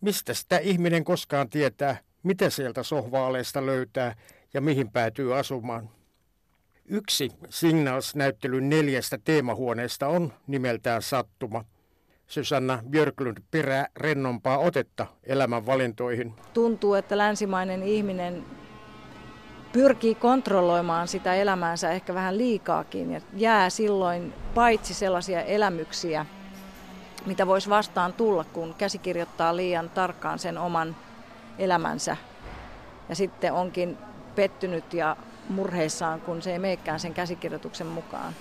Mistä 0.00 0.34
sitä 0.34 0.58
ihminen 0.58 1.04
koskaan 1.04 1.48
tietää, 1.50 1.96
mitä 2.22 2.50
sieltä 2.50 2.82
sohvaaleista 2.82 3.66
löytää 3.66 4.14
ja 4.54 4.60
mihin 4.60 4.90
päätyy 4.90 5.38
asumaan? 5.38 5.90
Yksi 6.94 7.30
Signals-näyttelyn 7.48 8.68
neljästä 8.68 9.18
teemahuoneesta 9.24 10.08
on 10.08 10.32
nimeltään 10.46 11.02
Sattuma. 11.02 11.64
Susanna 12.26 12.82
Björklund 12.90 13.38
perää 13.50 13.86
rennompaa 13.96 14.58
otetta 14.58 15.06
elämän 15.24 15.66
valintoihin. 15.66 16.34
Tuntuu, 16.54 16.94
että 16.94 17.18
länsimainen 17.18 17.82
ihminen 17.82 18.44
pyrkii 19.72 20.14
kontrolloimaan 20.14 21.08
sitä 21.08 21.34
elämäänsä 21.34 21.90
ehkä 21.90 22.14
vähän 22.14 22.38
liikaakin 22.38 23.12
ja 23.12 23.20
jää 23.34 23.70
silloin 23.70 24.32
paitsi 24.54 24.94
sellaisia 24.94 25.42
elämyksiä, 25.42 26.26
mitä 27.26 27.46
voisi 27.46 27.70
vastaan 27.70 28.12
tulla, 28.12 28.44
kun 28.44 28.74
käsikirjoittaa 28.74 29.56
liian 29.56 29.90
tarkkaan 29.90 30.38
sen 30.38 30.58
oman 30.58 30.96
elämänsä. 31.58 32.16
Ja 33.08 33.14
sitten 33.14 33.52
onkin 33.52 33.98
pettynyt 34.34 34.94
ja 34.94 35.16
murheissaan, 35.48 36.20
kun 36.20 36.42
se 36.42 36.52
ei 36.52 36.58
meekään 36.58 37.00
sen 37.00 37.14
käsikirjoituksen 37.14 37.86
mukaan. 37.86 38.34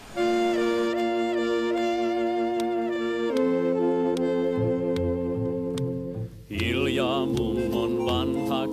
Hiljaa 6.49 7.25
mummon 7.25 8.05
vanha 8.05 8.67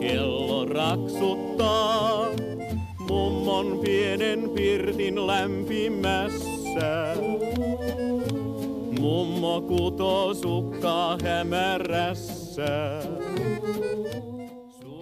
kello 0.00 0.64
raksuttaa, 0.64 2.26
mummon 2.98 3.78
pienen 3.78 4.50
pirtin 4.54 5.26
lämpimässä. 5.26 7.14
Mummo 9.00 9.60
kutoo 9.60 10.34
sukkaa 10.34 11.18
hämärässä. 11.22 13.02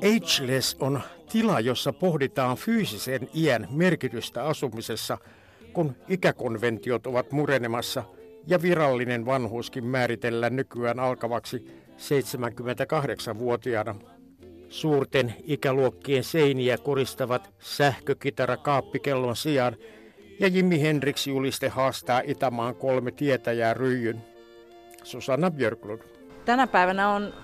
Ageless 0.00 0.76
on 0.80 1.00
tila, 1.32 1.60
jossa 1.60 1.92
pohditaan 1.92 2.56
fyysisen 2.56 3.28
iän 3.34 3.68
merkitystä 3.70 4.44
asumisessa, 4.44 5.18
kun 5.72 5.96
ikäkonventiot 6.08 7.06
ovat 7.06 7.32
murenemassa 7.32 8.04
ja 8.46 8.62
virallinen 8.62 9.26
vanhuuskin 9.26 9.86
määritellään 9.86 10.56
nykyään 10.56 11.00
alkavaksi 11.00 11.64
78-vuotiaana. 11.96 13.94
Suurten 14.68 15.34
ikäluokkien 15.44 16.24
seiniä 16.24 16.78
kuristavat 16.78 17.50
sähkökitara 17.58 18.56
kaappikellon 18.56 19.36
sijaan 19.36 19.76
ja 20.40 20.46
Jimi 20.46 20.82
Hendrix 20.82 21.26
juliste 21.26 21.68
haastaa 21.68 22.22
Itämaan 22.24 22.74
kolme 22.74 23.10
tietäjää 23.10 23.74
ryijyn. 23.74 24.20
Susanna 25.02 25.50
Björklund. 25.50 26.00
Tänä 26.44 26.66
päivänä 26.66 27.08
on 27.08 27.34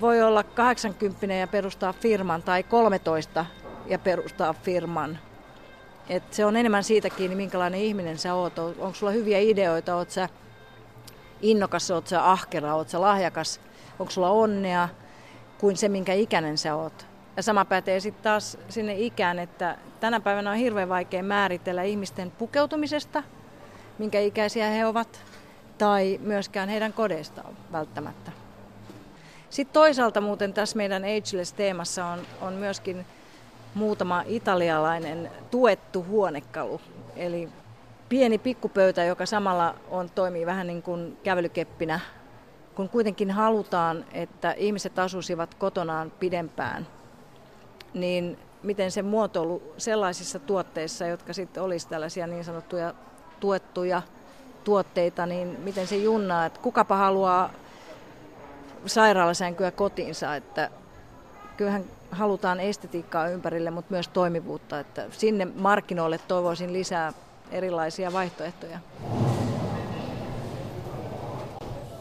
voi 0.00 0.22
olla 0.22 0.42
80 0.42 1.34
ja 1.34 1.46
perustaa 1.46 1.92
firman 1.92 2.42
tai 2.42 2.62
13 2.62 3.46
ja 3.86 3.98
perustaa 3.98 4.52
firman. 4.52 5.18
Et 6.08 6.32
se 6.32 6.44
on 6.44 6.56
enemmän 6.56 6.84
siitä 6.84 7.10
kiinni, 7.10 7.36
minkälainen 7.36 7.80
ihminen 7.80 8.18
sä 8.18 8.34
oot. 8.34 8.58
Onko 8.58 8.94
sulla 8.94 9.12
hyviä 9.12 9.38
ideoita, 9.38 9.96
oot 9.96 10.10
sä 10.10 10.28
innokas, 11.42 11.90
oot 11.90 12.06
sä 12.06 12.30
ahkera, 12.30 12.74
oot 12.74 12.88
sä 12.88 13.00
lahjakas, 13.00 13.60
onko 13.98 14.10
sulla 14.10 14.30
onnea, 14.30 14.88
kuin 15.58 15.76
se, 15.76 15.88
minkä 15.88 16.12
ikäinen 16.12 16.58
sä 16.58 16.74
oot. 16.74 17.06
Ja 17.36 17.42
sama 17.42 17.64
pätee 17.64 18.00
sitten 18.00 18.22
taas 18.22 18.58
sinne 18.68 18.94
ikään, 18.94 19.38
että 19.38 19.78
tänä 20.00 20.20
päivänä 20.20 20.50
on 20.50 20.56
hirveän 20.56 20.88
vaikea 20.88 21.22
määritellä 21.22 21.82
ihmisten 21.82 22.30
pukeutumisesta, 22.30 23.22
minkä 23.98 24.20
ikäisiä 24.20 24.66
he 24.66 24.86
ovat, 24.86 25.24
tai 25.78 26.20
myöskään 26.22 26.68
heidän 26.68 26.92
kodeistaan 26.92 27.56
välttämättä. 27.72 28.35
Sitten 29.50 29.72
toisaalta 29.72 30.20
muuten 30.20 30.52
tässä 30.52 30.76
meidän 30.76 31.02
Ageless-teemassa 31.04 32.06
on, 32.06 32.18
on 32.40 32.52
myöskin 32.52 33.06
muutama 33.74 34.22
italialainen 34.26 35.30
tuettu 35.50 36.04
huonekalu. 36.08 36.80
Eli 37.16 37.48
pieni 38.08 38.38
pikkupöytä, 38.38 39.04
joka 39.04 39.26
samalla 39.26 39.74
on, 39.90 40.10
toimii 40.14 40.46
vähän 40.46 40.66
niin 40.66 40.82
kuin 40.82 41.18
kävelykeppinä, 41.22 42.00
kun 42.74 42.88
kuitenkin 42.88 43.30
halutaan, 43.30 44.04
että 44.12 44.52
ihmiset 44.52 44.98
asuisivat 44.98 45.54
kotonaan 45.54 46.10
pidempään, 46.10 46.86
niin 47.94 48.38
miten 48.62 48.90
se 48.90 49.02
muotoilu 49.02 49.62
sellaisissa 49.78 50.38
tuotteissa, 50.38 51.06
jotka 51.06 51.32
sitten 51.32 51.62
olisi 51.62 51.88
tällaisia 51.88 52.26
niin 52.26 52.44
sanottuja 52.44 52.94
tuettuja 53.40 54.02
tuotteita, 54.64 55.26
niin 55.26 55.60
miten 55.60 55.86
se 55.86 55.96
junnaa, 55.96 56.46
että 56.46 56.60
kukapa 56.60 56.96
haluaa 56.96 57.50
sairaalasänkyä 58.86 59.70
kotiinsa, 59.70 60.36
että 60.36 60.70
kyllähän 61.56 61.84
halutaan 62.10 62.60
estetiikkaa 62.60 63.28
ympärille, 63.28 63.70
mutta 63.70 63.90
myös 63.90 64.08
toimivuutta, 64.08 64.80
että 64.80 65.06
sinne 65.10 65.44
markkinoille 65.54 66.18
toivoisin 66.28 66.72
lisää 66.72 67.12
erilaisia 67.50 68.12
vaihtoehtoja. 68.12 68.78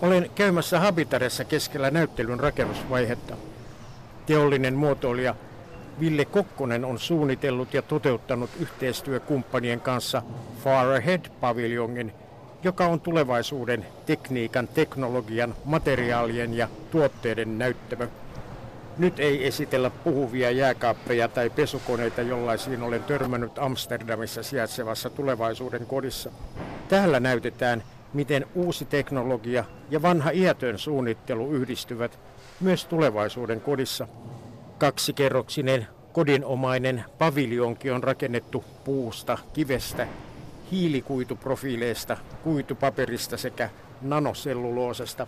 Olen 0.02 0.32
käymässä 0.36 0.80
Habitaressa 0.80 1.44
keskellä 1.44 1.92
näyttelyn 1.92 2.40
rakennusvaihetta. 2.40 3.38
Teollinen 4.26 4.74
muotoilija 4.74 5.36
Ville 6.00 6.26
Kokkonen 6.26 6.86
on 6.86 7.00
suunnitellut 7.00 7.74
ja 7.74 7.82
toteuttanut 7.82 8.50
yhteistyökumppanien 8.60 9.82
kanssa 9.82 10.22
Far 10.64 10.88
Ahead-paviljongin, 10.88 12.14
joka 12.66 12.88
on 12.88 13.02
tulevaisuuden 13.02 13.86
tekniikan, 14.06 14.68
teknologian, 14.68 15.56
materiaalien 15.66 16.54
ja 16.54 16.68
tuotteiden 16.92 17.58
näyttämö. 17.58 18.08
Nyt 18.98 19.20
ei 19.20 19.48
esitellä 19.48 19.90
puhuvia 19.90 20.52
jääkaappeja 20.52 21.28
tai 21.28 21.50
pesukoneita, 21.50 22.22
jollaisiin 22.22 22.84
olen 22.84 23.04
törmännyt 23.04 23.60
Amsterdamissa 23.60 24.44
sijaitsevassa 24.44 25.10
tulevaisuuden 25.10 25.86
kodissa. 25.86 26.32
Täällä 26.90 27.20
näytetään, 27.20 27.84
miten 28.14 28.46
uusi 28.56 28.86
teknologia 28.86 29.66
ja 29.90 30.02
vanha 30.02 30.32
iätön 30.32 30.80
suunnittelu 30.80 31.52
yhdistyvät 31.52 32.20
myös 32.60 32.86
tulevaisuuden 32.86 33.62
kodissa. 33.62 34.08
Kaksikerroksinen 34.78 35.88
kodinomainen 36.14 37.04
paviljonki 37.18 37.92
on 37.92 38.04
rakennettu 38.04 38.64
puusta, 38.86 39.38
kivestä, 39.54 40.08
hiilikuituprofiileista, 40.72 42.18
kuitupaperista 42.44 43.38
sekä 43.38 43.70
nanoselluloosesta. 44.02 45.28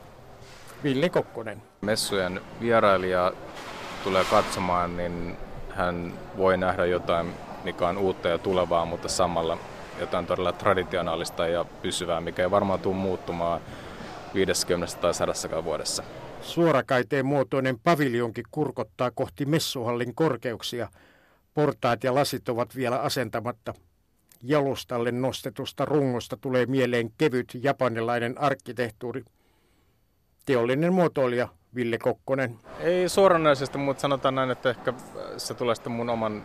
Ville 0.84 1.10
Kokkonen. 1.10 1.62
Messujen 1.82 2.42
vierailija 2.62 3.34
tulee 4.04 4.24
katsomaan, 4.24 4.98
niin 4.98 5.38
hän 5.70 6.14
voi 6.38 6.58
nähdä 6.58 6.86
jotain, 6.86 7.34
mikä 7.64 7.88
on 7.88 7.98
uutta 7.98 8.28
ja 8.28 8.38
tulevaa, 8.38 8.86
mutta 8.86 9.10
samalla 9.10 9.58
jotain 10.00 10.26
todella 10.26 10.52
traditionaalista 10.52 11.48
ja 11.48 11.66
pysyvää, 11.82 12.22
mikä 12.22 12.42
ei 12.42 12.52
varmaan 12.52 12.80
tule 12.80 12.96
muuttumaan 12.96 13.62
50 14.34 14.98
tai 15.02 15.14
100 15.14 15.64
vuodessa. 15.64 16.04
Suorakaiteen 16.42 17.26
muotoinen 17.26 17.80
paviljonki 17.80 18.44
kurkottaa 18.52 19.12
kohti 19.12 19.46
messuhallin 19.46 20.16
korkeuksia. 20.16 20.88
Portaat 21.54 22.04
ja 22.04 22.16
lasit 22.16 22.50
ovat 22.50 22.76
vielä 22.76 23.00
asentamatta. 23.00 23.74
Jalustalle 24.44 25.12
nostetusta 25.12 25.86
rungosta 25.86 26.38
tulee 26.38 26.66
mieleen 26.66 27.12
kevyt 27.18 27.58
japanilainen 27.62 28.42
arkkitehtuuri. 28.42 29.24
Teollinen 30.46 30.94
muotoilija 30.94 31.48
Ville 31.76 31.98
Kokkonen. 31.98 32.60
Ei 32.80 33.10
suoranaisesti, 33.10 33.78
mutta 33.78 34.02
sanotaan 34.02 34.36
näin, 34.36 34.52
että 34.52 34.70
ehkä 34.70 34.94
se 35.38 35.54
tulee 35.54 35.76
sitten 35.76 35.92
mun 35.92 36.10
oman 36.10 36.44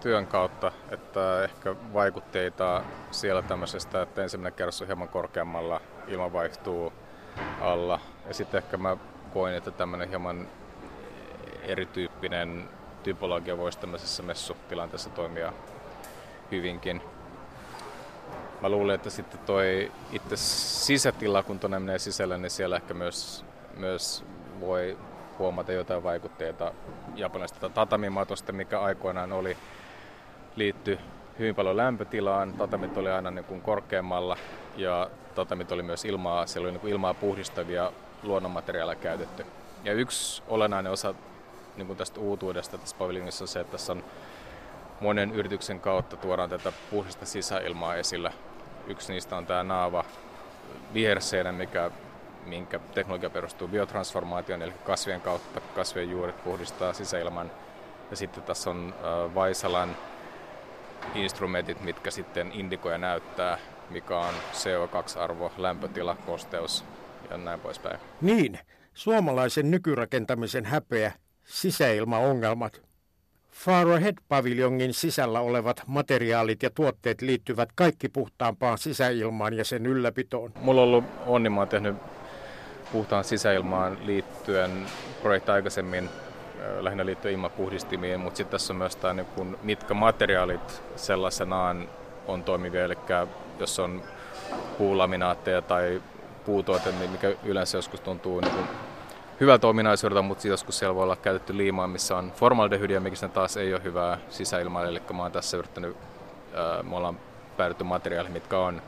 työn 0.00 0.26
kautta, 0.26 0.72
että 0.90 1.44
ehkä 1.44 1.74
vaikutteita 1.92 2.84
siellä 3.10 3.42
tämmöisestä, 3.42 4.02
että 4.02 4.22
ensimmäinen 4.22 4.56
kerros 4.56 4.80
on 4.80 4.86
hieman 4.86 5.08
korkeammalla, 5.08 5.80
ilma 6.08 6.32
vaihtuu 6.32 6.92
alla. 7.60 8.00
Ja 8.28 8.34
sitten 8.34 8.58
ehkä 8.58 8.76
mä 8.76 8.96
koin, 9.32 9.54
että 9.54 9.70
tämmöinen 9.70 10.08
hieman 10.08 10.48
erityyppinen 11.62 12.68
typologia 13.02 13.58
voisi 13.58 13.78
tämmöisessä 13.78 14.22
messutilanteessa 14.22 15.10
toimia 15.10 15.52
hyvinkin. 16.50 17.02
Mä 18.64 18.70
luulen, 18.70 18.94
että 18.94 19.10
sitten 19.10 19.40
toi 19.40 19.92
itse 20.12 20.36
sisätila, 20.36 21.42
kun 21.42 21.58
tuonne 21.58 21.78
menee 21.78 21.98
sisälle, 21.98 22.38
niin 22.38 22.50
siellä 22.50 22.76
ehkä 22.76 22.94
myös, 22.94 23.44
myös 23.76 24.24
voi 24.60 24.98
huomata 25.38 25.72
jotain 25.72 26.02
vaikutteita 26.02 26.72
japanilaisesta 27.14 27.68
tatamimatosta, 27.68 28.52
mikä 28.52 28.80
aikoinaan 28.80 29.32
oli, 29.32 29.56
liitty 30.56 30.98
hyvin 31.38 31.54
paljon 31.54 31.76
lämpötilaan. 31.76 32.52
Tatamit 32.52 32.96
oli 32.96 33.10
aina 33.10 33.30
niin 33.30 33.44
kuin 33.44 33.60
korkeammalla 33.60 34.36
ja 34.76 35.10
tatamit 35.34 35.72
oli 35.72 35.82
myös 35.82 36.04
ilmaa, 36.04 36.46
siellä 36.46 36.66
oli 36.66 36.72
niin 36.72 36.80
kuin 36.80 36.92
ilmaa 36.92 37.14
puhdistavia 37.14 37.92
luonnonmateriaaleja 38.22 38.96
käytetty. 38.96 39.46
Ja 39.84 39.92
yksi 39.92 40.42
olennainen 40.48 40.92
osa 40.92 41.14
niin 41.76 41.86
kuin 41.86 41.96
tästä 41.96 42.20
uutuudesta 42.20 42.78
tässä 42.78 42.96
paviljongissa 42.98 43.44
on 43.44 43.48
se, 43.48 43.60
että 43.60 43.72
tässä 43.72 43.92
on 43.92 44.04
monen 45.00 45.32
yrityksen 45.32 45.80
kautta 45.80 46.16
tuodaan 46.16 46.50
tätä 46.50 46.72
puhdista 46.90 47.26
sisäilmaa 47.26 47.94
esillä. 47.94 48.32
Yksi 48.86 49.12
niistä 49.12 49.36
on 49.36 49.46
tämä 49.46 49.64
Naava 49.64 50.04
viherseinä, 50.94 51.52
mikä, 51.52 51.90
minkä 52.46 52.80
teknologia 52.94 53.30
perustuu 53.30 53.68
biotransformaatioon, 53.68 54.62
eli 54.62 54.72
kasvien 54.84 55.20
kautta 55.20 55.60
kasvien 55.60 56.10
juuret 56.10 56.44
puhdistaa 56.44 56.92
sisäilman. 56.92 57.50
Ja 58.10 58.16
sitten 58.16 58.42
tässä 58.42 58.70
on 58.70 58.94
Vaisalan 59.34 59.96
instrumentit, 61.14 61.80
mitkä 61.80 62.10
sitten 62.10 62.52
indikoja 62.52 62.98
näyttää, 62.98 63.58
mikä 63.90 64.18
on 64.18 64.34
CO2-arvo, 64.52 65.52
lämpötila, 65.58 66.16
kosteus 66.26 66.84
ja 67.30 67.36
näin 67.36 67.60
poispäin. 67.60 68.00
Niin, 68.20 68.58
suomalaisen 68.94 69.70
nykyrakentamisen 69.70 70.64
häpeä, 70.64 71.12
sisäilmaongelmat. 71.44 72.82
Far 73.54 73.88
Ahead-paviljongin 73.88 74.94
sisällä 74.94 75.40
olevat 75.40 75.82
materiaalit 75.86 76.62
ja 76.62 76.70
tuotteet 76.70 77.22
liittyvät 77.22 77.68
kaikki 77.74 78.08
puhtaampaan 78.08 78.78
sisäilmaan 78.78 79.54
ja 79.54 79.64
sen 79.64 79.86
ylläpitoon. 79.86 80.52
Mulla 80.60 80.80
on 80.80 80.88
ollut 80.88 81.04
onni, 81.26 81.50
mä 81.50 81.60
oon 81.60 81.68
tehnyt 81.68 81.96
puhtaan 82.92 83.24
sisäilmaan 83.24 83.98
liittyen 84.06 84.86
projekti 85.22 85.50
aikaisemmin 85.50 86.10
lähinnä 86.80 87.06
liittyen 87.06 87.34
ilmapuhdistimiin, 87.34 88.20
mutta 88.20 88.36
sitten 88.36 88.52
tässä 88.52 88.72
on 88.72 88.76
myös 88.76 88.96
tämä, 88.96 89.14
niin 89.14 89.26
kun, 89.26 89.58
mitkä 89.62 89.94
materiaalit 89.94 90.82
sellaisenaan 90.96 91.88
on 92.26 92.44
toimivia, 92.44 92.84
eli 92.84 92.94
jos 93.58 93.78
on 93.78 94.02
puulaminaatteja 94.78 95.62
tai 95.62 96.02
puutuote, 96.46 96.92
niin 96.92 97.10
mikä 97.10 97.32
yleensä 97.44 97.78
joskus 97.78 98.00
tuntuu 98.00 98.40
niin 98.40 98.54
kuin 98.54 98.66
hyvältä 99.40 99.66
ominaisuudelta, 99.66 100.22
mutta 100.22 100.48
joskus 100.48 100.78
siellä 100.78 100.94
voi 100.94 101.02
olla 101.02 101.16
käytetty 101.16 101.56
liimaa, 101.56 101.86
missä 101.86 102.16
on 102.16 102.32
formaldehydia, 102.36 103.00
mikä 103.00 103.16
sen 103.16 103.30
taas 103.30 103.56
ei 103.56 103.74
ole 103.74 103.82
hyvää 103.84 104.18
sisäilmaa, 104.28 104.84
eli 104.84 105.02
mä 105.12 105.22
oon 105.22 105.32
tässä 105.32 105.56
yrittänyt, 105.56 105.96
me 106.82 106.96
ollaan 106.96 107.18
päädytty 107.56 107.84
materiaaleihin, 107.84 108.32
mitkä 108.32 108.58
on 108.58 108.82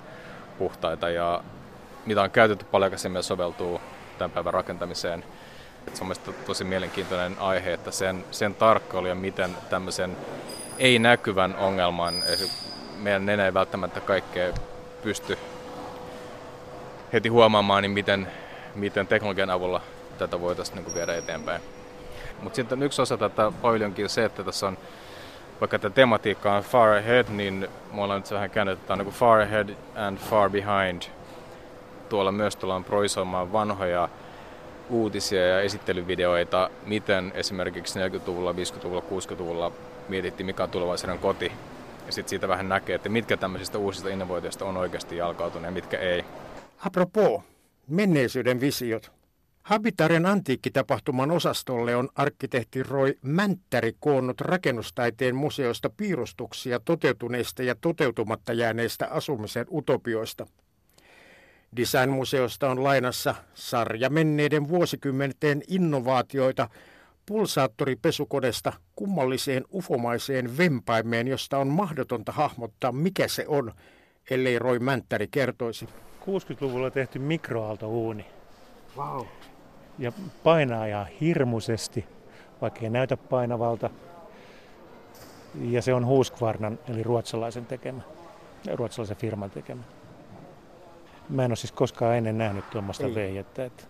puhtaita 0.59 1.11
ja 1.11 1.45
mitä 2.07 2.23
on 2.23 2.31
käytetty 2.31 2.65
paljon 2.65 2.87
aikaisemmin 2.87 3.23
soveltuu 3.23 3.81
tämän 4.19 4.31
päivän 4.31 4.55
rakentamiseen. 4.55 5.25
Se 5.95 6.03
on 6.03 6.07
mielestäni 6.07 6.37
tosi 6.47 6.65
mielenkiintoinen 6.65 7.37
aihe, 7.39 7.73
että 7.73 7.91
sen, 7.91 8.25
sen 8.31 8.55
tarkkailu 8.55 9.07
ja 9.07 9.15
miten 9.15 9.57
tämmöisen 9.71 10.17
ei-näkyvän 10.79 11.57
ongelman, 11.57 12.15
meidän 12.99 13.27
nenä 13.27 13.45
ei 13.45 13.55
välttämättä 13.55 14.01
kaikkea 14.01 14.53
pysty 15.03 15.39
heti 17.13 17.29
huomaamaan, 17.29 17.83
niin 17.83 17.91
miten, 17.91 18.29
miten 18.75 19.07
teknologian 19.07 19.51
avulla 19.51 19.81
tätä 20.19 20.41
voitaisiin 20.41 20.77
niin 20.85 20.95
viedä 20.95 21.17
eteenpäin. 21.17 21.63
Mutta 22.43 22.57
sitten 22.57 22.83
yksi 22.83 23.03
osa 23.03 23.17
tätä 23.17 23.53
paviljonkin 23.63 24.05
on 24.05 24.09
se, 24.09 24.25
että 24.25 24.45
tässä 24.45 24.67
on, 24.67 24.79
vaikka 25.61 25.79
tämä 25.79 25.95
tematiikka 25.95 26.53
on 26.53 26.63
far 26.63 26.89
ahead, 26.89 27.27
niin 27.29 27.69
me 27.93 28.03
ollaan 28.03 28.21
nyt 28.21 28.31
vähän 28.31 28.51
käännetty, 28.51 28.83
että 28.83 28.93
on 28.93 28.99
niin 28.99 29.09
far 29.09 29.41
ahead 29.41 29.69
and 29.95 30.19
far 30.19 30.51
behind. 30.51 31.03
Tuolla 32.09 32.33
myös 32.33 32.57
tullaan 32.57 32.85
proisoimaan 32.85 33.53
vanhoja 33.53 34.09
uutisia 34.91 35.47
ja 35.47 35.61
esittelyvideoita, 35.61 36.71
miten 36.87 37.33
esimerkiksi 37.35 37.99
40-luvulla, 37.99 38.53
50-luvulla, 38.53 39.03
60-luvulla 39.11 39.73
mietittiin, 40.09 40.47
mikä 40.47 40.63
on 40.63 40.71
tulevaisuuden 40.71 41.19
koti. 41.19 41.53
ja 42.07 42.13
sitten 42.13 42.31
siitä 42.31 42.49
vähän 42.49 42.69
näkee, 42.69 42.95
että 42.95 43.09
mitkä 43.09 43.37
tämmöisistä 43.37 43.79
uusista 43.79 44.09
innovoitioista 44.09 44.65
on 44.65 44.77
oikeasti 44.77 45.17
jalkautuneet 45.17 45.71
ja 45.71 45.75
mitkä 45.75 45.99
ei. 45.99 46.25
Apropos, 46.87 47.43
menneisyyden 47.89 48.61
visiot. 48.61 49.16
Habitaren 49.67 50.27
antiikkitapahtuman 50.27 51.31
osastolle 51.31 51.97
on 51.97 52.09
arkkitehti 52.15 52.83
Roy 52.83 53.19
Mänttäri 53.23 53.97
koonnut 54.01 54.41
rakennustaiteen 54.41 55.37
museosta 55.37 55.91
piirustuksia 55.91 56.81
toteutuneista 56.81 57.63
ja 57.63 57.75
toteutumatta 57.81 58.53
jääneistä 58.53 59.07
asumisen 59.07 59.67
utopioista. 59.71 60.47
Designmuseosta 61.77 62.71
on 62.71 62.85
lainassa 62.85 63.35
sarja 63.55 64.11
menneiden 64.11 64.69
vuosikymmenten 64.69 65.63
innovaatioita 65.69 66.69
pulsaattoripesukodesta 67.27 68.73
kummalliseen 68.97 69.65
ufomaiseen 69.75 70.59
vempaimeen, 70.59 71.29
josta 71.29 71.59
on 71.59 71.69
mahdotonta 71.69 72.33
hahmottaa 72.33 72.93
mikä 72.93 73.29
se 73.29 73.45
on, 73.49 73.73
ellei 74.31 74.59
Roy 74.59 74.79
Mänttäri 74.79 75.29
kertoisi. 75.31 75.87
60-luvulla 76.21 76.91
tehty 76.91 77.19
mikroaaltouuni. 77.19 78.27
Wow 78.97 79.27
ja 79.99 80.13
painaa 80.43 80.87
ihan 80.87 81.07
hirmuisesti, 81.21 82.05
vaikka 82.61 82.81
ei 82.81 82.91
näytä 82.91 83.17
painavalta. 83.17 83.91
Ja 85.61 85.83
se 85.83 85.95
on 85.95 86.07
Husqvarnan, 86.07 86.79
eli 86.89 87.03
ruotsalaisen 87.03 87.67
tekemä, 87.67 88.03
ruotsalaisen 88.75 89.17
firman 89.17 89.51
tekemä. 89.51 89.83
Mä 91.29 91.45
en 91.45 91.51
ole 91.51 91.57
siis 91.57 91.73
koskaan 91.73 92.17
ennen 92.17 92.39
nähnyt 92.39 92.71
tuommoista 92.71 93.15
vehjettä. 93.15 93.65
Että... 93.65 93.85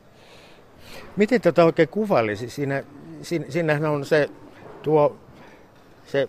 Miten 1.16 1.40
tätä 1.40 1.64
oikein 1.64 1.88
kuvailisi? 1.88 2.50
Siinä, 2.50 2.84
siinä, 3.22 3.44
siinähän 3.48 3.84
on 3.84 4.04
se 4.04 4.30
tuo... 4.82 5.16
Se... 6.06 6.28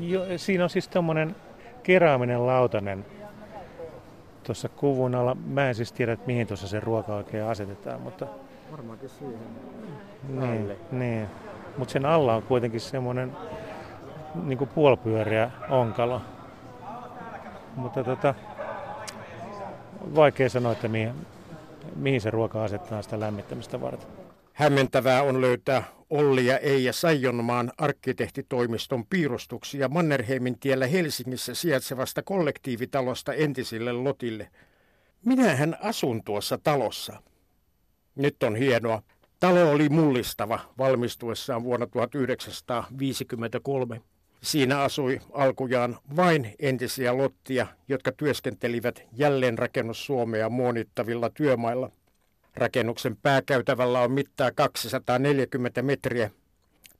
Jo, 0.00 0.20
siinä 0.36 0.64
on 0.64 0.70
siis 0.70 0.88
tuommoinen 0.88 1.36
keraaminen 1.82 2.46
lautanen 2.46 3.06
tuossa 4.42 4.68
kuvun 4.68 5.14
alla. 5.14 5.34
Mä 5.34 5.68
en 5.68 5.74
siis 5.74 5.92
tiedä, 5.92 6.12
että 6.12 6.26
mihin 6.26 6.46
tuossa 6.46 6.68
se 6.68 6.80
ruoka 6.80 7.14
oikein 7.14 7.44
asetetaan, 7.44 8.00
mutta 8.00 8.26
Varmaankin 8.70 9.08
siihen 9.08 9.40
niin, 10.28 10.72
niin. 10.90 11.28
Mutta 11.78 11.92
sen 11.92 12.06
alla 12.06 12.34
on 12.34 12.42
kuitenkin 12.42 12.80
semmoinen 12.80 13.36
niin 14.44 14.68
puolipyöreä 14.74 15.50
onkalo. 15.70 16.22
Mutta 17.76 18.04
tota, 18.04 18.34
vaikea 20.14 20.48
sanoa, 20.48 20.72
että 20.72 20.88
mihin, 20.88 21.14
mihin 21.96 22.20
se 22.20 22.30
ruoka 22.30 22.64
asettaa 22.64 23.02
sitä 23.02 23.20
lämmittämistä 23.20 23.80
varten. 23.80 24.08
Hämmentävää 24.52 25.22
on 25.22 25.40
löytää 25.40 25.84
Olli 26.10 26.46
ja 26.46 26.58
Eija 26.58 26.92
Saijonmaan 26.92 27.72
arkkitehtitoimiston 27.78 29.06
piirustuksia 29.06 29.88
Mannerheimin 29.88 30.58
tiellä 30.58 30.86
Helsingissä 30.86 31.54
sijaitsevasta 31.54 32.22
kollektiivitalosta 32.22 33.32
entisille 33.32 33.92
lotille. 33.92 34.48
Minähän 35.24 35.76
asun 35.80 36.24
tuossa 36.24 36.58
talossa. 36.58 37.22
Nyt 38.16 38.42
on 38.42 38.56
hienoa. 38.56 39.02
Talo 39.40 39.70
oli 39.70 39.88
mullistava 39.88 40.60
valmistuessaan 40.78 41.64
vuonna 41.64 41.86
1953. 41.86 44.00
Siinä 44.42 44.80
asui 44.80 45.20
alkujaan 45.32 45.98
vain 46.16 46.54
entisiä 46.58 47.16
lottia, 47.16 47.66
jotka 47.88 48.12
työskentelivät 48.12 49.02
jälleenrakennus 49.12 50.06
Suomea 50.06 50.48
muonittavilla 50.48 51.30
työmailla. 51.30 51.90
Rakennuksen 52.54 53.16
pääkäytävällä 53.16 54.00
on 54.00 54.12
mittaa 54.12 54.52
240 54.52 55.82
metriä. 55.82 56.30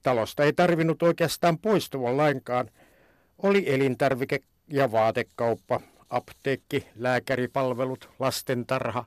Talosta 0.03 0.45
ei 0.45 0.53
tarvinnut 0.53 1.03
oikeastaan 1.03 1.59
poistua 1.59 2.17
lainkaan. 2.17 2.71
Oli 3.43 3.65
elintarvike- 3.67 4.45
ja 4.69 4.93
vaatekauppa, 4.93 5.81
apteekki, 6.11 6.87
lääkäripalvelut, 6.97 8.11
lastentarha, 8.19 9.05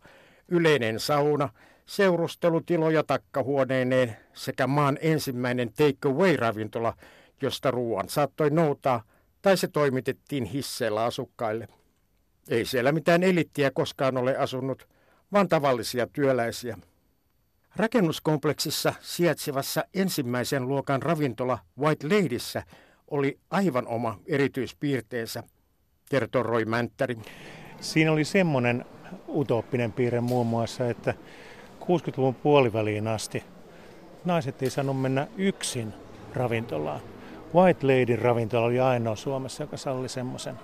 yleinen 0.47 0.99
sauna– 0.99 1.49
seurustelutiloja 1.87 3.03
takkahuoneineen 3.03 4.17
sekä 4.33 4.67
maan 4.67 4.97
ensimmäinen 5.01 5.69
take 5.69 6.09
away-ravintola, 6.09 6.93
josta 7.41 7.71
ruoan 7.71 8.09
saattoi 8.09 8.49
noutaa 8.49 9.03
tai 9.41 9.57
se 9.57 9.67
toimitettiin 9.67 10.43
hisseillä 10.43 11.03
asukkaille. 11.03 11.67
Ei 12.49 12.65
siellä 12.65 12.91
mitään 12.91 13.23
elittiä 13.23 13.71
koskaan 13.71 14.17
ole 14.17 14.37
asunut, 14.37 14.87
vaan 15.31 15.49
tavallisia 15.49 16.07
työläisiä. 16.07 16.77
Rakennuskompleksissa 17.75 18.93
sijaitsevassa 19.01 19.83
ensimmäisen 19.93 20.67
luokan 20.67 21.01
ravintola 21.01 21.59
White 21.79 22.07
Ladyssä 22.07 22.63
oli 23.07 23.39
aivan 23.49 23.87
oma 23.87 24.19
erityispiirteensä, 24.25 25.43
kertoo 26.09 26.43
Roy 26.43 26.65
Mänttäri. 26.65 27.17
Siinä 27.81 28.11
oli 28.11 28.25
semmoinen 28.25 28.85
utooppinen 29.29 29.93
piirre 29.93 30.21
muun 30.21 30.47
muassa, 30.47 30.89
että 30.89 31.13
60-luvun 31.87 32.35
puoliväliin 32.35 33.07
asti 33.07 33.43
naiset 34.25 34.61
ei 34.61 34.69
saanut 34.69 35.01
mennä 35.01 35.27
yksin 35.37 35.93
ravintolaan. 36.33 36.99
White 37.55 37.87
Lady 37.87 38.15
ravintola 38.15 38.65
oli 38.65 38.79
ainoa 38.79 39.15
Suomessa, 39.15 39.63
joka 39.63 39.77
salli 39.77 40.09
semmoisen. 40.09 40.55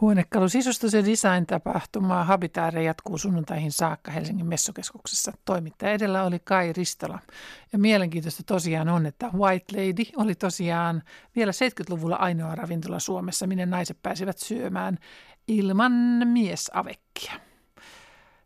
Huonekalu 0.00 0.48
sisustus 0.48 0.92
ja 0.92 1.04
design-tapahtuma 1.04 2.24
Habitaare 2.24 2.82
jatkuu 2.82 3.18
sunnuntaihin 3.18 3.72
saakka 3.72 4.10
Helsingin 4.10 4.46
messukeskuksessa. 4.46 5.32
Toimittaja 5.44 5.92
edellä 5.92 6.24
oli 6.24 6.38
Kai 6.38 6.72
Ristola. 6.72 7.18
Ja 7.72 7.78
mielenkiintoista 7.78 8.42
tosiaan 8.42 8.88
on, 8.88 9.06
että 9.06 9.30
White 9.34 9.76
Lady 9.76 10.02
oli 10.16 10.34
tosiaan 10.34 11.02
vielä 11.36 11.52
70-luvulla 11.52 12.16
ainoa 12.16 12.54
ravintola 12.54 12.98
Suomessa, 12.98 13.46
minne 13.46 13.66
naiset 13.66 13.98
pääsivät 14.02 14.38
syömään 14.38 14.98
ilman 15.48 15.92
miesavekkia. 16.24 17.32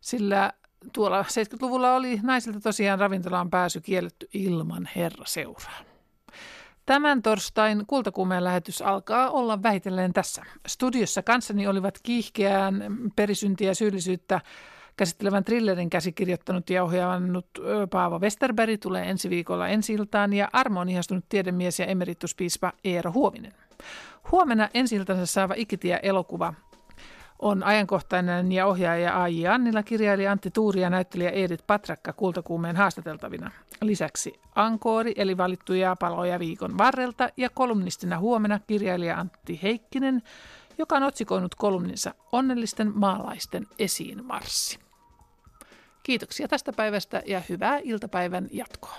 Sillä 0.01 0.53
tuolla 0.93 1.23
70-luvulla 1.23 1.95
oli 1.95 2.21
naisilta 2.23 2.61
tosiaan 2.61 2.99
ravintolaan 2.99 3.51
pääsy 3.51 3.81
kielletty 3.81 4.29
ilman 4.35 4.89
herraseuraa. 4.97 5.79
Tämän 6.87 7.23
torstain 7.23 7.85
kultakuumeen 7.87 8.45
lähetys 8.45 8.83
alkaa 8.83 9.31
olla 9.31 9.63
vähitellen 9.63 10.13
tässä. 10.13 10.43
Studiossa 10.67 11.23
kanssani 11.23 11.67
olivat 11.67 11.99
kiihkeään 12.03 12.85
perisyntiä 13.17 13.71
ja 13.71 13.75
syyllisyyttä 13.75 14.41
käsittelevän 14.97 15.45
thrillerin 15.45 15.91
käsikirjoittanut 15.91 16.71
ja 16.71 16.85
ohjaannut 16.85 17.47
Paavo 17.91 18.19
Westerberg 18.19 18.81
tulee 18.81 19.11
ensi 19.11 19.31
viikolla 19.31 19.69
ensi 19.69 19.97
ja 20.37 20.49
Armo 20.53 20.81
on 20.81 20.89
ihastunut 20.89 21.25
tiedemies 21.29 21.79
ja 21.79 21.87
emerituspiispa 21.87 22.73
Eero 22.85 23.13
Huovinen. 23.13 23.53
Huomenna 24.33 24.69
ensi 24.75 24.97
saava 25.25 25.55
Ikitia-elokuva 25.57 26.55
on 27.45 27.63
ajankohtainen 27.63 28.53
ja 28.53 28.67
ohjaaja 28.67 29.23
A.J. 29.23 29.47
Annila, 29.49 29.83
kirjailija 29.83 30.33
Antti 30.33 30.51
Tuuri 30.51 30.81
ja 30.81 30.91
näyttelijä 30.91 31.31
Edith 31.31 31.65
Patrakka 31.67 32.13
kultakuumeen 32.13 32.77
haastateltavina. 32.77 33.51
Lisäksi 33.83 34.41
Ankoori 34.55 35.13
eli 35.17 35.37
valittuja 35.37 35.97
paloja 36.01 36.39
viikon 36.39 36.79
varrelta 36.79 37.29
ja 37.37 37.51
kolumnistina 37.51 38.19
huomenna 38.19 38.61
kirjailija 38.67 39.19
Antti 39.19 39.61
Heikkinen, 39.63 40.23
joka 40.79 40.97
on 40.97 41.03
otsikoinut 41.03 41.55
kolumninsa 41.55 42.15
Onnellisten 42.33 42.93
maalaisten 42.95 43.67
esiin 43.79 44.25
marssi. 44.25 44.79
Kiitoksia 46.03 46.49
tästä 46.49 46.73
päivästä 46.73 47.23
ja 47.27 47.43
hyvää 47.49 47.79
iltapäivän 47.83 48.49
jatkoa. 48.53 48.99